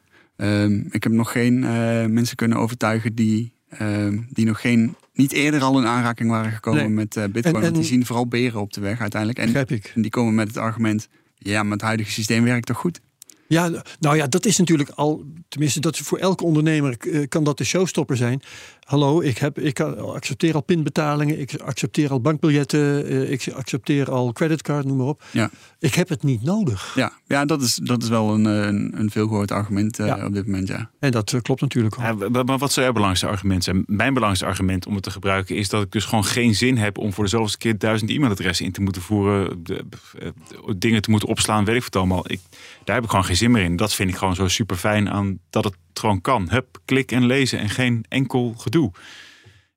Um, 0.63 0.87
ik 0.91 1.03
heb 1.03 1.11
nog 1.11 1.31
geen 1.31 1.63
uh, 1.63 2.05
mensen 2.05 2.35
kunnen 2.35 2.57
overtuigen 2.57 3.15
die, 3.15 3.53
um, 3.81 4.27
die 4.29 4.45
nog 4.45 4.61
geen, 4.61 4.95
niet 5.13 5.31
eerder 5.31 5.61
al 5.61 5.79
in 5.79 5.85
aanraking 5.85 6.29
waren 6.29 6.51
gekomen 6.51 6.81
Nee. 6.81 6.89
met 6.89 7.31
Bitcoin. 7.31 7.55
En- 7.55 7.61
want 7.61 7.75
die 7.75 7.83
zien 7.83 8.05
vooral 8.05 8.27
beren 8.27 8.61
op 8.61 8.73
de 8.73 8.81
weg 8.81 8.99
uiteindelijk. 8.99 9.39
En, 9.39 9.45
Begrijp 9.45 9.71
ik. 9.71 9.91
en 9.95 10.01
die 10.01 10.11
komen 10.11 10.35
met 10.35 10.47
het 10.47 10.57
argument, 10.57 11.07
ja, 11.37 11.63
maar 11.63 11.71
het 11.71 11.81
huidige 11.81 12.11
systeem 12.11 12.43
werkt 12.43 12.65
toch 12.65 12.77
goed? 12.77 12.99
Ja, 13.47 13.83
nou 13.99 14.15
ja, 14.15 14.27
dat 14.27 14.45
is 14.45 14.57
natuurlijk 14.57 14.89
al, 14.89 15.23
tenminste, 15.47 15.79
dat 15.79 15.97
voor 15.97 16.17
elke 16.17 16.43
ondernemer 16.43 16.97
eh, 16.97 17.27
kan 17.27 17.43
dat 17.43 17.57
de 17.57 17.63
showstopper 17.63 18.17
zijn. 18.17 18.41
Hallo, 18.83 19.21
ik, 19.21 19.37
heb, 19.37 19.59
ik 19.59 19.73
kan- 19.73 20.13
accepteer 20.13 20.53
al 20.53 20.61
pinbetalingen, 20.61 21.39
ik 21.39 21.55
accepteer 21.61 22.11
al 22.11 22.21
bankbiljetten, 22.21 23.05
eh, 23.07 23.31
ik 23.31 23.51
accepteer 23.53 24.11
al 24.11 24.31
creditcard, 24.31 24.85
noem 24.85 24.97
maar 24.97 25.05
op. 25.07 25.23
Ja. 25.31 25.49
Ik 25.79 25.93
heb 25.93 26.09
het 26.09 26.23
niet 26.23 26.43
nodig. 26.43 26.91
Ja, 26.95 27.11
ja 27.27 27.45
dat, 27.45 27.61
is, 27.61 27.75
dat 27.75 28.03
is 28.03 28.09
wel 28.09 28.33
een, 28.33 28.45
een, 28.45 28.91
een 28.99 29.11
veelgehoord 29.11 29.51
argument 29.51 29.99
eh, 29.99 30.25
op 30.25 30.33
dit 30.33 30.45
moment, 30.45 30.67
ja. 30.67 30.89
En 30.99 31.11
dat 31.11 31.33
eh, 31.33 31.41
klopt 31.41 31.61
natuurlijk 31.61 31.95
ook. 31.99 32.03
Ja, 32.03 32.43
maar 32.43 32.57
wat 32.57 32.71
zou 32.71 32.85
jouw 32.85 32.93
belangrijkste 32.93 33.27
argument 33.27 33.63
zijn? 33.63 33.83
Mijn 33.85 34.13
belangrijkste 34.13 34.45
argument 34.45 34.85
om 34.85 34.93
het 34.93 35.03
te 35.03 35.11
gebruiken 35.11 35.55
is 35.55 35.69
dat 35.69 35.83
ik 35.83 35.91
dus 35.91 36.05
gewoon 36.05 36.25
geen 36.25 36.55
zin 36.55 36.77
heb 36.77 36.97
om 36.97 37.13
voor 37.13 37.23
de 37.23 37.29
zoveelste 37.29 37.57
keer 37.57 37.77
duizend 37.77 38.11
e-mailadressen 38.11 38.65
in 38.65 38.71
te 38.71 38.81
moeten 38.81 39.01
voeren, 39.01 39.63
de, 39.63 39.85
eh, 40.19 40.29
dingen 40.77 41.01
te 41.01 41.09
moeten 41.09 41.29
opslaan, 41.29 41.65
weet 41.65 41.75
ik 41.75 41.83
wat 41.83 41.95
allemaal. 41.95 42.31
Ik, 42.31 42.39
daar 42.83 42.95
heb 42.95 43.03
ik 43.03 43.09
gewoon 43.09 43.25
geen 43.25 43.37
zin 43.37 43.51
meer 43.51 43.63
in. 43.63 43.75
Dat 43.75 43.93
vind 43.93 44.09
ik 44.09 44.15
gewoon 44.15 44.35
zo 44.35 44.47
super 44.47 44.75
fijn 44.75 45.09
aan 45.09 45.39
dat 45.49 45.63
het 45.63 45.75
gewoon 45.99 46.21
kan. 46.21 46.49
Hup, 46.49 46.79
klik 46.85 47.11
en 47.11 47.25
lezen 47.25 47.59
en 47.59 47.69
geen 47.69 48.05
enkel 48.09 48.53
gedoe. 48.57 48.91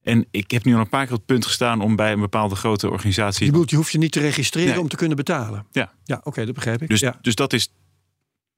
En 0.02 0.26
ik 0.30 0.50
heb 0.50 0.64
nu 0.64 0.74
al 0.74 0.80
een 0.80 0.88
paar 0.88 1.02
keer 1.04 1.12
op 1.12 1.18
het 1.18 1.26
punt 1.26 1.44
gestaan 1.46 1.80
om 1.80 1.96
bij 1.96 2.12
een 2.12 2.20
bepaalde 2.20 2.54
grote 2.56 2.90
organisatie. 2.90 3.44
Je, 3.44 3.50
bedoelt, 3.50 3.70
je 3.70 3.76
hoeft 3.76 3.92
je 3.92 3.98
niet 3.98 4.12
te 4.12 4.20
registreren 4.20 4.70
Nee. 4.70 4.80
om 4.80 4.88
te 4.88 4.96
kunnen 4.96 5.16
betalen. 5.16 5.66
Ja. 5.72 5.92
Ja, 6.04 6.20
oké, 6.24 6.44
dat 6.44 6.54
begrijp 6.54 6.82
ik. 6.82 6.88
Dus, 6.88 7.00
ja. 7.00 7.18
dus 7.20 7.34
dat 7.34 7.52
is. 7.52 7.68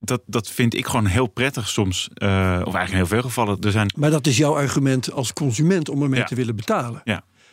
Dat, 0.00 0.22
dat 0.26 0.48
vind 0.50 0.74
ik 0.74 0.86
gewoon 0.86 1.06
heel 1.06 1.26
prettig 1.26 1.68
soms. 1.68 2.08
eh, 2.14 2.28
of 2.64 2.74
eigenlijk 2.74 2.88
in 2.90 2.96
heel 2.96 3.06
veel 3.06 3.22
gevallen. 3.22 3.60
Er 3.60 3.70
zijn. 3.70 3.92
Maar 3.96 4.10
dat 4.10 4.26
is 4.26 4.36
jouw 4.36 4.54
argument 4.56 5.12
als 5.12 5.32
consument 5.32 5.88
om 5.88 6.02
ermee 6.02 6.20
Ja. 6.20 6.26
te 6.26 6.34
willen 6.34 6.56
betalen. 6.56 7.02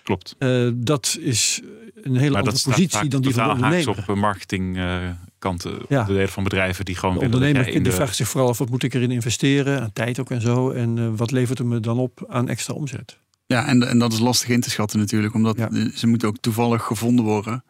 Klopt. 0.03 0.35
Eh, 0.39 0.69
dat 0.75 1.17
is 1.21 1.61
een 1.95 2.15
hele 2.17 2.29
Maar 2.31 2.39
andere 2.43 2.61
positie 2.63 3.09
dan 3.09 3.21
die 3.21 3.33
van 3.33 3.47
de 3.47 3.53
ondernemer. 3.53 3.89
op 3.89 5.34
marketingkanten. 5.49 5.85
Ja. 5.89 6.03
De 6.03 6.13
delen 6.13 6.29
van 6.29 6.43
bedrijven 6.43 6.85
die 6.85 6.95
gewoon 6.95 7.17
De 7.17 7.25
ondernemer 7.25 7.67
in 7.67 7.73
die 7.73 7.81
de- 7.81 7.91
vraagt 7.91 8.15
zich 8.15 8.27
vooral 8.27 8.49
af 8.49 8.57
wat 8.57 8.69
moet 8.69 8.83
ik 8.83 8.93
erin 8.93 9.11
investeren, 9.11 9.81
aan 9.81 9.93
tijd 9.93 10.19
ook 10.19 10.31
en 10.31 10.41
zo. 10.41 10.69
En 10.71 10.97
eh, 10.97 11.07
wat 11.15 11.31
levert 11.31 11.57
het 11.57 11.67
me 11.67 11.79
dan 11.79 11.97
op 11.97 12.25
aan 12.29 12.49
extra 12.49 12.73
omzet? 12.73 13.17
Ja, 13.45 13.67
en, 13.67 13.87
en 13.87 13.99
dat 13.99 14.13
is 14.13 14.19
lastig 14.19 14.49
in 14.49 14.61
te 14.61 14.69
schatten 14.69 14.99
natuurlijk, 14.99 15.33
omdat 15.33 15.57
Ja. 15.57 15.67
de- 15.67 15.91
ze 15.95 16.07
moeten 16.07 16.27
ook 16.27 16.37
toevallig 16.41 16.83
gevonden 16.83 17.25
worden. 17.25 17.63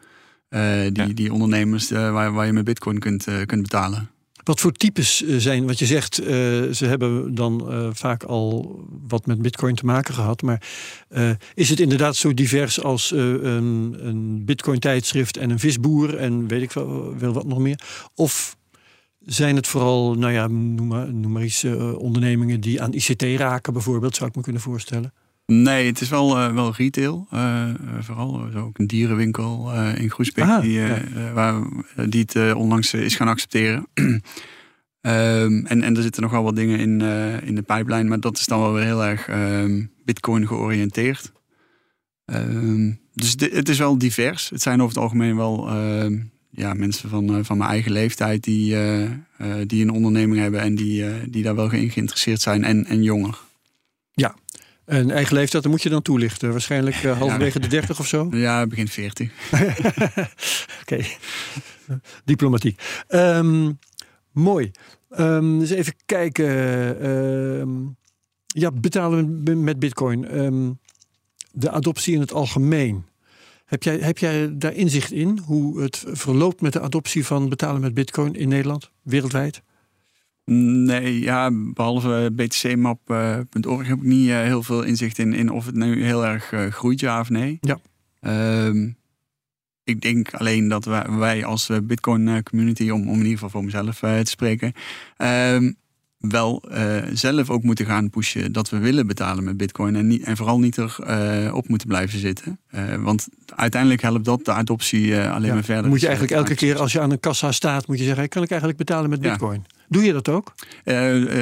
eh, 0.50 0.62
die, 0.92 1.08
Ja. 1.08 1.14
die 1.14 1.34
ondernemers 1.34 1.92
eh, 1.92 2.12
waar, 2.12 2.34
waar 2.34 2.46
je 2.46 2.54
met 2.54 2.64
bitcoin 2.64 3.00
kunt, 3.00 3.28
eh, 3.28 3.36
kunt 3.46 3.62
betalen. 3.62 4.10
Wat 4.46 4.60
voor 4.60 4.72
types 4.72 5.24
eh, 5.24 5.36
zijn, 5.38 5.66
wat 5.66 5.80
je 5.80 5.86
zegt, 5.86 6.20
eh, 6.20 6.28
ze 6.72 6.86
hebben 6.86 7.36
dan 7.36 7.72
eh, 7.72 7.90
vaak 7.94 8.24
al 8.24 8.80
wat 9.08 9.26
met 9.26 9.42
bitcoin 9.42 9.76
te 9.76 9.86
maken 9.86 10.14
gehad. 10.14 10.42
Maar 10.42 10.62
is 11.54 11.70
het 11.70 11.80
inderdaad 11.80 12.16
zo 12.16 12.34
divers 12.34 12.84
als 12.84 13.12
een, 13.12 13.96
een 14.08 14.46
bitcoin 14.46 14.80
tijdschrift 14.80 15.38
en 15.38 15.50
een 15.50 15.60
visboer 15.60 16.18
en 16.18 16.48
weet 16.48 16.62
ik 16.62 16.72
wel, 16.72 17.18
wel 17.18 17.34
wat 17.34 17.46
nog 17.46 17.58
meer? 17.58 17.80
Of 18.16 18.58
zijn 19.20 19.56
het 19.56 19.68
vooral, 19.68 20.14
nou 20.14 20.34
ja, 20.34 20.48
noem 20.48 20.88
maar, 20.88 21.14
noem 21.14 21.32
maar 21.32 21.44
iets, 21.44 21.64
ondernemingen 21.98 22.62
die 22.62 22.82
aan 22.82 22.94
ICT 22.94 23.22
raken 23.22 23.74
bijvoorbeeld, 23.74 24.16
zou 24.16 24.30
ik 24.30 24.36
me 24.36 24.42
kunnen 24.42 24.62
voorstellen? 24.62 25.14
Nee, 25.46 25.86
het 25.88 26.02
is 26.02 26.10
wel, 26.10 26.38
eh, 26.38 26.54
wel 26.54 26.74
retail. 26.76 27.28
eh, 27.32 27.70
eh, 27.70 27.76
vooral 28.00 28.48
zo 28.52 28.60
ook 28.60 28.80
een 28.80 28.88
dierenwinkel 28.88 29.74
in 29.96 30.10
Groesbeek 30.12 30.44
Ah, 30.46 30.62
die, 30.62 30.72
ja. 30.72 31.02
waar, 31.34 31.62
die 32.10 32.26
het 32.32 32.54
onlangs 32.54 32.94
is 32.94 33.16
gaan 33.16 33.28
accepteren. 33.28 33.88
Ehm, 35.02 35.66
en, 35.66 35.82
en 35.84 35.96
er 35.96 36.02
zitten 36.02 36.22
nog 36.22 36.32
wel 36.32 36.44
wat 36.44 36.56
dingen 36.56 36.80
in, 36.80 37.02
in 37.44 37.56
de 37.56 37.62
pijplijn, 37.62 38.08
maar 38.08 38.20
dat 38.20 38.38
is 38.38 38.46
dan 38.46 38.60
wel 38.60 38.74
weer 38.74 38.84
heel 38.84 39.06
erg 39.06 39.28
ehm, 39.28 39.84
bitcoin 40.06 40.48
georiënteerd. 40.48 41.32
Ehm, 42.26 42.92
dus 43.14 43.36
de- 43.36 43.50
het 43.54 43.70
is 43.70 43.78
wel 43.78 43.98
divers. 43.98 44.50
Het 44.50 44.62
zijn 44.62 44.82
over 44.82 44.94
het 44.94 45.04
algemeen 45.04 45.36
wel 45.36 45.70
ja, 46.50 46.74
mensen 46.74 47.10
van, 47.10 47.46
van 47.46 47.58
mijn 47.58 47.70
eigen 47.70 47.92
leeftijd 47.92 48.44
die, 48.44 48.76
die 49.66 49.82
een 49.84 49.90
onderneming 49.92 50.40
hebben 50.42 50.62
en 50.62 50.76
die, 50.76 51.30
die 51.30 51.44
daar 51.44 51.56
wel 51.56 51.72
in 51.72 51.90
geïnteresseerd 51.90 52.42
zijn 52.42 52.64
en, 52.64 52.86
en 52.86 53.04
jonger. 53.04 53.38
Een 54.86 55.12
eigen 55.12 55.36
leeftijd, 55.36 55.63
dat 55.63 55.71
moet 55.71 55.82
je 55.82 55.89
dan 55.89 56.02
toelichten. 56.02 56.52
Waarschijnlijk 56.52 56.95
eh, 56.95 57.17
halverwege 57.19 57.60
de 57.60 57.67
30 57.67 58.00
of 58.00 58.08
zo. 58.08 58.28
Ja, 58.45 58.67
begin 58.67 58.88
40. 58.88 59.32
Oké, 60.82 61.04
diplomatiek. 62.26 63.04
Ehm, 63.08 63.71
mooi. 64.32 64.71
Ehm 65.10 65.60
eens 65.60 65.69
even 65.69 65.93
kijken. 66.06 66.50
Ehm, 67.02 67.69
ja, 68.45 68.71
betalen 68.71 69.43
met- 69.63 69.80
bitcoin. 69.80 70.21
De 71.52 71.71
adoptie 71.71 72.13
in 72.13 72.19
het 72.19 72.34
algemeen. 72.34 73.06
Heb 73.65 73.84
jij, 73.84 73.98
heb 73.98 74.17
jij 74.17 74.58
daar 74.58 74.74
inzicht 74.74 75.12
in? 75.12 75.39
Hoe 75.45 75.82
het 75.82 76.04
verloopt 76.08 76.62
met 76.62 76.74
de 76.74 76.82
adoptie 76.82 77.26
van 77.26 77.50
betalen 77.50 77.82
met 77.82 77.93
bitcoin 77.93 78.34
in 78.36 78.48
Nederland? 78.48 78.91
Wereldwijd? 79.02 79.62
Nee, 80.52 81.20
ja, 81.20 81.50
behalve 81.54 82.32
btcmap.org 82.36 83.88
heb 83.88 83.98
ik 83.98 84.04
niet 84.04 84.30
eh, 84.30 84.36
heel 84.42 84.64
veel 84.64 84.84
inzicht 84.84 85.18
in, 85.18 85.34
in 85.34 85.50
of 85.50 85.66
het 85.66 85.76
nu 85.76 86.04
heel 86.04 86.26
erg 86.26 86.52
eh, 86.52 86.66
groeit, 86.72 87.00
ja 87.00 87.20
of 87.20 87.30
nee. 87.30 87.58
Ja. 87.62 87.78
Ehm, 88.20 88.90
ik 89.84 90.02
denk 90.02 90.34
alleen 90.34 90.68
dat 90.68 90.86
wij, 91.10 91.46
als 91.46 91.70
eh, 91.70 91.78
Bitcoin 91.84 92.44
community, 92.44 92.90
om, 92.90 93.02
om 93.02 93.08
in 93.14 93.16
ieder 93.18 93.32
geval 93.32 93.50
voor 93.50 93.64
mezelf 93.64 94.00
te 94.00 94.22
spreken, 94.24 94.74
ehm, 95.18 95.72
wel 96.18 96.64
zelf 97.14 97.50
ook 97.50 97.64
moeten 97.64 97.86
gaan 97.86 98.10
pushen 98.10 98.52
dat 98.52 98.70
we 98.70 98.78
willen 98.78 99.08
betalen 99.08 99.44
met 99.44 99.58
Bitcoin 99.58 99.96
en, 99.96 100.08
niet, 100.08 100.24
en 100.24 100.38
vooral 100.38 100.60
niet 100.60 100.78
erop 100.78 101.54
op 101.56 101.68
moeten 101.68 101.88
blijven 101.88 102.20
zitten. 102.20 102.60
Want 103.00 103.28
uiteindelijk 103.56 104.02
helpt 104.02 104.26
dat 104.26 104.46
de 104.46 104.52
adoptie 104.52 105.18
alleen 105.18 105.48
Ja. 105.48 105.54
maar 105.54 105.64
verder. 105.64 105.84
Moet 105.90 106.02
je 106.02 106.08
Dus, 106.08 106.18
eigenlijk 106.18 106.32
elke 106.40 106.56
keer 106.56 106.78
als 106.80 106.92
je 106.92 107.00
aan 107.00 107.12
een 107.12 107.20
kassa 107.20 107.52
staat, 107.52 107.88
moet 107.88 107.98
je 108.00 108.04
zeggen: 108.04 108.30
kan 108.30 108.44
ik 108.44 108.50
eigenlijk 108.50 108.80
betalen 108.80 109.10
met 109.10 109.24
Ja. 109.24 109.30
bitcoin? 109.30 109.66
Doe 109.89 110.04
je 110.04 110.13
dat 110.13 110.30
ook? 110.30 110.54
Eh, 110.84 110.95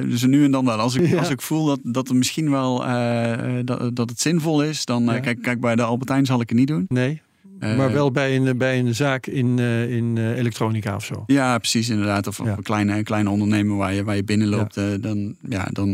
dus 0.04 0.24
nu 0.26 0.44
en 0.44 0.52
dan 0.52 0.66
wel. 0.66 0.78
Als 0.78 0.96
ik, 0.96 1.08
Ja. 1.08 1.18
als 1.20 1.30
ik 1.30 1.42
voel 1.42 1.66
dat, 1.66 1.80
dat 1.84 2.10
er 2.10 2.16
misschien 2.16 2.50
wel 2.52 2.86
eh, 2.86 3.60
dat, 3.66 3.96
dat 3.96 4.10
het 4.10 4.22
zinvol 4.22 4.64
is, 4.64 4.86
dan 4.86 5.04
Ja. 5.04 5.20
kijk, 5.20 5.42
kijk 5.42 5.60
bij 5.60 5.76
de 5.76 5.84
Albertijn 5.84 6.26
zal 6.26 6.42
ik 6.42 6.50
het 6.50 6.58
niet 6.58 6.68
doen. 6.68 6.86
Nee. 6.88 7.22
Maar 7.60 7.92
wel 7.94 8.12
bij 8.12 8.36
een, 8.36 8.58
bij 8.58 8.80
een 8.80 8.96
zaak 8.96 9.26
in, 9.28 9.60
in 9.90 10.18
elektronica 10.18 10.96
of 10.96 11.06
zo. 11.06 11.24
Ja, 11.28 11.58
precies 11.58 11.90
inderdaad. 11.90 12.28
Of, 12.28 12.40
of 12.40 12.46
Ja. 12.46 12.58
een 12.58 12.64
kleine, 12.64 13.04
kleine 13.04 13.30
ondernemer 13.30 13.76
waar 13.78 13.94
je, 13.94 14.04
waar 14.04 14.16
je 14.16 14.24
binnenloopt, 14.24 14.76
dan 15.02 15.36
ja, 15.50 15.68
dan. 15.72 15.90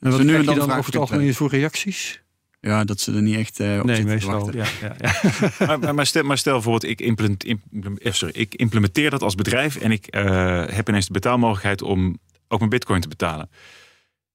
En 0.00 0.10
wat 0.10 0.22
nu 0.22 0.34
en 0.34 0.44
dan 0.44 0.54
je 0.54 0.60
dan 0.60 0.68
vraag 0.68 0.78
over 0.78 0.92
het 0.92 1.00
algemeen 1.00 1.34
voor 1.34 1.48
reacties? 1.50 2.19
Ja, 2.60 2.84
dat 2.84 3.00
ze 3.00 3.12
er 3.12 3.22
niet 3.22 3.36
echt 3.36 3.60
uh, 3.60 3.78
op 3.78 3.84
nee, 3.84 3.96
zitten 3.96 4.14
meestal, 4.14 4.44
te 4.44 4.56
wachten. 4.56 4.88
Ja, 4.88 4.94
ja, 4.98 5.12
ja. 5.58 5.76
maar, 5.76 5.94
maar, 5.94 6.06
stel, 6.06 6.22
maar 6.22 6.38
stel 6.38 6.52
bijvoorbeeld, 6.52 6.92
ik, 6.92 7.00
implement, 7.00 7.44
implement, 7.44 8.00
eh, 8.00 8.12
sorry, 8.12 8.34
ik 8.34 8.54
implementeer 8.54 9.10
dat 9.10 9.22
als 9.22 9.34
bedrijf 9.34 9.76
en 9.76 9.90
ik 9.90 10.16
uh, 10.16 10.66
heb 10.66 10.88
ineens 10.88 11.06
de 11.06 11.12
betaalmogelijkheid 11.12 11.82
om 11.82 12.18
ook 12.48 12.58
mijn 12.58 12.70
bitcoin 12.70 13.00
te 13.00 13.08
betalen. 13.08 13.50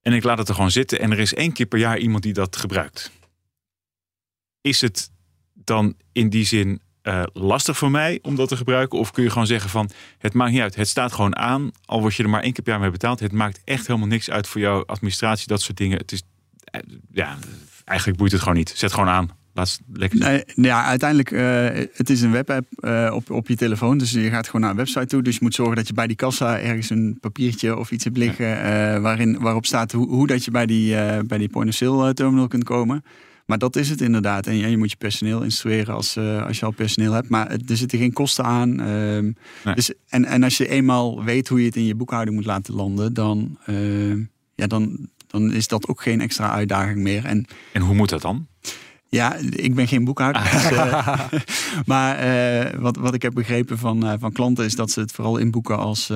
En 0.02 0.14
ik 0.14 0.24
laat 0.24 0.38
het 0.38 0.48
er 0.48 0.56
gewoon 0.56 0.72
zitten 0.72 1.00
en 1.00 1.12
er 1.12 1.20
is 1.20 1.34
één 1.34 1.52
keer 1.52 1.66
per 1.66 1.80
jaar 1.80 1.98
iemand 1.98 2.24
die 2.24 2.34
dat 2.34 2.56
gebruikt. 2.56 3.12
Is 4.62 4.82
het 4.82 5.10
dan 5.54 5.96
in 6.12 6.30
die 6.30 6.46
zin 6.46 6.82
uh, 7.04 7.24
lastig 7.34 7.78
voor 7.78 7.92
mij 7.92 8.20
om 8.22 8.36
dat 8.36 8.48
te 8.48 8.58
gebruiken? 8.58 9.00
Of 9.00 9.12
kun 9.12 9.24
je 9.24 9.30
gewoon 9.30 9.48
zeggen 9.48 9.70
van 9.70 9.90
het 10.18 10.34
maakt 10.34 10.52
niet 10.52 10.62
uit. 10.62 10.76
Het 10.76 10.88
staat 10.88 11.14
gewoon 11.14 11.36
aan. 11.36 11.72
Al 11.86 12.02
word 12.02 12.16
je 12.16 12.24
er 12.24 12.30
maar 12.30 12.42
één 12.42 12.54
keer 12.54 12.64
per 12.64 12.72
jaar 12.74 12.82
mee 12.82 12.92
betaald. 12.92 13.20
Het 13.20 13.32
maakt 13.32 13.62
echt 13.64 13.88
helemaal 13.88 14.08
niks 14.08 14.30
uit 14.30 14.48
voor 14.48 14.62
jouw 14.62 14.86
administratie, 14.86 15.48
dat 15.48 15.62
soort 15.62 15.78
dingen. 15.78 15.98
Het 15.98 16.12
is 16.12 16.22
ja, 17.12 17.38
eigenlijk 17.86 18.20
boeit 18.20 18.32
het 18.32 18.42
gewoon 18.42 18.58
niet. 18.58 18.74
Zet 18.76 18.94
gewoon 18.94 19.10
aan. 19.10 19.30
Laat 19.54 19.80
lekker. 19.94 20.20
Nee, 20.20 20.44
ja, 20.56 20.84
uiteindelijk, 20.84 21.32
uh, 21.32 21.68
het 21.94 22.10
is 22.10 22.22
een 22.22 22.32
webapp 22.32 22.66
uh, 22.80 23.12
op, 23.14 23.32
op 23.32 23.48
je 23.48 23.56
telefoon. 23.56 23.98
Dus 23.98 24.12
je 24.12 24.30
gaat 24.30 24.46
gewoon 24.46 24.62
naar 24.62 24.70
een 24.70 24.78
website 24.78 25.06
toe. 25.06 25.22
Dus 25.22 25.34
je 25.34 25.40
moet 25.44 25.56
zorgen 25.56 25.76
dat 25.76 25.88
je 25.88 25.94
bij 25.94 26.08
die 26.08 26.16
kassa 26.16 26.60
ergens 26.60 26.90
een 26.90 27.18
papiertje 27.22 27.78
of 27.78 27.92
iets 27.92 28.04
hebt 28.04 28.18
liggen. 28.18 28.48
Ja. 28.48 28.96
Uh, 28.96 29.02
waarin, 29.02 29.40
waarop 29.40 29.66
staat 29.66 29.92
hoe, 29.92 30.08
hoe 30.08 30.28
dat 30.28 30.46
je 30.46 30.52
bij 30.52 30.66
die, 30.66 30.96
bij 31.24 31.38
die 31.38 31.50
point-of-sale 31.50 32.14
terminal 32.14 32.48
kunt 32.48 32.64
komen. 32.64 33.04
Maar 33.46 33.58
dat 33.58 33.76
is 33.76 33.90
het 33.90 34.02
inderdaad. 34.02 34.48
En 34.48 34.58
je 34.70 34.78
moet 34.78 34.92
je 34.92 34.98
personeel 34.98 35.42
instrueren 35.42 35.94
als, 35.94 36.18
als 36.18 36.60
je 36.60 36.66
al 36.66 36.72
personeel 36.72 37.12
hebt. 37.12 37.30
Maar 37.30 37.52
er 37.52 37.78
zitten 37.78 38.00
geen 38.00 38.14
kosten 38.14 38.44
aan. 38.44 38.80
Um, 38.90 39.36
nee. 39.64 39.76
dus, 39.76 39.94
en, 40.10 40.26
en 40.26 40.44
als 40.44 40.58
je 40.58 40.68
eenmaal 40.68 41.24
weet 41.24 41.48
hoe 41.48 41.60
je 41.60 41.66
het 41.66 41.76
in 41.76 41.86
je 41.86 41.96
boekhouding 41.96 42.36
moet 42.36 42.46
laten 42.46 42.74
landen, 42.74 43.14
dan, 43.14 43.58
ja, 44.56 44.68
dan, 44.68 45.10
dan 45.40 45.54
is 45.54 45.68
dat 45.68 45.88
ook 45.88 46.02
geen 46.02 46.22
extra 46.22 46.52
uitdaging 46.52 46.98
meer. 46.98 47.26
En, 47.26 47.46
en 47.74 47.82
hoe 47.82 47.96
moet 47.96 48.10
dat 48.10 48.22
dan? 48.22 48.48
Ja, 49.10 49.36
ik 49.50 49.76
ben 49.76 49.88
geen 49.88 50.04
boekhouder. 50.04 50.42
Dus, 50.52 50.72
uh, 50.72 51.20
maar 51.86 52.28
uh, 52.28 52.80
wat, 52.80 52.98
wat 52.98 53.14
ik 53.14 53.22
heb 53.22 53.34
begrepen 53.34 53.78
van, 53.78 54.06
uh, 54.06 54.14
van 54.20 54.32
klanten 54.32 54.66
is 54.66 54.76
dat 54.76 54.92
ze 54.92 55.00
het 55.00 55.12
vooral 55.12 55.38
inboeken 55.38 55.78
als, 55.78 56.12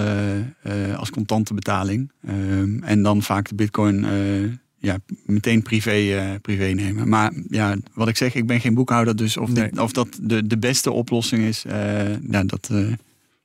als 0.96 1.10
contante 1.10 1.54
betaling. 1.54 2.12
Ehm, 2.28 2.84
en 2.84 3.04
dan 3.04 3.22
vaak 3.22 3.50
de 3.50 3.56
bitcoin 3.56 4.06
ja, 4.78 4.98
meteen 5.26 5.62
privé, 5.62 6.40
privé 6.42 6.66
nemen. 6.66 7.10
Maar 7.10 7.34
ja, 7.50 7.76
wat 7.94 8.08
ik 8.08 8.18
zeg, 8.18 8.36
ik 8.36 8.48
ben 8.48 8.60
geen 8.60 8.74
boekhouder. 8.74 9.16
Dus 9.16 9.38
of, 9.38 9.50
nee. 9.50 9.70
dit, 9.70 9.80
of 9.80 9.92
dat 9.92 10.20
de, 10.22 10.48
de 10.48 10.58
beste 10.58 10.92
oplossing 10.92 11.44
is, 11.44 11.66
ja, 12.30 12.44
dat... 12.44 12.70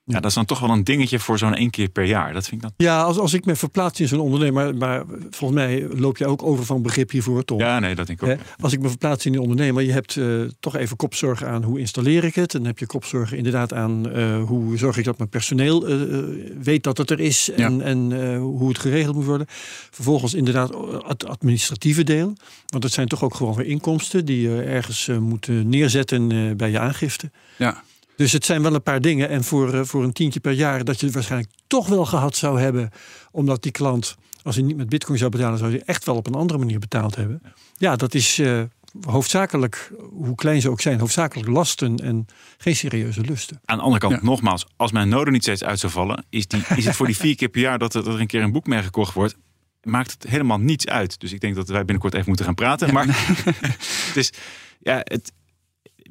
Ja, 0.07 0.14
dat 0.14 0.25
is 0.25 0.35
dan 0.35 0.45
toch 0.45 0.61
wel 0.61 0.71
een 0.71 0.85
dingetje 0.85 1.19
voor 1.19 1.38
zo'n 1.38 1.55
één 1.55 1.71
keer 1.71 1.88
per 1.88 2.05
jaar. 2.05 2.33
Dat 2.33 2.49
vind 2.49 2.55
ik 2.55 2.61
dan... 2.61 2.87
Ja, 2.87 3.03
als, 3.03 3.19
als 3.19 3.33
ik 3.33 3.45
me 3.45 3.57
verplaats 3.57 4.01
in 4.01 4.09
zo'n 4.09 4.21
ondernemer, 4.21 4.77
maar 4.77 5.05
volgens 5.31 5.61
mij 5.61 5.88
loop 5.88 6.17
je 6.17 6.27
ook 6.27 6.43
over 6.43 6.64
van 6.64 6.83
begrip 6.83 7.11
hiervoor, 7.11 7.45
Tom. 7.45 7.59
Ja, 7.59 7.79
nee, 7.79 7.95
dat 7.95 8.07
denk 8.07 8.23
ik 8.23 8.29
ook. 8.29 8.38
Als 8.61 8.73
ik 8.73 8.81
me 8.81 8.88
verplaats 8.88 9.27
in 9.27 9.35
een 9.35 9.40
ondernemer, 9.40 9.83
je 9.83 9.93
hebt 9.93 10.17
uh, 10.17 10.49
toch 10.61 10.77
even 10.77 10.97
kopzorgen 10.97 11.49
aan 11.49 11.62
hoe 11.62 11.79
installeer 11.79 12.25
ik 12.25 12.35
het. 12.35 12.53
En 12.53 12.59
dan 12.59 12.69
heb 12.69 12.79
je 12.79 12.87
kopzorgen 12.87 13.37
inderdaad 13.37 13.73
aan 13.73 14.19
uh, 14.19 14.43
hoe 14.43 14.79
zorg 14.79 14.97
ik 14.97 15.05
dat 15.05 15.19
mijn 15.19 15.29
personeel 15.31 15.88
uh, 15.88 16.23
weet 16.62 16.83
dat 16.83 16.99
het 16.99 17.11
er 17.11 17.21
is 17.21 17.51
en, 17.51 17.77
ja. 17.77 17.85
en 17.85 18.37
hoe 18.38 18.69
het 18.69 18.79
geregeld 18.79 19.14
moet 19.14 19.25
worden. 19.25 19.47
Vervolgens 19.90 20.35
inderdaad 20.35 20.75
het 21.07 21.27
administratieve 21.27 22.05
deel. 22.05 22.33
Want 22.67 22.85
het 22.85 22.93
zijn 22.93 23.09
toch 23.09 23.25
ook 23.25 23.35
gewoon 23.35 23.55
weer 23.55 23.67
inkomsten 23.67 24.25
die 24.25 24.40
je 24.40 24.62
ergens 24.62 25.11
moeten 25.21 25.69
neerzetten 25.69 26.57
bij 26.57 26.71
je 26.71 26.79
aangifte. 26.79 27.31
Ja. 27.57 27.83
Dus 28.16 28.33
het 28.33 28.44
zijn 28.44 28.62
wel 28.62 28.74
een 28.74 28.83
paar 28.83 29.00
dingen. 29.00 29.29
En 29.29 29.44
voor, 29.44 29.74
uh, 29.74 29.81
voor 29.85 30.03
een 30.03 30.12
tientje 30.12 30.40
per 30.40 30.53
jaar 30.53 30.85
dat 30.85 31.00
je 31.00 31.07
het 31.07 31.14
waarschijnlijk 31.14 31.53
toch 31.66 31.88
wel 31.88 32.07
gehad 32.07 32.37
zou 32.37 32.61
hebben. 32.61 32.90
Omdat 33.31 33.62
die 33.62 33.72
klant, 33.72 34.16
als 34.42 34.55
hij 34.55 34.64
niet 34.64 34.77
met 34.77 34.88
bitcoin 34.88 35.18
zou 35.18 35.31
betalen, 35.31 35.59
zou 35.59 35.70
hij 35.70 35.83
echt 35.85 36.05
wel 36.05 36.16
op 36.16 36.27
een 36.27 36.35
andere 36.35 36.59
manier 36.59 36.79
betaald 36.79 37.16
hebben. 37.16 37.42
Ja, 37.77 37.96
dat 37.96 38.14
is 38.14 38.38
uh, 38.38 38.62
hoofdzakelijk, 39.00 39.92
hoe 40.11 40.35
klein 40.35 40.61
ze 40.61 40.70
ook 40.70 40.81
zijn, 40.81 40.98
hoofdzakelijk 40.98 41.48
lasten 41.48 41.96
en 41.96 42.27
geen 42.59 42.77
serieuze 42.77 43.20
lusten. 43.20 43.61
Aan 43.64 43.77
de 43.77 43.83
andere 43.83 44.00
kant, 44.00 44.14
ja. 44.14 44.20
nogmaals, 44.22 44.66
als 44.77 44.92
mijn 44.92 45.09
noden 45.09 45.33
niet 45.33 45.42
steeds 45.42 45.64
uit 45.64 45.79
zou 45.79 45.92
vallen, 45.92 46.24
is, 46.31 46.46
die, 46.46 46.62
is 46.77 46.85
het 46.85 46.96
voor 46.96 47.07
die 47.07 47.16
vier 47.24 47.37
keer 47.37 47.48
per 47.48 47.61
jaar 47.61 47.79
dat 47.79 47.94
er, 47.94 48.05
dat 48.05 48.14
er 48.14 48.20
een 48.20 48.27
keer 48.27 48.42
een 48.42 48.53
boek 48.53 48.66
mee 48.66 48.83
gekocht 48.83 49.14
wordt, 49.14 49.37
maakt 49.83 50.11
het 50.11 50.22
helemaal 50.22 50.59
niets 50.59 50.87
uit. 50.87 51.20
Dus 51.20 51.33
ik 51.33 51.40
denk 51.40 51.55
dat 51.55 51.68
wij 51.68 51.79
binnenkort 51.79 52.14
even 52.14 52.27
moeten 52.27 52.44
gaan 52.44 52.55
praten. 52.55 52.87
Ja. 52.87 52.92
Maar 52.92 53.07
dus 54.14 54.33
ja, 54.81 55.00
het, 55.05 55.33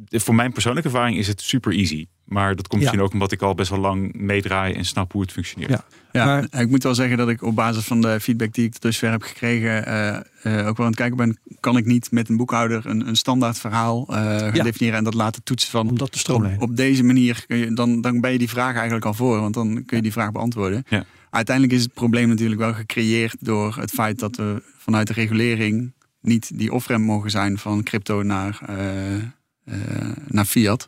voor 0.10 0.36
mijn 0.36 0.52
persoonlijke 0.52 0.90
ervaring 0.90 1.18
is 1.18 1.28
het 1.28 1.42
super 1.42 1.74
easy. 1.74 2.08
Maar 2.24 2.56
dat 2.56 2.68
komt 2.68 2.82
ja. 2.82 2.88
misschien 2.88 3.08
ook 3.08 3.14
omdat 3.14 3.32
ik 3.32 3.42
al 3.42 3.56
best 3.56 3.70
wel 3.70 3.80
lang 3.80 4.14
meedraai 4.14 4.74
en 4.74 4.86
snap 4.86 5.12
hoe 5.12 5.22
het 5.22 5.32
functioneert. 5.32 5.70
Ja, 5.72 5.84
ja 6.12 6.26
maar, 6.26 6.62
ik 6.62 6.70
moet 6.70 6.84
wel 6.84 6.96
zeggen 6.96 7.18
dat 7.18 7.30
ik 7.30 7.42
op 7.42 7.56
basis 7.56 7.86
van 7.86 8.02
de 8.02 8.20
feedback 8.20 8.54
die 8.54 8.66
ik 8.66 8.72
tot 8.72 8.82
dusver 8.82 9.12
heb 9.12 9.22
gekregen, 9.22 9.88
uh, 9.88 10.54
uh, 10.54 10.68
ook 10.68 10.78
wel 10.78 10.86
aan 10.86 10.92
het 10.92 10.96
kijken 10.96 11.18
ben, 11.18 11.38
kan 11.60 11.78
ik 11.78 11.86
niet 11.86 12.12
met 12.12 12.30
een 12.30 12.38
boekhouder 12.38 12.86
een, 12.86 13.08
een 13.08 13.16
standaard 13.16 13.60
verhaal 13.60 14.08
uh, 14.10 14.16
gaan 14.16 14.54
ja. 14.54 14.64
definiëren 14.64 14.98
en 14.98 15.04
dat 15.04 15.14
laten 15.14 15.44
toetsen 15.44 15.70
van. 15.70 15.90
Om 15.90 15.98
dat 15.98 16.12
te 16.12 16.20
stroomlijnen. 16.20 16.62
Op, 16.62 16.70
op, 16.70 16.76
deze 16.76 17.04
manier 17.04 17.44
kun 17.48 17.58
je, 17.58 17.74
dan, 17.74 18.02
dan 18.02 18.22
ben 18.22 18.32
je 18.32 18.38
die 18.38 18.50
vraag 18.50 18.76
eigenlijk 18.76 19.06
al 19.06 19.14
voor, 19.14 19.40
want 19.40 19.54
dan 19.54 19.86
kun 19.86 19.98
je 19.98 20.04
die 20.04 20.12
vraag 20.12 20.32
beantwoorden. 20.32 20.84
Ja. 20.90 21.04
Uiteindelijk 21.30 21.76
is 21.76 21.84
het 21.84 21.94
probleem 21.94 22.28
natuurlijk 22.28 22.60
wel 22.60 22.74
gecreëerd 22.74 23.36
door 23.40 23.76
het 23.80 23.92
feit 23.92 24.20
dat 24.20 24.36
we 24.36 24.62
vanuit 24.78 25.08
de 25.08 25.14
regulering 25.14 25.94
niet 26.22 26.58
die 26.58 26.74
off-ramp 26.74 27.06
mogen 27.06 27.32
zijn 27.32 27.58
van 27.58 27.84
crypto 27.84 28.24
naar 28.24 28.60
uh, 28.70 28.78
naar 30.28 30.46
fiat. 30.46 30.88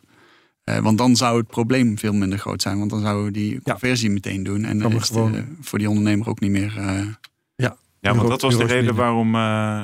Uh, 0.64 0.78
want 0.78 0.98
dan 0.98 1.16
zou 1.16 1.38
het 1.38 1.46
probleem 1.46 1.98
veel 1.98 2.12
minder 2.12 2.38
groot 2.38 2.62
zijn. 2.62 2.78
Want 2.78 2.90
dan 2.90 3.00
zouden 3.00 3.24
we 3.24 3.30
die 3.30 3.62
conversie 3.62 4.08
ja. 4.08 4.14
meteen 4.14 4.42
doen. 4.42 4.64
En 4.64 4.78
dan 4.78 4.92
is 4.92 5.06
gewoon... 5.06 5.32
het, 5.32 5.44
uh, 5.44 5.50
voor 5.60 5.78
die 5.78 5.88
ondernemer 5.88 6.28
ook 6.28 6.40
niet 6.40 6.50
meer. 6.50 6.72
ja. 7.54 7.76
Ja, 8.00 8.14
want 8.14 8.28
dat 8.28 8.42
was 8.42 8.56
de 8.56 8.64
reden 8.64 8.94
waarom. 8.94 9.34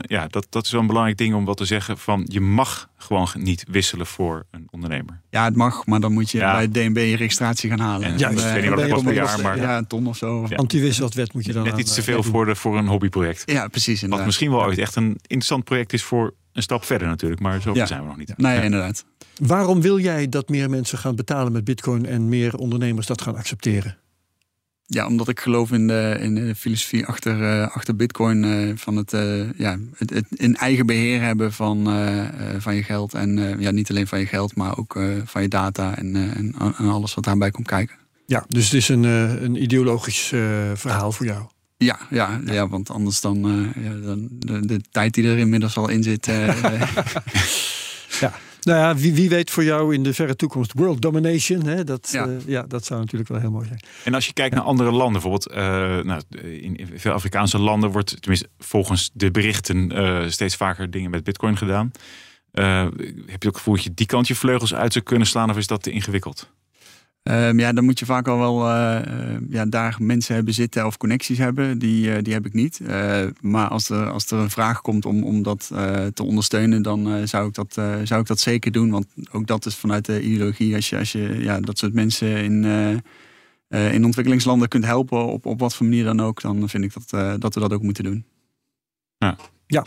ja, 0.01 0.27
dat, 0.29 0.47
dat 0.49 0.65
is 0.65 0.71
wel 0.71 0.81
een 0.81 0.87
belangrijk 0.87 1.19
ding 1.19 1.35
om 1.35 1.45
wat 1.45 1.57
te 1.57 1.65
zeggen. 1.65 1.99
Van 1.99 2.25
je 2.29 2.41
mag 2.41 2.91
gewoon 2.97 3.29
niet 3.35 3.65
wisselen 3.69 4.07
voor 4.07 4.47
een 4.51 4.69
ondernemer. 4.71 5.21
Ja, 5.31 5.45
het 5.45 5.57
mag, 5.57 5.87
maar 5.87 6.01
dan 6.01 6.13
moet 6.13 6.31
je 6.31 6.39
ja. 6.39 6.53
bij 6.53 6.63
het 6.63 6.75
DNB 6.75 6.97
je 6.97 7.17
registratie 7.17 7.71
gaan 7.71 7.79
halen. 7.79 8.07
En, 8.07 8.19
ja, 8.19 8.29
ik 8.29 8.39
weet 8.39 8.63
niet 8.63 8.71
wat 8.71 8.81
het 8.81 8.91
was 8.91 9.03
per 9.03 9.15
jaar, 9.15 9.41
maar. 9.41 9.57
Ja, 9.57 9.79
een 9.79 9.87
ton 9.87 10.07
of 10.07 10.17
zo. 10.17 10.47
Ja. 10.49 10.57
Anti-wisselwet 10.57 11.33
moet 11.33 11.45
je 11.45 11.53
dan. 11.53 11.65
Net 11.65 11.79
iets 11.79 11.95
te 11.95 12.03
veel 12.03 12.23
voor, 12.23 12.47
de, 12.47 12.55
voor 12.55 12.79
een 12.79 12.87
hobbyproject. 12.87 13.43
Ja, 13.47 13.69
precies. 13.69 13.95
Inderdaad. 13.95 14.19
Wat 14.19 14.27
misschien 14.27 14.51
wel 14.51 14.65
ooit 14.65 14.79
echt 14.79 14.97
een 14.97 15.19
interessant 15.23 15.65
project 15.65 15.93
is 15.93 16.03
voor 16.03 16.35
een 16.53 16.63
stap 16.63 16.85
verder 16.85 17.09
natuurlijk. 17.09 17.41
Maar 17.41 17.61
zo 17.61 17.75
ja. 17.75 17.87
zijn 17.87 18.01
we 18.01 18.07
nog 18.07 18.17
niet. 18.17 18.37
Nee, 18.37 18.57
ja. 18.57 18.63
inderdaad. 18.63 19.05
Waarom 19.37 19.81
wil 19.81 19.99
jij 19.99 20.29
dat 20.29 20.49
meer 20.49 20.71
mensen 20.71 20.99
gaan 20.99 21.17
betalen 21.17 21.53
met 21.53 21.65
bitcoin 21.65 22.07
en 22.07 22.29
meer 22.29 22.57
ondernemers 22.57 23.07
dat 23.07 23.23
gaan 23.23 23.37
accepteren? 23.37 23.97
Ja, 24.87 25.07
omdat 25.07 25.29
ik 25.29 25.41
geloof 25.41 25.73
in 25.73 25.87
de, 25.87 26.17
in 26.21 26.35
de 26.35 26.55
filosofie 26.55 27.07
achter, 27.07 27.41
uh, 27.41 27.69
achter 27.75 27.97
bitcoin. 27.97 28.45
Uh, 28.45 28.73
van 28.77 28.97
het, 28.97 29.13
uh, 29.13 29.53
ja, 29.53 29.79
het, 29.97 30.11
het, 30.11 30.27
in 30.31 30.57
eigen 30.57 30.87
beheer 30.87 31.21
hebben 31.21 31.53
van, 31.53 31.85
van 32.59 32.75
je 32.75 32.83
geld. 32.83 33.15
En 33.15 33.57
ja, 33.61 33.71
niet 33.71 33.91
alleen 33.91 34.07
van 34.07 34.19
je 34.19 34.27
geld, 34.27 34.57
maar 34.57 34.79
ook 34.79 35.01
van 35.25 35.43
je 35.43 35.49
data 35.49 35.97
en, 35.97 36.17
en, 36.17 36.55
en, 36.59 36.89
alles 36.89 37.15
wat 37.15 37.25
daarbij 37.25 37.51
komt 37.51 37.67
kijken. 37.67 37.97
Ja, 38.27 38.45
dus 38.49 38.65
het 38.65 38.75
is 38.75 38.89
een, 38.89 39.03
een 39.03 39.63
ideologisch 39.63 40.33
verhaal 40.75 41.13
voor 41.13 41.27
jou. 41.27 41.45
Ja, 41.85 41.99
ja, 42.11 42.41
ja, 42.45 42.69
want 42.69 42.91
anders 42.91 43.21
dan, 43.21 43.73
ja, 43.83 43.95
dan 43.95 44.29
de, 44.31 44.67
de, 44.67 44.81
tijd 44.91 45.15
die 45.15 45.29
er 45.29 45.39
inmiddels 45.39 45.77
al 45.77 45.89
in 45.89 46.03
zit. 46.03 46.27
ja. 48.21 48.33
Nou 48.63 48.79
ja, 48.79 48.97
wie, 48.97 49.15
wie, 49.15 49.29
weet 49.29 49.51
voor 49.51 49.65
jou 49.65 49.95
in 49.95 50.03
de 50.03 50.15
verre 50.15 50.37
toekomst 50.37 50.73
world 50.75 51.03
domination. 51.03 51.67
Hè? 51.67 51.85
Dat, 51.85 52.09
ja. 52.13 52.27
Uh, 52.27 52.37
ja, 52.47 52.63
dat 52.63 52.85
zou 52.85 53.01
natuurlijk 53.01 53.31
wel 53.31 53.41
heel 53.41 53.51
mooi 53.51 53.67
zijn. 53.67 53.81
En 54.05 54.15
als 54.15 54.27
je 54.27 54.33
kijkt 54.33 54.55
ja. 54.55 54.59
naar 54.59 54.69
andere 54.69 54.91
landen, 54.91 55.13
bijvoorbeeld 55.13 55.51
uh, 55.51 55.57
nou, 56.05 56.23
in, 56.41 56.77
in, 56.77 56.89
veel 56.95 57.13
Afrikaanse 57.13 57.59
landen 57.59 57.91
wordt, 57.91 58.17
tenminste 58.21 58.49
volgens 58.59 59.11
de 59.13 59.31
berichten, 59.31 59.99
uh, 59.99 60.29
steeds 60.29 60.57
vaker 60.57 60.91
dingen 60.91 61.11
met 61.11 61.25
bitcoin 61.25 61.57
gedaan. 61.57 61.91
heb 62.53 62.93
je 62.93 63.33
ook 63.33 63.43
het 63.43 63.57
gevoel 63.57 63.75
dat 63.75 63.85
je 63.85 63.95
die 63.95 64.07
kant 64.07 64.29
je 64.29 64.35
vleugels 64.35 64.75
uit 64.75 64.93
zou 64.93 65.05
kunnen 65.05 65.27
slaan 65.27 65.51
of 65.51 65.57
is 65.57 65.67
dat 65.67 65.83
te 65.83 65.91
ingewikkeld? 65.91 66.51
Um, 67.31 67.59
ja, 67.59 67.73
dan 67.73 67.85
moet 67.85 67.99
je 67.99 68.05
vaak 68.05 68.29
al 68.29 68.39
wel 68.39 68.69
uh, 68.69 69.37
ja, 69.49 69.67
daar 69.67 69.97
mensen 70.01 70.35
hebben 70.35 70.55
zitten 70.55 70.87
of 70.87 70.97
connecties 70.97 71.39
hebben. 71.39 71.79
Die, 71.79 72.07
uh, 72.07 72.23
die 72.23 72.33
heb 72.33 72.47
ik 72.47 72.53
niet. 72.53 72.81
Uh, 72.83 73.25
maar 73.41 73.69
als 73.69 73.89
er, 73.89 74.11
als 74.11 74.31
er 74.31 74.39
een 74.39 74.51
vraag 74.51 74.81
komt 74.81 75.07
om, 75.07 75.23
om 75.23 75.43
dat 75.43 75.67
te 76.15 76.23
ondersteunen, 76.23 76.83
dan 76.83 77.29
zou, 77.29 77.49
ik 77.49 77.55
dat, 77.55 77.75
zou 78.05 78.21
ik 78.21 78.27
dat 78.27 78.41
zeker 78.41 78.73
doen. 78.73 78.91
Want 78.91 79.07
ook 79.31 79.47
dat 79.47 79.67
is 79.67 79.75
vanuit 79.75 80.05
de 80.05 80.23
ideologie. 80.23 80.75
Als 80.75 80.89
je, 80.89 80.99
als 80.99 81.13
je 81.13 81.37
ja, 81.39 81.61
dat 81.61 81.79
soort 81.79 81.93
mensen 81.93 82.37
in, 82.37 82.65
in 83.69 84.05
ontwikkelingslanden 84.05 84.69
kunt 84.69 84.85
helpen, 84.85 85.27
op, 85.27 85.47
op 85.47 85.61
wat 85.61 85.75
voor 85.75 85.87
manier 85.87 86.05
dan 86.05 86.21
ook, 86.21 86.41
dan 86.41 86.69
vind 86.69 86.85
ik 86.85 86.93
dat, 86.93 87.41
dat 87.41 87.55
we 87.55 87.61
dat 87.61 87.73
ook 87.73 87.83
moeten 87.83 88.05
doen. 88.05 88.25
Ja. 89.19 89.37
Ja, 89.73 89.87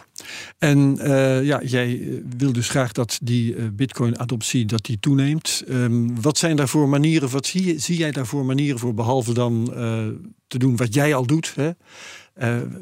en 0.58 0.98
uh, 1.02 1.44
ja, 1.44 1.62
jij 1.64 2.22
wil 2.38 2.54
dus 2.54 2.70
graag 2.70 2.92
dat 2.92 3.20
die 3.22 3.56
uh, 3.56 3.66
Bitcoin-adoptie 3.74 4.66
dat 4.66 4.86
die 4.86 5.00
toeneemt. 5.00 5.64
Um, 5.70 6.22
wat 6.22 6.38
zijn 6.38 6.56
daarvoor 6.56 6.90
manieren? 6.90 7.30
Wat 7.30 7.46
zie, 7.46 7.80
zie 7.80 7.98
jij 7.98 8.12
daarvoor 8.12 8.46
manieren 8.46 8.80
voor, 8.80 8.94
behalve 8.94 9.34
dan 9.34 9.72
uh, 9.74 10.08
te 10.48 10.58
doen 10.58 10.76
wat 10.76 10.94
jij 10.94 11.16
al 11.16 11.26
doet? 11.26 11.54
Hè? 11.56 11.72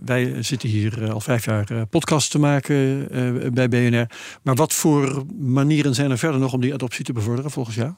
wij 0.05 0.43
zitten 0.43 0.69
hier 0.69 1.11
al 1.11 1.21
vijf 1.21 1.45
jaar 1.45 1.87
podcast 1.87 2.31
te 2.31 2.39
maken 2.39 3.07
bij 3.53 3.69
BNR. 3.69 4.09
Maar 4.41 4.55
wat 4.55 4.73
voor 4.73 5.23
manieren 5.39 5.95
zijn 5.95 6.11
er 6.11 6.17
verder 6.17 6.39
nog 6.39 6.53
om 6.53 6.61
die 6.61 6.73
adoptie 6.73 7.05
te 7.05 7.13
bevorderen 7.13 7.51
volgens 7.51 7.75
jou? 7.75 7.93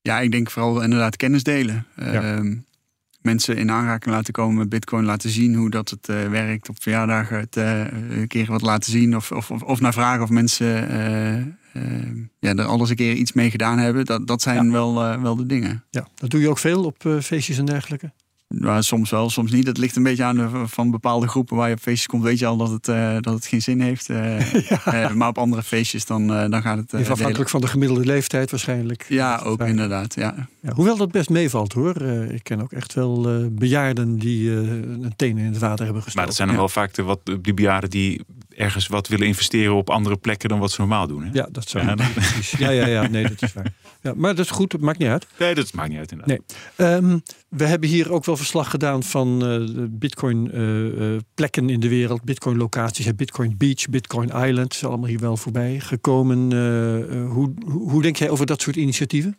Ja, 0.00 0.20
ik 0.20 0.30
denk 0.30 0.50
vooral 0.50 0.82
inderdaad 0.82 1.16
kennis 1.16 1.42
delen. 1.42 1.86
Ja. 1.96 2.36
Um, 2.36 2.66
mensen 3.22 3.56
in 3.56 3.70
aanraking 3.70 4.14
laten 4.14 4.32
komen 4.32 4.56
met 4.56 4.68
Bitcoin, 4.68 5.04
laten 5.04 5.30
zien 5.30 5.54
hoe 5.54 5.70
dat 5.70 5.90
het 5.90 6.08
uh, 6.08 6.28
werkt. 6.28 6.68
Op 6.68 6.82
verjaardagen 6.82 7.38
het 7.38 7.56
een 7.56 8.26
keer 8.26 8.46
wat 8.46 8.62
laten 8.62 8.92
zien. 8.92 9.16
Of, 9.16 9.32
of, 9.32 9.50
of, 9.50 9.80
naar 9.80 9.92
vragen 9.92 10.22
of 10.22 10.30
mensen 10.30 10.66
ja, 12.38 12.54
er 12.54 12.64
alles 12.64 12.90
een 12.90 12.96
keer 12.96 13.14
iets 13.14 13.32
mee 13.32 13.50
gedaan 13.50 13.78
hebben. 13.78 14.04
Dat, 14.04 14.26
dat 14.26 14.42
zijn 14.42 14.72
wel, 14.72 15.20
wel 15.20 15.36
de 15.36 15.46
dingen. 15.46 15.84
Ja, 15.90 16.08
dat 16.14 16.30
doe 16.30 16.40
je 16.40 16.48
ook 16.48 16.58
veel 16.58 16.84
op 16.84 17.16
feestjes 17.22 17.58
en 17.58 17.64
dergelijke? 17.64 18.12
Nou, 18.54 18.82
soms 18.82 19.10
wel, 19.10 19.30
soms 19.30 19.52
niet. 19.52 19.66
Het 19.66 19.78
ligt 19.78 19.96
een 19.96 20.02
beetje 20.02 20.24
aan 20.24 20.36
de, 20.36 20.48
van 20.66 20.90
bepaalde 20.90 21.28
groepen 21.28 21.56
waar 21.56 21.68
je 21.68 21.74
op 21.74 21.80
feestjes 21.80 22.06
komt. 22.06 22.22
Weet 22.22 22.38
je 22.38 22.46
al 22.46 22.56
dat 22.56 22.70
het, 22.70 22.88
uh, 22.88 23.16
dat 23.20 23.34
het 23.34 23.46
geen 23.46 23.62
zin 23.62 23.80
heeft. 23.80 24.08
Uh, 24.08 24.52
ja. 24.68 25.10
uh, 25.10 25.10
maar 25.10 25.28
op 25.28 25.38
andere 25.38 25.62
feestjes 25.62 26.06
dan, 26.06 26.26
dan 26.26 26.62
gaat 26.62 26.78
het. 26.78 26.92
Even 26.92 27.12
afhankelijk 27.12 27.50
van 27.50 27.60
de 27.60 27.66
gemiddelde 27.66 28.04
leeftijd 28.04 28.50
waarschijnlijk. 28.50 29.06
Ja, 29.08 29.40
ook 29.44 29.60
inderdaad. 29.60 30.14
Ja. 30.14 30.48
ja. 30.60 30.72
hoewel 30.72 30.96
dat 30.96 31.10
best 31.10 31.30
meevalt 31.30 31.72
hoor. 31.72 32.02
ik 32.30 32.42
ken 32.42 32.62
ook 32.62 32.72
echt 32.72 32.94
wel 32.94 33.48
bejaarden 33.50 34.18
die 34.18 34.50
een 34.50 35.12
tenen 35.16 35.44
in 35.44 35.52
het 35.52 35.58
water 35.58 35.84
hebben 35.84 36.02
gestoken. 36.02 36.14
Maar 36.14 36.26
dat 36.26 36.34
zijn 36.34 36.48
dan 36.48 36.56
wel 36.56 36.68
vaak 36.68 36.94
de, 36.94 37.02
wat, 37.02 37.20
die 37.40 37.54
bejaarden 37.54 37.90
die 37.90 38.20
ergens 38.56 38.86
wat 38.86 39.08
willen 39.08 39.26
investeren 39.26 39.74
op 39.74 39.90
andere 39.90 40.16
plekken 40.16 40.48
dan 40.48 40.58
wat 40.58 40.70
ze 40.70 40.80
normaal 40.80 41.06
doen. 41.06 41.24
Hè? 41.24 41.30
Ja, 41.32 41.48
dat 41.52 41.68
zou 41.68 41.84
ja, 41.86 41.94
ja, 42.58 42.70
ja, 42.70 42.86
ja, 42.86 43.08
nee, 43.08 43.28
dat 43.28 43.42
is 43.42 43.52
waar. 43.52 43.72
Ja, 44.02 44.12
maar 44.16 44.34
dat 44.34 44.44
is 44.44 44.50
goed, 44.50 44.72
het 44.72 44.80
maakt 44.80 44.98
niet 44.98 45.08
uit. 45.08 45.26
Nee, 45.38 45.54
dat 45.54 45.72
maakt 45.72 45.88
niet 45.88 45.98
uit 45.98 46.12
inderdaad. 46.12 46.38
Nee. 46.76 46.88
Um, 46.94 47.22
we 47.48 47.64
hebben 47.64 47.88
hier 47.88 48.12
ook 48.12 48.24
wel 48.24 48.36
verslag 48.36 48.70
gedaan 48.70 49.02
van 49.02 49.48
uh, 49.48 49.86
Bitcoin 49.90 50.58
uh, 50.58 51.18
plekken 51.34 51.70
in 51.70 51.80
de 51.80 51.88
wereld, 51.88 52.22
Bitcoin 52.24 52.56
locaties, 52.56 53.14
Bitcoin 53.14 53.54
Beach, 53.56 53.88
Bitcoin 53.90 54.28
Island, 54.28 54.72
is 54.72 54.84
allemaal 54.84 55.08
hier 55.08 55.18
wel 55.18 55.36
voorbij 55.36 55.80
gekomen. 55.80 56.52
hoe, 57.26 57.52
hoe 57.64 58.02
denk 58.02 58.16
jij 58.16 58.30
over 58.30 58.46
dat 58.46 58.62
soort 58.62 58.76
initiatieven? 58.76 59.36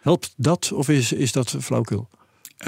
Helpt 0.00 0.34
dat 0.36 0.72
of 0.72 0.88
is, 0.88 1.12
is 1.12 1.32
dat 1.32 1.56
flauwkul? 1.60 2.08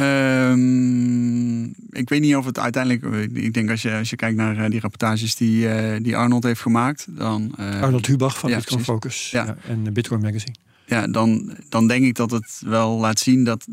Um, 0.00 1.64
ik 1.90 2.08
weet 2.08 2.20
niet 2.20 2.36
of 2.36 2.44
het 2.44 2.58
uiteindelijk. 2.58 3.30
Ik 3.34 3.54
denk 3.54 3.70
als 3.70 3.82
je, 3.82 3.92
als 3.92 4.10
je 4.10 4.16
kijkt 4.16 4.36
naar 4.36 4.70
die 4.70 4.80
rapportages 4.80 5.34
die, 5.34 5.68
die 6.00 6.16
Arnold 6.16 6.44
heeft 6.44 6.60
gemaakt. 6.60 7.06
Dan, 7.08 7.54
Arnold 7.56 8.06
Hubach 8.06 8.38
van 8.38 8.50
Bitcoin 8.50 8.84
Focus 8.84 9.30
ja. 9.30 9.56
en 9.68 9.92
Bitcoin 9.92 10.20
Magazine. 10.20 10.54
Ja, 10.86 11.06
dan, 11.06 11.56
dan 11.68 11.88
denk 11.88 12.04
ik 12.04 12.14
dat 12.14 12.30
het 12.30 12.62
wel 12.64 12.98
laat 12.98 13.18
zien 13.18 13.44
dat 13.44 13.66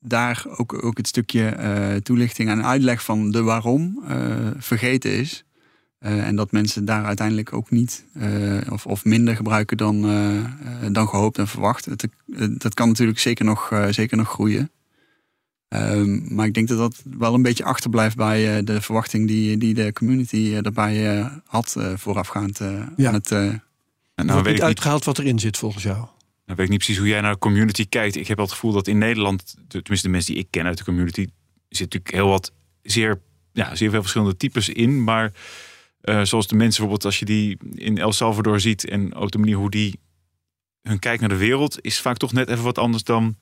daar 0.00 0.44
ook, 0.56 0.84
ook 0.84 0.96
het 0.96 1.06
stukje 1.06 1.56
uh, 1.58 1.96
toelichting 1.96 2.48
en 2.48 2.64
uitleg 2.64 3.04
van 3.04 3.30
de 3.30 3.42
waarom 3.42 4.02
uh, 4.08 4.50
vergeten 4.56 5.12
is. 5.12 5.44
Uh, 6.00 6.26
en 6.26 6.36
dat 6.36 6.52
mensen 6.52 6.84
daar 6.84 7.04
uiteindelijk 7.04 7.52
ook 7.52 7.70
niet 7.70 8.04
of, 8.68 8.86
of 8.86 9.04
minder 9.04 9.36
gebruiken 9.36 9.76
dan, 9.76 10.02
dan 10.92 11.08
gehoopt 11.08 11.38
en 11.38 11.48
verwacht. 11.48 11.84
Het, 11.84 12.08
dat 12.60 12.74
kan 12.74 12.88
natuurlijk 12.88 13.18
zeker 13.18 13.44
nog, 13.44 13.72
zeker 13.90 14.16
nog 14.16 14.28
groeien. 14.28 14.70
Um, 15.68 16.34
maar 16.34 16.46
ik 16.46 16.54
denk 16.54 16.68
dat 16.68 16.78
dat 16.78 17.02
wel 17.18 17.34
een 17.34 17.42
beetje 17.42 17.64
achterblijft 17.64 18.16
bij 18.16 18.64
de 18.64 18.80
verwachting 18.80 19.26
die, 19.26 19.56
die 19.56 19.74
de 19.74 19.92
community 19.92 20.60
daarbij 20.60 21.28
had 21.44 21.76
voorafgaand 21.94 22.58
ja. 22.96 23.08
aan 23.08 23.14
het. 23.14 23.30
en 23.30 23.62
nou 24.14 24.42
weet 24.42 24.56
ik 24.56 24.62
uitgehaald 24.62 25.04
wat 25.04 25.18
erin 25.18 25.38
zit 25.38 25.56
volgens 25.56 25.82
jou. 25.82 26.06
Ik 26.50 26.56
weet 26.56 26.68
niet 26.68 26.78
precies 26.78 26.98
hoe 26.98 27.08
jij 27.08 27.20
naar 27.20 27.32
de 27.32 27.38
community 27.38 27.88
kijkt. 27.88 28.16
Ik 28.16 28.26
heb 28.26 28.36
wel 28.36 28.46
het 28.46 28.54
gevoel 28.54 28.72
dat 28.72 28.86
in 28.86 28.98
Nederland, 28.98 29.56
tenminste 29.68 30.06
de 30.06 30.12
mensen 30.12 30.34
die 30.34 30.42
ik 30.42 30.50
ken 30.50 30.66
uit 30.66 30.78
de 30.78 30.84
community, 30.84 31.26
zit 31.68 31.92
natuurlijk 31.92 32.14
heel 32.14 32.28
wat 32.28 32.52
zeer, 32.82 33.20
ja, 33.52 33.74
zeer 33.74 33.90
veel 33.90 34.00
verschillende 34.00 34.36
types 34.36 34.68
in. 34.68 35.04
Maar 35.04 35.32
uh, 36.02 36.22
zoals 36.22 36.46
de 36.46 36.54
mensen 36.54 36.80
bijvoorbeeld, 36.80 37.04
als 37.04 37.18
je 37.18 37.24
die 37.24 37.58
in 37.74 37.98
El 37.98 38.12
Salvador 38.12 38.60
ziet 38.60 38.88
en 38.88 39.14
ook 39.14 39.30
de 39.30 39.38
manier 39.38 39.56
hoe 39.56 39.70
die 39.70 40.00
hun 40.82 40.98
kijk 40.98 41.20
naar 41.20 41.28
de 41.28 41.36
wereld, 41.36 41.78
is 41.80 42.00
vaak 42.00 42.16
toch 42.16 42.32
net 42.32 42.48
even 42.48 42.64
wat 42.64 42.78
anders 42.78 43.04
dan 43.04 43.36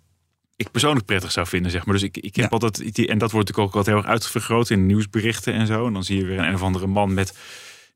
ik 0.56 0.70
persoonlijk 0.70 1.06
prettig 1.06 1.32
zou 1.32 1.46
vinden, 1.46 1.70
zeg 1.70 1.84
maar. 1.84 1.94
Dus 1.94 2.02
ik, 2.02 2.16
ik 2.16 2.36
heb 2.36 2.44
ja. 2.44 2.50
altijd, 2.50 2.78
en 2.80 3.18
dat 3.18 3.30
wordt 3.30 3.48
natuurlijk 3.48 3.58
ook 3.58 3.74
altijd 3.74 3.86
heel 3.86 3.96
erg 3.96 4.06
uitvergroot 4.06 4.70
in 4.70 4.86
nieuwsberichten 4.86 5.52
en 5.54 5.66
zo. 5.66 5.86
En 5.86 5.92
dan 5.92 6.04
zie 6.04 6.16
je 6.18 6.24
weer 6.24 6.38
een, 6.38 6.48
een 6.48 6.54
of 6.54 6.62
andere 6.62 6.86
man 6.86 7.14
met 7.14 7.38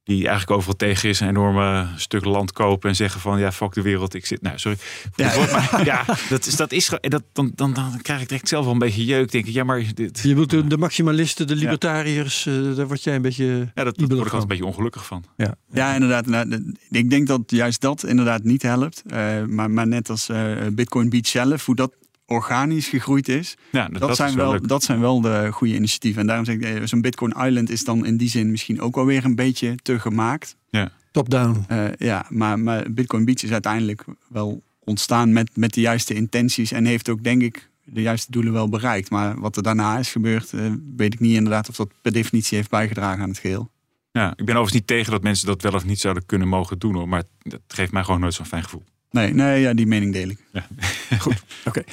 die 0.05 0.29
eigenlijk 0.29 0.51
overal 0.51 0.77
tegen 0.77 1.09
is, 1.09 1.21
een 1.21 1.29
enorme 1.29 1.89
stuk 1.97 2.25
land 2.25 2.53
kopen 2.53 2.89
en 2.89 2.97
zeggen 2.97 3.21
van 3.21 3.39
ja, 3.39 3.53
fuck 3.53 3.73
de 3.73 3.83
wereld, 3.83 4.15
ik 4.15 4.27
zit. 4.27 4.43
Nou, 4.43 4.59
sorry. 4.59 4.79
Ja, 5.17 5.37
maar, 5.37 5.85
ja 5.93 6.05
dat 6.29 6.47
is 6.47 6.57
dat 6.57 6.73
is 6.73 6.89
dat, 7.01 7.23
dan, 7.33 7.53
dan, 7.55 7.73
dan 7.73 7.99
krijg 8.03 8.21
ik 8.21 8.29
direct 8.29 8.49
zelf 8.49 8.65
wel 8.65 8.73
een 8.73 8.79
beetje 8.79 9.05
jeuk. 9.05 9.31
Denk 9.31 9.47
ik, 9.47 9.53
ja, 9.53 9.65
maar 9.65 9.85
dit, 9.95 10.21
je 10.23 10.35
moet 10.35 10.51
de, 10.51 10.67
de 10.67 10.79
maximalisten, 10.79 11.47
de 11.47 11.57
libertariërs, 11.57 12.45
ja. 12.45 12.53
uh, 12.53 12.77
daar 12.77 12.87
word 12.87 13.03
jij 13.03 13.15
een 13.15 13.23
beetje. 13.23 13.71
Ja, 13.75 13.85
dat, 13.85 13.99
daar 13.99 14.09
word 14.09 14.19
ik 14.19 14.25
altijd 14.25 14.43
een 14.43 14.49
beetje 14.49 14.67
ongelukkig 14.67 15.07
van. 15.07 15.25
Ja, 15.37 15.55
ja 15.73 15.95
inderdaad. 15.95 16.27
Nou, 16.27 16.75
ik 16.91 17.11
denk 17.11 17.27
dat 17.27 17.43
juist 17.47 17.81
dat 17.81 18.05
inderdaad 18.05 18.45
niet 18.45 18.63
helpt. 18.63 19.03
Uh, 19.07 19.45
maar, 19.45 19.71
maar 19.71 19.87
net 19.87 20.11
als 20.11 20.29
uh, 20.29 20.57
Bitcoin 20.73 21.09
Beach 21.09 21.27
zelf, 21.27 21.67
hoe 21.67 21.75
dat 21.75 21.93
organisch 22.33 22.89
gegroeid 22.89 23.29
is. 23.29 23.57
Ja, 23.71 23.89
dat, 23.89 24.17
zijn 24.17 24.35
wel, 24.35 24.61
dat 24.67 24.83
zijn 24.83 25.01
wel 25.01 25.21
de 25.21 25.49
goede 25.53 25.75
initiatieven. 25.75 26.21
En 26.21 26.27
daarom 26.27 26.45
zeg 26.45 26.55
ik, 26.55 26.63
eh, 26.63 26.83
zo'n 26.85 27.01
Bitcoin 27.01 27.47
Island 27.47 27.71
is 27.71 27.85
dan 27.85 28.07
in 28.07 28.17
die 28.17 28.29
zin 28.29 28.51
misschien 28.51 28.81
ook 28.81 28.95
wel 28.95 29.07
weer 29.07 29.25
een 29.25 29.35
beetje 29.35 29.75
te 29.83 29.99
gemaakt. 29.99 30.57
Ja. 30.71 30.91
Top-down. 31.11 31.65
Uh, 31.71 31.85
ja, 31.99 32.27
maar, 32.29 32.59
maar 32.59 32.93
Bitcoin 32.93 33.25
Beach 33.25 33.43
is 33.43 33.53
uiteindelijk 33.53 34.05
wel 34.29 34.63
ontstaan 34.85 35.33
met, 35.33 35.57
met 35.57 35.75
de 35.75 35.81
juiste 35.81 36.15
intenties. 36.15 36.73
En 36.73 36.85
heeft 36.85 37.09
ook, 37.09 37.25
denk 37.25 37.43
ik, 37.43 37.71
de 37.85 38.03
juiste 38.03 38.31
doelen 38.31 38.53
wel 38.53 38.69
bereikt. 38.69 39.11
Maar 39.11 39.41
wat 39.41 39.57
er 39.57 39.63
daarna 39.63 39.99
is 39.99 40.11
gebeurd, 40.11 40.53
uh, 40.53 40.73
weet 40.97 41.15
ik 41.15 41.21
niet 41.21 41.35
inderdaad 41.35 41.69
of 41.69 41.77
dat 41.77 41.91
per 42.03 42.13
definitie 42.13 42.57
heeft 42.57 42.71
bijgedragen 42.71 43.23
aan 43.23 43.29
het 43.29 43.39
geheel. 43.39 43.71
Ja, 44.13 44.31
ik 44.31 44.37
ben 44.37 44.55
overigens 44.55 44.73
niet 44.73 44.87
tegen 44.87 45.13
dat 45.13 45.23
mensen 45.23 45.47
dat 45.47 45.63
wel 45.63 45.73
of 45.73 45.85
niet 45.85 46.01
zouden 46.01 46.27
kunnen 46.27 46.49
mogen 46.49 46.79
doen 46.79 46.95
hoor. 46.95 47.09
Maar 47.09 47.23
dat 47.43 47.61
geeft 47.67 47.93
mij 47.93 48.05
gewoon 48.05 48.21
nooit 48.21 48.35
zo'n 48.35 48.47
fijn 48.47 48.63
gevoel. 48.63 48.85
Nee, 49.13 49.35
nee 49.35 49.61
ja, 49.61 49.75
die 49.75 49.87
mening 49.87 50.13
deel 50.13 50.29
ik. 50.29 50.39
Ja. 50.53 50.67
Goed, 51.19 51.43
oké. 51.65 51.69
Okay. 51.69 51.85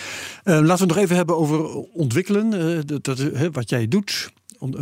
Uh, 0.43 0.65
laten 0.65 0.65
we 0.65 0.71
het 0.71 0.87
nog 0.87 0.97
even 0.97 1.15
hebben 1.15 1.37
over 1.37 1.75
ontwikkelen. 1.75 2.53
Uh, 2.53 2.79
dat, 2.85 3.03
dat 3.03 3.19
uh, 3.19 3.47
wat 3.51 3.69
jij 3.69 3.87
doet, 3.87 4.31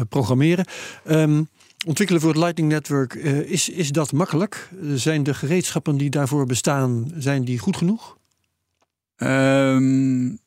programmeren. 0.10 0.66
Um, 1.10 1.50
ontwikkelen 1.86 2.22
voor 2.22 2.32
het 2.32 2.40
Lightning 2.40 2.70
Network, 2.70 3.14
is, 3.14 3.70
is 3.70 3.92
dat 3.92 4.12
makkelijk? 4.12 4.70
zijn 4.96 5.24
de 5.24 5.34
gereedschappen 5.34 5.98
die 5.98 6.10
daarvoor 6.10 6.46
bestaan, 6.46 7.12
zijn 7.18 7.46
die 7.46 7.60
goed 7.60 7.78
genoeg? 7.78 8.18
Um, 9.18 10.40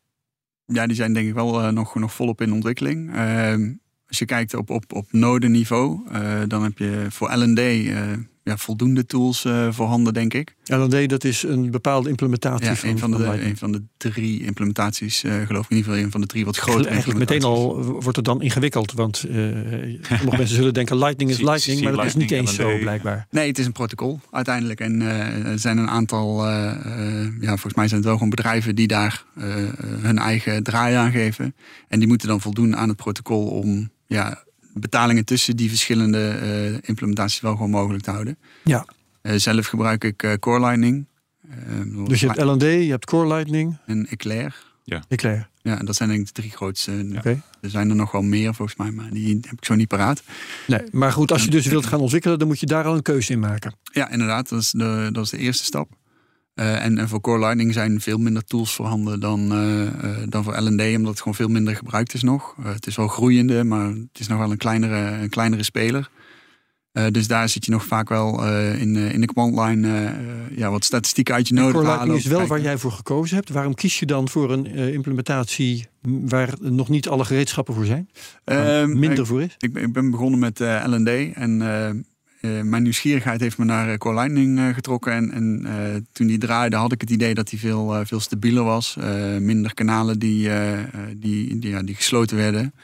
ja, 0.64 0.86
die 0.86 0.96
zijn 0.96 1.12
denk 1.12 1.28
ik 1.28 1.34
wel 1.34 1.72
nog, 1.72 1.94
nog 1.94 2.12
volop 2.12 2.40
in 2.40 2.52
ontwikkeling. 2.52 3.14
Ehm, 3.14 3.72
als 4.08 4.18
je 4.18 4.24
kijkt 4.24 4.54
op, 4.54 4.70
op, 4.70 4.92
op 4.92 5.06
node-niveau, 5.10 6.00
dan 6.46 6.62
heb 6.62 6.78
je 6.78 7.06
voor 7.08 7.32
L&D 7.32 7.60
ja, 8.42 8.56
voldoende 8.56 9.06
tools 9.06 9.44
uh, 9.44 9.68
voorhanden, 9.70 10.14
denk 10.14 10.34
ik. 10.34 10.54
LND, 10.64 11.08
dat 11.08 11.24
is 11.24 11.42
een 11.42 11.70
bepaalde 11.70 12.08
implementatie 12.08 12.66
ja, 12.66 12.76
van, 12.76 12.88
een 12.88 12.98
van, 12.98 13.10
de, 13.10 13.44
een 13.44 13.56
van 13.56 13.72
de 13.72 13.82
drie 13.96 14.44
implementaties, 14.44 15.24
uh, 15.24 15.32
geloof 15.46 15.64
ik 15.64 15.70
in 15.70 15.76
ieder 15.76 15.90
geval 15.90 16.04
een 16.04 16.10
van 16.10 16.20
de 16.20 16.26
drie 16.26 16.44
wat 16.44 16.56
groter. 16.56 16.86
Eigenlijk 16.86 17.18
meteen 17.18 17.42
al 17.42 17.82
wordt 17.82 18.16
het 18.16 18.24
dan 18.24 18.42
ingewikkeld, 18.42 18.92
want 18.92 19.24
uh, 19.28 19.34
sommige 20.02 20.36
mensen 20.36 20.56
zullen 20.56 20.74
denken 20.74 20.98
Lightning 20.98 21.30
is 21.30 21.40
Lightning, 21.50 21.80
maar 21.80 21.92
dat 21.92 22.04
is 22.04 22.14
niet 22.14 22.30
eens 22.30 22.54
zo 22.54 22.78
blijkbaar. 22.78 23.26
Nee, 23.30 23.48
het 23.48 23.58
is 23.58 23.66
een 23.66 23.72
protocol 23.72 24.20
uiteindelijk. 24.30 24.80
En 24.80 25.00
er 25.00 25.58
zijn 25.58 25.78
een 25.78 25.90
aantal, 25.90 26.46
ja, 27.40 27.50
volgens 27.50 27.74
mij 27.74 27.88
zijn 27.88 28.00
het 28.00 28.04
wel 28.04 28.14
gewoon 28.14 28.30
bedrijven 28.30 28.74
die 28.74 28.86
daar 28.86 29.24
hun 30.00 30.18
eigen 30.18 30.62
draai 30.62 30.94
aan 30.94 31.10
geven. 31.10 31.54
En 31.88 31.98
die 31.98 32.08
moeten 32.08 32.28
dan 32.28 32.40
voldoen 32.40 32.76
aan 32.76 32.88
het 32.88 32.96
protocol 32.96 33.46
om 33.46 33.90
ja, 34.06 34.44
betalingen 34.74 35.24
tussen 35.24 35.56
die 35.56 35.68
verschillende 35.68 36.38
uh, 36.42 36.78
implementaties 36.80 37.40
wel 37.40 37.52
gewoon 37.52 37.70
mogelijk 37.70 38.04
te 38.04 38.10
houden. 38.10 38.38
Ja. 38.64 38.86
Uh, 39.22 39.34
zelf 39.36 39.66
gebruik 39.66 40.04
ik 40.04 40.22
uh, 40.22 40.32
Core 40.32 40.60
Lightning. 40.60 41.06
dus 42.06 42.20
je 42.20 42.26
hebt 42.26 42.42
LND, 42.42 42.62
je 42.62 42.90
hebt 42.90 43.06
Core 43.06 43.26
Lightning. 43.26 43.76
En 43.86 44.06
Eclair. 44.06 44.68
Ja. 44.84 45.04
Eclair. 45.08 45.48
Ja, 45.62 45.76
dat 45.76 45.96
zijn 45.96 46.08
denk 46.08 46.20
ik 46.20 46.26
de 46.26 46.32
drie 46.32 46.50
grootste. 46.50 47.12
Okay. 47.16 47.40
Er 47.60 47.70
zijn 47.70 47.88
er 47.90 47.96
nog 47.96 48.12
wel 48.12 48.22
meer 48.22 48.54
volgens 48.54 48.78
mij, 48.78 48.90
maar 48.90 49.10
die 49.10 49.38
heb 49.42 49.58
ik 49.58 49.64
zo 49.64 49.74
niet 49.74 49.88
paraat. 49.88 50.22
Nee, 50.66 50.80
maar 50.90 51.12
goed, 51.12 51.32
als 51.32 51.44
je 51.44 51.50
dus 51.50 51.66
wilt 51.66 51.86
gaan 51.86 52.00
ontwikkelen, 52.00 52.38
dan 52.38 52.48
moet 52.48 52.60
je 52.60 52.66
daar 52.66 52.84
al 52.84 52.94
een 52.94 53.02
keuze 53.02 53.32
in 53.32 53.38
maken. 53.38 53.74
Ja, 53.92 54.10
inderdaad. 54.10 54.48
Dat 54.48 54.60
is 54.60 54.70
de, 54.70 55.08
dat 55.12 55.24
is 55.24 55.30
de 55.30 55.38
eerste 55.38 55.64
stap. 55.64 55.88
Uh, 56.60 56.84
en, 56.84 56.98
en, 56.98 57.08
voor 57.08 57.20
Core 57.20 57.38
Lightning 57.38 57.72
zijn 57.72 58.00
veel 58.00 58.18
minder 58.18 58.44
tools 58.44 58.74
voorhanden 58.74 59.20
dan, 59.20 59.52
uh, 59.52 59.82
uh, 59.82 59.90
dan 60.28 60.44
voor 60.44 60.60
LD, 60.60 60.96
omdat 60.96 61.10
het 61.10 61.18
gewoon 61.18 61.34
veel 61.34 61.48
minder 61.48 61.76
gebruikt 61.76 62.14
is 62.14 62.22
nog. 62.22 62.56
het 62.62 62.86
is 62.86 62.96
wel 62.96 63.08
groeiende, 63.08 63.64
maar 63.64 63.88
het 63.88 64.18
is 64.18 64.28
nog 64.28 64.38
wel 64.38 64.50
een 64.50 64.56
kleinere, 64.56 65.22
een 65.22 65.28
kleinere 65.28 65.62
speler. 65.62 66.10
dus 67.10 67.26
daar 67.26 67.48
zit 67.48 67.64
je 67.64 67.70
nog 67.70 67.84
vaak 67.84 68.08
wel 68.08 68.46
in, 68.72 68.96
in 68.96 69.20
de 69.20 69.26
command 69.26 69.68
line 69.68 70.14
ja, 70.56 70.70
wat 70.70 70.84
statistieken 70.84 71.34
uit 71.34 71.48
je 71.48 71.54
nodig 71.54 71.72
Core 71.72 71.86
Lightning 71.86 72.18
is 72.18 72.26
wel 72.26 72.46
waar 72.46 72.60
jij 72.60 72.78
voor 72.78 72.92
gekozen 72.92 73.36
hebt. 73.36 73.48
Waarom 73.48 73.74
kies 73.74 73.98
je 73.98 74.06
dan 74.06 74.28
voor 74.28 74.50
een 74.50 74.66
implementatie 74.66 75.86
waar 76.02 76.54
nog 76.60 76.88
niet 76.88 77.08
alle 77.08 77.24
gereedschappen 77.24 77.74
voor 77.74 77.84
zijn? 77.84 78.10
Ehm, 78.44 78.98
minder 78.98 79.26
voor 79.26 79.42
is? 79.42 79.54
Ik, 79.58 79.76
ik, 79.76 79.92
ben 79.92 80.10
begonnen 80.10 80.38
met 80.38 80.58
LD 80.86 81.32
en 81.34 81.62
uh, 82.40 82.60
mijn 82.60 82.82
nieuwsgierigheid 82.82 83.40
heeft 83.40 83.58
me 83.58 83.64
naar 83.64 83.88
uh, 83.88 83.96
Core 83.96 84.14
Lightning 84.14 84.58
uh, 84.58 84.74
getrokken. 84.74 85.12
En, 85.12 85.32
en 85.32 86.06
toen 86.12 86.26
die 86.26 86.38
draaide 86.38 86.76
had 86.76 86.92
ik 86.92 87.00
het 87.00 87.10
idee 87.10 87.34
dat 87.34 87.50
hij 87.50 87.58
veel, 87.58 88.06
veel 88.06 88.20
stabieler 88.20 88.64
was. 88.64 88.96
minder 89.38 89.74
kanalen 89.74 90.18
die, 90.18 90.50
die, 91.16 91.58
die, 91.58 91.70
ja, 91.70 91.82
die 91.82 91.94
gesloten 91.94 92.36
werden. 92.36 92.74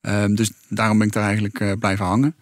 Ehm, 0.00 0.34
dus 0.34 0.50
daarom 0.68 0.98
ben 0.98 1.06
ik 1.06 1.12
daar 1.12 1.24
eigenlijk 1.24 1.78
blijven 1.78 2.04
hangen. 2.04 2.36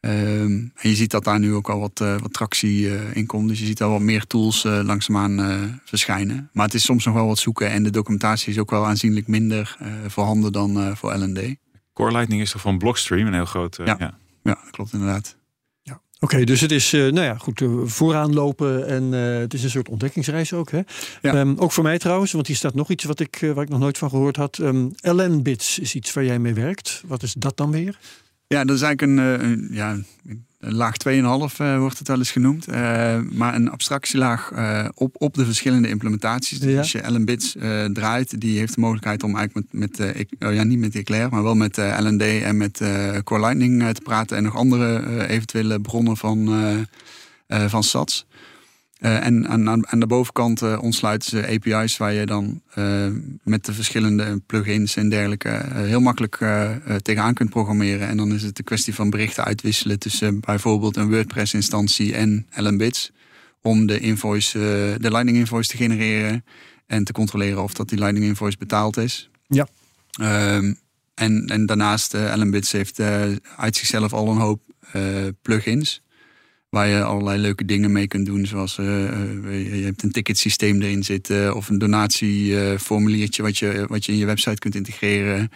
Ehm, 0.00 0.52
en 0.74 0.88
je 0.88 0.94
ziet 0.94 1.10
dat 1.10 1.24
daar 1.24 1.38
nu 1.38 1.54
ook 1.54 1.68
al 1.68 1.80
wat, 1.80 1.98
wat 1.98 2.32
tractie 2.32 2.88
in 3.12 3.26
komt. 3.26 3.48
Dus 3.48 3.58
je 3.58 3.66
ziet 3.66 3.82
al 3.82 3.90
wat 3.90 4.00
meer 4.00 4.26
tools 4.26 4.62
langzaamaan 4.62 5.80
verschijnen. 5.84 6.50
Maar 6.52 6.64
het 6.64 6.74
is 6.74 6.84
soms 6.84 7.04
nog 7.04 7.14
wel 7.14 7.26
wat 7.26 7.38
zoeken. 7.38 7.70
En 7.70 7.82
de 7.82 7.90
documentatie 7.90 8.52
is 8.52 8.58
ook 8.58 8.70
wel 8.70 8.86
aanzienlijk 8.86 9.26
minder 9.26 9.76
voorhanden 10.06 10.52
dan 10.52 10.96
voor 10.96 11.14
LND. 11.14 11.56
Core 11.92 12.12
Lightning 12.12 12.40
is 12.40 12.50
toch 12.50 12.60
van 12.60 12.78
Blockstream, 12.78 13.26
een 13.26 13.34
heel 13.34 13.44
groot... 13.44 13.76
ja. 13.76 13.96
ja. 13.98 14.18
ja, 14.42 14.58
dat 14.62 14.70
klopt 14.70 14.92
inderdaad. 14.92 15.37
Oké, 16.20 16.44
dus 16.44 16.60
het 16.60 16.72
is, 16.72 16.94
uh, 16.94 17.12
nou 17.12 17.26
ja, 17.26 17.34
goed, 17.34 17.60
uh, 17.60 17.70
vooraan 17.84 18.34
lopen 18.34 18.86
en 18.86 19.12
uh, 19.12 19.38
het 19.38 19.54
is 19.54 19.62
een 19.62 19.70
soort 19.70 19.88
ontdekkingsreis 19.88 20.52
ook. 20.52 20.70
Hè? 20.70 20.80
Ja. 21.22 21.40
Um, 21.40 21.58
ook 21.58 21.72
voor 21.72 21.84
mij 21.84 21.98
trouwens, 21.98 22.32
want 22.32 22.46
hier 22.46 22.56
staat 22.56 22.74
nog 22.74 22.90
iets 22.90 23.04
wat 23.04 23.20
ik, 23.20 23.50
waar 23.54 23.64
ik 23.64 23.70
nog 23.70 23.78
nooit 23.78 23.98
van 23.98 24.10
gehoord 24.10 24.36
had. 24.36 24.58
Um, 24.58 24.92
LN-bits 25.00 25.78
is 25.78 25.94
iets 25.94 26.12
waar 26.12 26.24
jij 26.24 26.38
mee 26.38 26.54
werkt. 26.54 27.02
Wat 27.06 27.22
is 27.22 27.32
dat 27.32 27.56
dan 27.56 27.70
weer? 27.70 27.98
Ja, 28.46 28.64
dat 28.64 28.76
is 28.76 28.82
eigenlijk 28.82 29.18
een, 29.18 29.48
een 29.50 29.68
ja, 29.70 29.98
laag 30.58 30.94
2,5 31.08 31.12
uh, 31.12 31.78
wordt 31.78 31.98
het 31.98 32.08
wel 32.08 32.18
eens 32.18 32.30
genoemd. 32.30 32.68
Uh, 32.68 32.74
maar 33.32 33.54
een 33.54 33.70
abstractielaag 33.70 34.50
uh, 34.52 34.88
op, 34.94 35.14
op 35.18 35.34
de 35.34 35.44
verschillende 35.44 35.88
implementaties. 35.88 36.60
Dus 36.60 36.72
ja. 36.72 36.78
als 36.78 36.92
je 36.92 37.10
LN-bits 37.12 37.56
draait, 37.92 38.40
die 38.40 38.58
heeft 38.58 38.74
de 38.74 38.80
mogelijkheid 38.80 39.22
om 39.22 39.36
eigenlijk 39.36 39.72
met, 39.72 39.98
met 39.98 40.26
oh 40.48 40.54
ja, 40.54 40.62
niet 40.62 40.78
met 40.78 40.94
Eclair, 40.94 41.28
maar 41.30 41.42
wel 41.42 41.54
met 41.54 41.76
LND 41.76 42.22
en 42.22 42.56
met 42.56 42.82
Core 43.24 43.40
Lightning 43.40 43.94
te 43.94 44.00
praten. 44.00 44.36
En 44.36 44.42
nog 44.42 44.56
andere 44.56 45.26
eventuele 45.28 45.80
bronnen 45.80 46.16
van, 46.16 46.86
van 47.48 47.82
SATS. 47.82 48.26
Uh, 49.00 49.26
en 49.26 49.48
aan, 49.48 49.68
aan, 49.68 49.88
aan, 49.88 50.00
de 50.00 50.06
bovenkant 50.06 50.62
uh, 50.62 50.78
ontsluiten 50.82 51.28
ze 51.28 51.46
API's 51.46 51.96
waar 51.96 52.12
je 52.12 52.26
dan 52.26 52.62
uh, 52.78 53.06
met 53.42 53.64
de 53.64 53.72
verschillende 53.72 54.40
plugins 54.46 54.96
en 54.96 55.08
dergelijke 55.08 55.64
heel 55.72 56.00
makkelijk 56.00 56.36
tegenaan 57.02 57.34
kunt 57.34 57.50
programmeren. 57.50 58.08
En 58.08 58.16
dan 58.16 58.32
is 58.32 58.42
het 58.42 58.58
een 58.58 58.64
kwestie 58.64 58.94
van 58.94 59.10
berichten 59.10 59.44
uitwisselen 59.44 59.98
tussen 59.98 60.40
bijvoorbeeld 60.40 60.96
een 60.96 61.10
WordPress-instantie 61.10 62.14
en 62.14 62.46
LNBits. 62.50 63.10
Om 63.62 63.86
de, 63.86 63.98
invoice, 63.98 64.58
de 65.00 65.10
Lightning 65.10 65.36
invoice 65.36 65.70
te 65.70 65.76
genereren 65.76 66.44
en 66.86 67.04
te 67.04 67.12
controleren 67.12 67.62
of 67.62 67.72
dat 67.72 67.88
die 67.88 67.98
Lightning 67.98 68.26
invoice 68.26 68.58
betaald 68.58 68.96
is. 68.96 69.30
Ja. 69.46 69.68
Ehm, 70.20 70.72
en, 71.14 71.46
en 71.46 71.66
daarnaast, 71.66 72.12
LNBits 72.12 72.72
heeft 72.72 73.00
uit 73.56 73.76
zichzelf 73.76 74.12
al 74.12 74.28
een 74.28 74.36
hoop 74.36 74.60
plugins. 75.42 76.02
Waar 76.68 76.88
je 76.88 77.02
allerlei 77.02 77.38
leuke 77.38 77.64
dingen 77.64 77.92
mee 77.92 78.06
kunt 78.06 78.26
doen. 78.26 78.46
Zoals 78.46 78.78
uh, 78.78 78.86
je 79.78 79.84
hebt 79.84 80.02
een 80.02 80.12
ticketsysteem 80.12 80.82
erin 80.82 81.02
zitten. 81.02 81.54
Of 81.54 81.68
een 81.68 81.78
donatieformuliertje 81.78 83.42
wat, 83.42 83.58
je, 83.58 83.84
wat 83.88 84.04
je 84.04 84.12
in 84.12 84.18
je 84.18 84.26
website 84.26 84.58
kunt 84.58 84.74
integreren. 84.74 85.50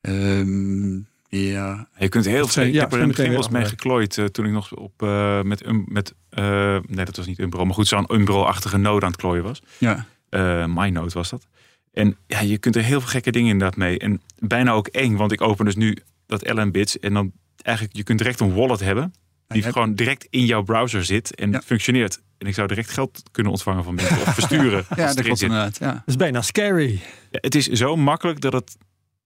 Um, 0.00 1.06
ja. 1.28 1.88
Je 1.98 2.08
kunt 2.08 2.24
heel 2.24 2.46
veel. 2.46 2.62
Ik 2.64 2.74
heb 2.74 2.92
er 2.92 2.98
in 2.98 3.06
het 3.06 3.16
begin 3.16 3.30
wel 3.30 3.36
eens 3.36 3.48
mee 3.48 3.64
geklooid. 3.64 4.16
Uh, 4.16 4.24
toen 4.24 4.46
ik 4.46 4.52
nog 4.52 4.74
op 4.74 5.02
uh, 5.02 5.42
met, 5.42 5.66
um, 5.66 5.84
met 5.88 6.14
uh, 6.38 6.78
nee, 6.86 7.04
dat 7.04 7.16
was 7.16 7.26
niet 7.26 7.38
Umbro, 7.38 7.64
maar 7.64 7.74
goed, 7.74 7.88
zo'n 7.88 8.14
Umbro-achtige 8.14 8.76
node 8.76 9.04
aan 9.04 9.10
het 9.10 9.20
klooien 9.20 9.42
was. 9.42 9.62
Ja. 9.78 10.06
MyNode 10.66 11.10
was 11.14 11.30
dat. 11.30 11.46
En 11.92 12.16
ja, 12.26 12.40
je 12.40 12.58
kunt 12.58 12.76
er 12.76 12.82
heel 12.82 13.00
veel 13.00 13.08
gekke 13.08 13.30
dingen 13.30 13.50
inderdaad 13.50 13.76
mee. 13.76 13.98
En 13.98 14.20
bijna 14.38 14.72
ook 14.72 14.86
eng, 14.86 15.16
want 15.16 15.32
ik 15.32 15.40
open 15.40 15.64
dus 15.64 15.76
nu 15.76 15.96
dat 16.26 16.52
LN-bits 16.52 16.98
en 16.98 17.12
dan 17.12 17.32
eigenlijk, 17.62 17.96
je 17.96 18.02
kunt 18.02 18.18
direct 18.18 18.40
een 18.40 18.54
wallet 18.54 18.80
hebben 18.80 19.12
die 19.54 19.62
gewoon 19.62 19.94
direct 19.94 20.26
in 20.30 20.44
jouw 20.44 20.62
browser 20.62 21.04
zit 21.04 21.34
en 21.34 21.62
functioneert. 21.62 22.20
En 22.38 22.46
ik 22.46 22.54
zou 22.54 22.68
direct 22.68 22.90
geld 22.90 23.22
kunnen 23.30 23.52
ontvangen 23.52 23.84
van 23.84 23.94
mensen 23.94 24.16
of 24.16 24.34
versturen. 24.34 24.84
ja, 24.96 25.14
dat 25.14 25.24
klopt 25.24 25.42
inderdaad. 25.42 25.78
Ja. 25.78 25.92
Dat 25.92 26.02
is 26.06 26.16
bijna 26.16 26.42
scary. 26.42 27.00
Ja, 27.30 27.38
het 27.40 27.54
is 27.54 27.66
zo 27.66 27.96
makkelijk 27.96 28.40
dat 28.40 28.52
het 28.52 28.76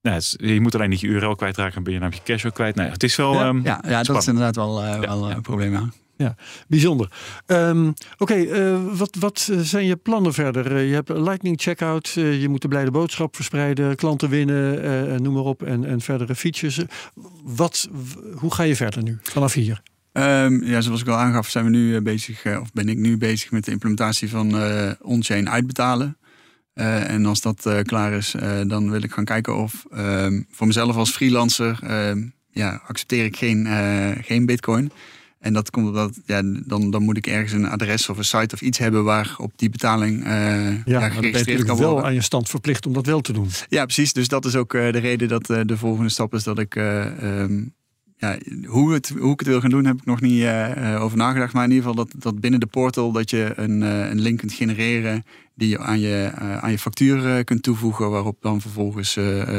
nou, 0.03 0.23
je 0.37 0.61
moet 0.61 0.75
alleen 0.75 0.89
niet 0.89 1.01
je 1.01 1.07
URL 1.07 1.35
kwijtraken 1.35 1.77
en 1.77 1.83
ben 1.83 1.93
je 1.93 1.99
namelijk 1.99 2.27
je 2.27 2.33
cash 2.33 2.45
ook 2.45 2.55
kwijt. 2.55 2.75
Nou, 2.75 2.91
het 2.91 3.03
is 3.03 3.17
wel. 3.17 3.35
Ja, 3.35 3.49
um, 3.49 3.61
ja, 3.65 3.83
ja 3.87 4.03
dat 4.03 4.17
is 4.17 4.27
inderdaad 4.27 4.57
wel, 4.57 4.85
uh, 4.85 4.99
wel 5.01 5.31
een 5.31 5.43
probleem. 5.43 5.73
Ja. 5.73 5.89
Ja, 6.17 6.37
bijzonder. 6.69 7.11
Um, 7.47 7.89
Oké, 7.89 7.99
okay, 8.19 8.45
uh, 8.45 8.79
wat, 8.93 9.17
wat 9.21 9.51
zijn 9.57 9.85
je 9.85 9.97
plannen 9.97 10.33
verder? 10.33 10.73
Uh, 10.73 10.89
je 10.89 10.95
hebt 10.95 11.09
Lightning 11.09 11.61
Checkout, 11.61 12.15
uh, 12.19 12.41
je 12.41 12.49
moet 12.49 12.63
de 12.63 12.69
blijde 12.69 12.91
boodschap 12.91 13.35
verspreiden, 13.35 13.97
klanten 13.97 14.29
winnen, 14.29 15.23
noem 15.23 15.35
maar 15.35 15.43
op, 15.43 15.63
en, 15.63 15.85
en 15.85 16.01
verdere 16.01 16.35
features. 16.35 16.81
Wat, 17.43 17.89
hoe 18.35 18.55
ga 18.55 18.63
je 18.63 18.77
verder 18.77 19.03
nu 19.03 19.19
vanaf 19.23 19.53
hier? 19.53 19.83
Um, 20.17 20.65
ja, 20.65 20.81
zoals 20.81 21.01
ik 21.01 21.09
al 21.09 21.17
aangaf, 21.17 21.49
zijn 21.49 21.65
we 21.65 21.71
nu 21.71 22.01
bezig, 22.01 22.47
of 22.61 22.73
ben 22.73 22.89
ik 22.89 22.99
nu 22.99 23.17
bezig 23.17 23.51
met 23.51 23.65
de 23.65 23.71
implementatie 23.71 24.31
van 24.31 24.55
on-chain 25.01 25.51
uitbetalen. 25.51 26.17
Uh, 26.75 27.11
en 27.11 27.27
als 27.27 27.41
dat 27.41 27.67
uh, 27.67 27.81
klaar 27.81 28.13
is, 28.13 28.35
uh, 28.35 28.61
dan 28.67 28.91
wil 28.91 29.03
ik 29.03 29.13
gaan 29.13 29.25
kijken 29.25 29.57
of 29.57 29.85
ehm, 29.91 30.43
voor 30.51 30.67
mezelf 30.67 30.97
als 30.97 31.11
freelancer 31.11 31.79
ehm, 31.83 32.23
ja, 32.51 32.83
accepteer 32.87 33.25
ik 33.25 33.37
geen, 33.37 33.67
geen 34.23 34.47
bitcoin. 34.47 34.93
En 35.39 35.53
dat 35.53 35.71
komt 35.71 35.87
omdat 35.87 36.21
ja, 36.27 36.43
dan, 36.45 36.91
dan 36.91 37.03
moet 37.03 37.17
ik 37.17 37.27
ergens 37.27 37.53
een 37.53 37.69
adres 37.69 38.09
of 38.09 38.19
een 38.19 38.25
site 38.25 38.55
of 38.55 38.61
iets 38.61 38.79
hebben 38.79 39.05
waar 39.05 39.35
op 39.37 39.53
die 39.57 39.71
betaling 39.71 40.25
ja, 40.25 40.83
ja, 40.85 41.09
geregistreerd 41.09 41.65
kan 41.65 41.77
worden. 41.77 41.95
wel 41.95 42.05
aan 42.05 42.15
je 42.15 42.23
stand 42.23 42.49
verplicht 42.49 42.87
om 42.87 42.93
dat 42.93 43.07
wel 43.07 43.21
te 43.21 43.33
doen. 43.33 43.49
Ja, 43.69 43.85
precies. 43.85 44.13
Dus 44.13 44.29
dat 44.29 44.45
is 44.45 44.55
ook 44.55 44.73
de 44.73 44.89
reden 44.89 45.29
dat 45.29 45.47
de 45.47 45.77
volgende 45.77 46.11
stap 46.11 46.35
is 46.35 46.43
dat 46.43 46.59
ik 46.59 46.75
um, 46.75 47.75
ja, 48.25 48.39
hoe, 48.67 48.93
het, 48.93 49.09
hoe 49.19 49.33
ik 49.33 49.39
het 49.39 49.49
wil 49.49 49.61
gaan 49.61 49.71
doen, 49.71 49.85
heb 49.85 49.97
ik 49.97 50.05
nog 50.05 50.21
niet 50.21 50.43
uh, 50.43 51.03
over 51.03 51.17
nagedacht. 51.17 51.53
Maar 51.53 51.65
in 51.65 51.71
ieder 51.71 51.89
geval 51.89 52.05
dat, 52.05 52.23
dat 52.23 52.41
binnen 52.41 52.61
de 52.61 52.67
portal 52.67 53.13
dat 53.13 53.31
je 53.31 53.53
een, 53.57 53.83
uh, 53.83 54.09
een 54.09 54.21
link 54.21 54.39
kunt 54.39 54.53
genereren 54.53 55.25
die 55.55 55.69
je 55.69 55.79
aan 55.79 56.01
je, 56.01 56.33
uh, 56.39 56.57
aan 56.57 56.71
je 56.71 56.79
factuur 56.79 57.45
kunt 57.45 57.63
toevoegen. 57.63 58.11
Waarop 58.11 58.37
dan 58.41 58.61
vervolgens 58.61 59.15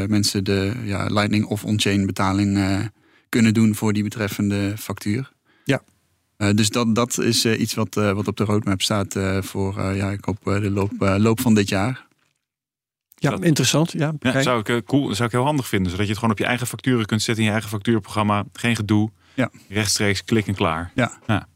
mensen 0.07 0.43
de 0.43 0.73
ja, 0.83 1.05
Lightning 1.05 1.45
of 1.45 1.63
on-chain 1.63 2.05
betaling 2.05 2.59
kunnen 3.29 3.53
doen 3.53 3.75
voor 3.75 3.93
die 3.93 4.03
betreffende 4.03 4.73
factuur. 4.77 5.33
Ja. 5.63 5.81
dus 6.53 6.69
dat, 6.69 6.95
dat 6.95 7.19
is 7.19 7.45
iets 7.45 7.73
wat, 7.73 7.93
wat 7.93 8.27
op 8.27 8.37
de 8.37 8.43
roadmap 8.43 8.81
staat 8.81 9.15
voor, 9.39 9.95
ja, 9.95 10.11
ik 10.11 10.25
hoop 10.25 10.37
de 10.43 10.71
loop, 10.71 10.91
loop 11.17 11.39
van 11.39 11.53
dit 11.53 11.69
jaar. 11.69 12.04
Ja, 13.15 13.37
interessant. 13.41 13.91
Ja, 13.91 14.13
ja 14.19 14.41
zou 14.41 14.59
ik 14.59 14.69
uh, 14.69 14.77
cool, 14.85 15.13
zou 15.13 15.27
ik 15.27 15.31
heel 15.31 15.43
handig 15.43 15.67
vinden, 15.67 15.91
zodat 15.91 16.05
je 16.05 16.11
het 16.11 16.19
gewoon 16.19 16.33
op 16.33 16.39
je 16.39 16.45
eigen 16.45 16.67
facturen 16.67 17.05
kunt 17.05 17.21
zetten 17.21 17.37
in 17.43 17.49
je 17.49 17.53
eigen 17.53 17.71
factuurprogramma. 17.71 18.43
Geen 18.53 18.75
gedoe. 18.75 19.11
Ja. 19.33 19.49
Rechtstreeks 19.69 20.23
klik 20.23 20.47
en 20.47 20.55
klaar. 20.55 20.91
Ja. 20.95 21.11
ja. 21.27 21.47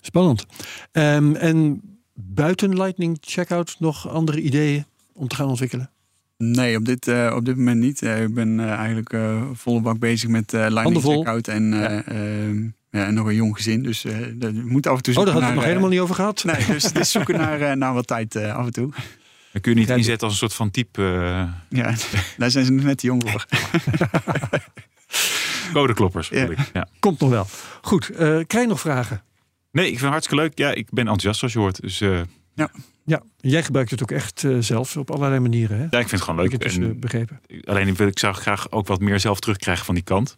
Spannend. 0.00 0.46
Um, 0.92 1.34
en 1.34 1.80
buiten 2.14 2.76
Lightning 2.76 3.18
Checkout 3.20 3.76
nog 3.78 4.08
andere 4.08 4.40
ideeën 4.40 4.84
om 5.12 5.28
te 5.28 5.34
gaan 5.34 5.48
ontwikkelen? 5.48 5.90
Nee, 6.36 6.76
op 6.76 6.84
dit, 6.84 7.06
uh, 7.06 7.32
op 7.36 7.44
dit 7.44 7.56
moment 7.56 7.80
niet. 7.80 8.02
Uh, 8.02 8.22
ik 8.22 8.34
ben 8.34 8.58
uh, 8.58 8.70
eigenlijk 8.70 9.16
volle 9.52 9.80
bak 9.80 9.98
bezig 9.98 10.28
met 10.28 10.52
Lightning 10.52 11.02
Checkout 11.02 11.48
en, 11.48 11.72
ja. 11.72 12.02
Ehm, 12.02 12.62
ja. 12.90 13.06
en 13.06 13.14
nog 13.14 13.26
een 13.26 13.34
jong 13.34 13.56
gezin. 13.56 13.82
Dus 13.82 14.04
dat 14.34 14.52
moet 14.52 14.86
af 14.86 14.96
en 14.96 15.02
toe 15.02 15.14
Oh, 15.14 15.24
daar 15.24 15.32
hadden 15.32 15.34
we 15.34 15.46
het 15.46 15.54
nog 15.54 15.64
helemaal 15.64 15.88
niet 15.88 16.00
over 16.00 16.14
gehad. 16.14 16.44
Nee, 16.44 16.66
dus 16.66 16.82
het 16.82 16.98
is 16.98 17.10
zoeken 17.10 17.38
naar, 17.44 17.76
naar 17.76 17.94
wat 17.94 18.06
tijd 18.06 18.36
af 18.36 18.66
en 18.66 18.72
toe. 18.72 18.92
Dan 19.58 19.72
kun 19.72 19.82
je 19.82 19.88
niet 19.88 19.98
inzetten 19.98 20.28
als 20.28 20.32
een 20.32 20.38
soort 20.38 20.54
van 20.54 20.70
type. 20.70 21.02
Uh... 21.02 21.78
Ja, 21.80 21.94
daar 22.38 22.50
zijn 22.50 22.64
ze 22.64 22.72
nog 22.72 22.84
net 22.84 23.02
jong 23.02 23.30
voor. 23.30 23.46
Codekloppers. 25.72 26.28
Ja. 26.28 26.48
ja. 26.72 26.88
Komt 26.98 27.20
nog 27.20 27.30
wel. 27.30 27.46
Goed, 27.82 28.10
uh, 28.10 28.18
krijg 28.18 28.50
je 28.50 28.66
nog 28.66 28.80
vragen? 28.80 29.22
Nee, 29.70 29.84
ik 29.84 29.90
vind 29.90 30.00
het 30.00 30.10
hartstikke 30.10 30.42
leuk. 30.42 30.58
Ja, 30.58 30.70
ik 30.70 30.90
ben 30.90 31.04
enthousiast 31.04 31.38
zoals 31.38 31.54
je 31.54 31.60
hoort. 31.60 31.80
Dus, 31.80 32.00
uh... 32.00 32.20
ja. 32.54 32.70
Ja, 33.04 33.22
jij 33.36 33.62
gebruikt 33.62 33.90
het 33.90 34.02
ook 34.02 34.10
echt 34.10 34.42
uh, 34.42 34.56
zelf 34.60 34.96
op 34.96 35.10
allerlei 35.10 35.40
manieren. 35.40 35.76
Hè? 35.76 35.82
Ja, 35.82 35.98
ik 35.98 36.08
vind 36.08 36.10
het 36.10 36.20
gewoon 36.20 36.36
leuk. 36.36 36.52
Ik 36.52 36.62
heb 36.62 36.72
dus, 36.72 36.98
begrepen. 36.98 37.40
Alleen 37.64 37.94
wil 37.94 38.06
ik 38.06 38.18
zou 38.18 38.34
graag 38.34 38.70
ook 38.70 38.86
wat 38.86 39.00
meer 39.00 39.20
zelf 39.20 39.40
terugkrijgen 39.40 39.84
van 39.84 39.94
die 39.94 40.04
kant 40.04 40.36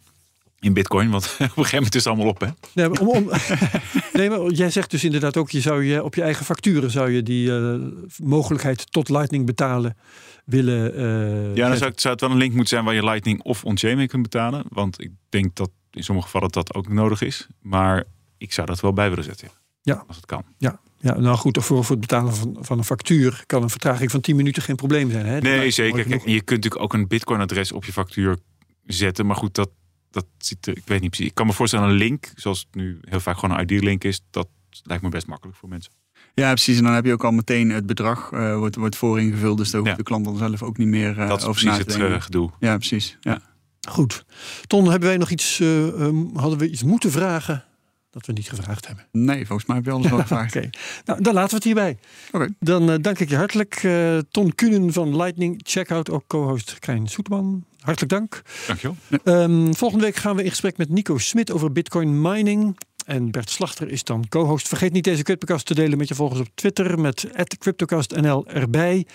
in 0.61 0.73
bitcoin? 0.73 1.09
Want 1.09 1.25
op 1.33 1.39
een 1.39 1.47
gegeven 1.47 1.75
moment 1.75 1.95
is 1.95 2.03
het 2.03 2.13
allemaal 2.13 2.31
op, 2.31 2.39
hè? 2.39 2.47
Nee, 2.73 2.99
om, 2.99 3.07
om, 3.07 3.29
nee, 4.13 4.29
maar 4.29 4.51
jij 4.51 4.69
zegt 4.69 4.91
dus 4.91 5.03
inderdaad 5.03 5.37
ook... 5.37 5.49
je 5.49 5.61
zou 5.61 5.83
je 5.83 6.03
op 6.03 6.15
je 6.15 6.21
eigen 6.21 6.45
facturen 6.45 6.91
zou 6.91 7.11
je 7.11 7.23
die 7.23 7.49
uh, 7.49 7.75
mogelijkheid 8.23 8.91
tot 8.91 9.09
Lightning 9.09 9.45
betalen 9.45 9.97
willen... 10.45 10.99
Uh, 10.99 11.55
ja, 11.55 11.67
dan 11.67 11.77
zou 11.77 11.89
het, 11.89 12.01
zou 12.01 12.13
het 12.13 12.23
wel 12.23 12.31
een 12.31 12.37
link 12.37 12.51
moeten 12.51 12.69
zijn 12.69 12.83
waar 12.85 12.93
je 12.93 13.03
Lightning 13.03 13.41
of 13.43 13.63
on-chain 13.63 13.97
mee 13.97 14.07
kunt 14.07 14.23
betalen. 14.23 14.63
Want 14.69 15.01
ik 15.01 15.11
denk 15.29 15.55
dat 15.55 15.69
in 15.91 16.03
sommige 16.03 16.27
gevallen 16.27 16.51
dat 16.51 16.73
ook 16.73 16.89
nodig 16.89 17.21
is. 17.21 17.47
Maar 17.61 18.03
ik 18.37 18.53
zou 18.53 18.67
dat 18.67 18.79
wel 18.79 18.93
bij 18.93 19.09
willen 19.09 19.23
zetten. 19.23 19.49
Ja. 19.81 20.03
Als 20.07 20.15
het 20.15 20.25
kan. 20.25 20.43
Ja, 20.57 20.79
ja, 21.01 21.19
nou 21.19 21.37
goed, 21.37 21.57
voor, 21.63 21.83
voor 21.83 21.95
het 21.95 22.07
betalen 22.07 22.33
van, 22.33 22.57
van 22.59 22.77
een 22.77 22.83
factuur 22.83 23.43
kan 23.45 23.63
een 23.63 23.69
vertraging 23.69 24.11
van 24.11 24.21
10 24.21 24.35
minuten 24.35 24.61
geen 24.61 24.75
probleem 24.75 25.11
zijn. 25.11 25.25
Hè? 25.25 25.39
Nee, 25.39 25.71
zeker. 25.71 26.05
Kijk, 26.05 26.25
je 26.25 26.41
kunt 26.41 26.63
natuurlijk 26.63 26.81
ook 26.81 26.93
een 26.93 27.07
Bitcoin-adres 27.07 27.71
op 27.71 27.85
je 27.85 27.91
factuur 27.91 28.37
zetten. 28.85 29.25
Maar 29.25 29.35
goed, 29.35 29.55
dat 29.55 29.69
dat 30.11 30.25
ziet 30.37 30.67
ik 30.67 30.81
weet 30.85 31.01
niet 31.01 31.09
precies. 31.09 31.27
Ik 31.27 31.35
kan 31.35 31.45
me 31.45 31.53
voorstellen 31.53 31.89
een 31.89 31.95
link, 31.95 32.31
zoals 32.35 32.59
het 32.59 32.75
nu 32.75 32.99
heel 33.01 33.19
vaak 33.19 33.37
gewoon 33.37 33.59
een 33.59 33.69
ID-link 33.69 34.03
is, 34.03 34.21
dat 34.29 34.47
lijkt 34.83 35.03
me 35.03 35.09
best 35.09 35.27
makkelijk 35.27 35.57
voor 35.57 35.69
mensen. 35.69 35.91
Ja, 36.33 36.49
precies. 36.53 36.77
En 36.77 36.83
dan 36.83 36.93
heb 36.93 37.05
je 37.05 37.13
ook 37.13 37.23
al 37.23 37.31
meteen 37.31 37.69
het 37.69 37.85
bedrag 37.85 38.31
uh, 38.31 38.57
wordt, 38.57 38.75
wordt 38.75 38.95
voor 38.95 39.19
ingevuld. 39.19 39.57
Dus 39.57 39.71
daar 39.71 39.79
hoeft 39.81 39.91
ja. 39.91 39.97
de 39.97 40.03
klant 40.03 40.25
dan 40.25 40.37
zelf 40.37 40.63
ook 40.63 40.77
niet 40.77 40.87
meer 40.87 41.17
uh, 41.17 41.27
dat 41.27 41.39
is 41.39 41.45
over 41.45 41.61
precies 41.61 41.77
het 41.77 41.97
uh, 41.97 42.21
gedoe. 42.21 42.49
Ja, 42.59 42.77
precies. 42.77 43.17
Ja. 43.21 43.41
Goed. 43.89 44.25
Ton, 44.67 44.89
hebben 44.89 45.09
wij 45.09 45.17
nog 45.17 45.29
iets, 45.29 45.59
um, 45.59 46.29
hadden 46.33 46.59
we 46.59 46.69
iets 46.69 46.83
moeten 46.83 47.11
vragen 47.11 47.63
dat 48.09 48.25
we 48.25 48.33
niet 48.33 48.49
gevraagd 48.49 48.87
hebben? 48.87 49.07
Nee, 49.11 49.45
volgens 49.45 49.67
mij 49.67 49.77
heb 49.77 49.85
je 49.85 49.91
alles 49.91 50.09
wel 50.09 50.19
gevraagd. 50.27 50.55
Oké, 50.55 50.69
nou 51.05 51.21
dan 51.21 51.33
laten 51.33 51.49
we 51.49 51.55
het 51.55 51.63
hierbij. 51.63 51.97
Oké. 52.31 52.47
Dan 52.59 53.01
dank 53.01 53.19
ik 53.19 53.29
je 53.29 53.35
hartelijk. 53.35 53.87
Ton 54.31 54.55
Kunen 54.55 54.93
van 54.93 55.15
Lightning 55.15 55.61
Checkout, 55.63 56.09
ook 56.09 56.23
co-host 56.27 56.79
Krijn 56.79 57.07
Soeteman. 57.07 57.65
Hartelijk 57.81 58.11
dank. 58.11 58.41
Dankjewel. 58.67 58.95
Um, 59.23 59.75
volgende 59.75 60.05
week 60.05 60.15
gaan 60.15 60.35
we 60.35 60.43
in 60.43 60.49
gesprek 60.49 60.77
met 60.77 60.89
Nico 60.89 61.17
Smit 61.17 61.51
over 61.51 61.71
bitcoin 61.71 62.21
mining. 62.21 62.77
En 63.05 63.31
Bert 63.31 63.49
Slachter 63.49 63.89
is 63.89 64.03
dan 64.03 64.27
co-host. 64.29 64.67
Vergeet 64.67 64.93
niet 64.93 65.03
deze 65.03 65.23
Cryptocast 65.23 65.65
te 65.65 65.73
delen 65.73 65.97
met 65.97 66.07
je 66.07 66.15
volgers 66.15 66.39
op 66.39 66.47
Twitter 66.53 66.99
met 66.99 67.27
CryptocastNL 67.57 68.47
erbij. 68.47 69.05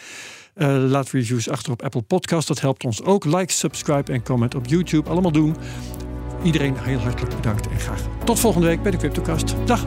Uh, 0.54 0.84
laat 0.88 1.10
reviews 1.10 1.48
achter 1.48 1.72
op 1.72 1.82
Apple 1.82 2.02
Podcast. 2.02 2.48
Dat 2.48 2.60
helpt 2.60 2.84
ons 2.84 3.02
ook. 3.02 3.24
Like, 3.24 3.52
subscribe 3.52 4.12
en 4.12 4.22
comment 4.22 4.54
op 4.54 4.66
YouTube. 4.66 5.10
Allemaal 5.10 5.32
doen. 5.32 5.56
Iedereen 6.42 6.76
heel 6.78 6.98
hartelijk 6.98 7.36
bedankt 7.36 7.68
en 7.68 7.80
graag 7.80 8.00
tot 8.24 8.38
volgende 8.38 8.66
week 8.66 8.82
bij 8.82 8.90
de 8.90 8.96
Cryptocast. 8.96 9.54
Dag! 9.64 9.86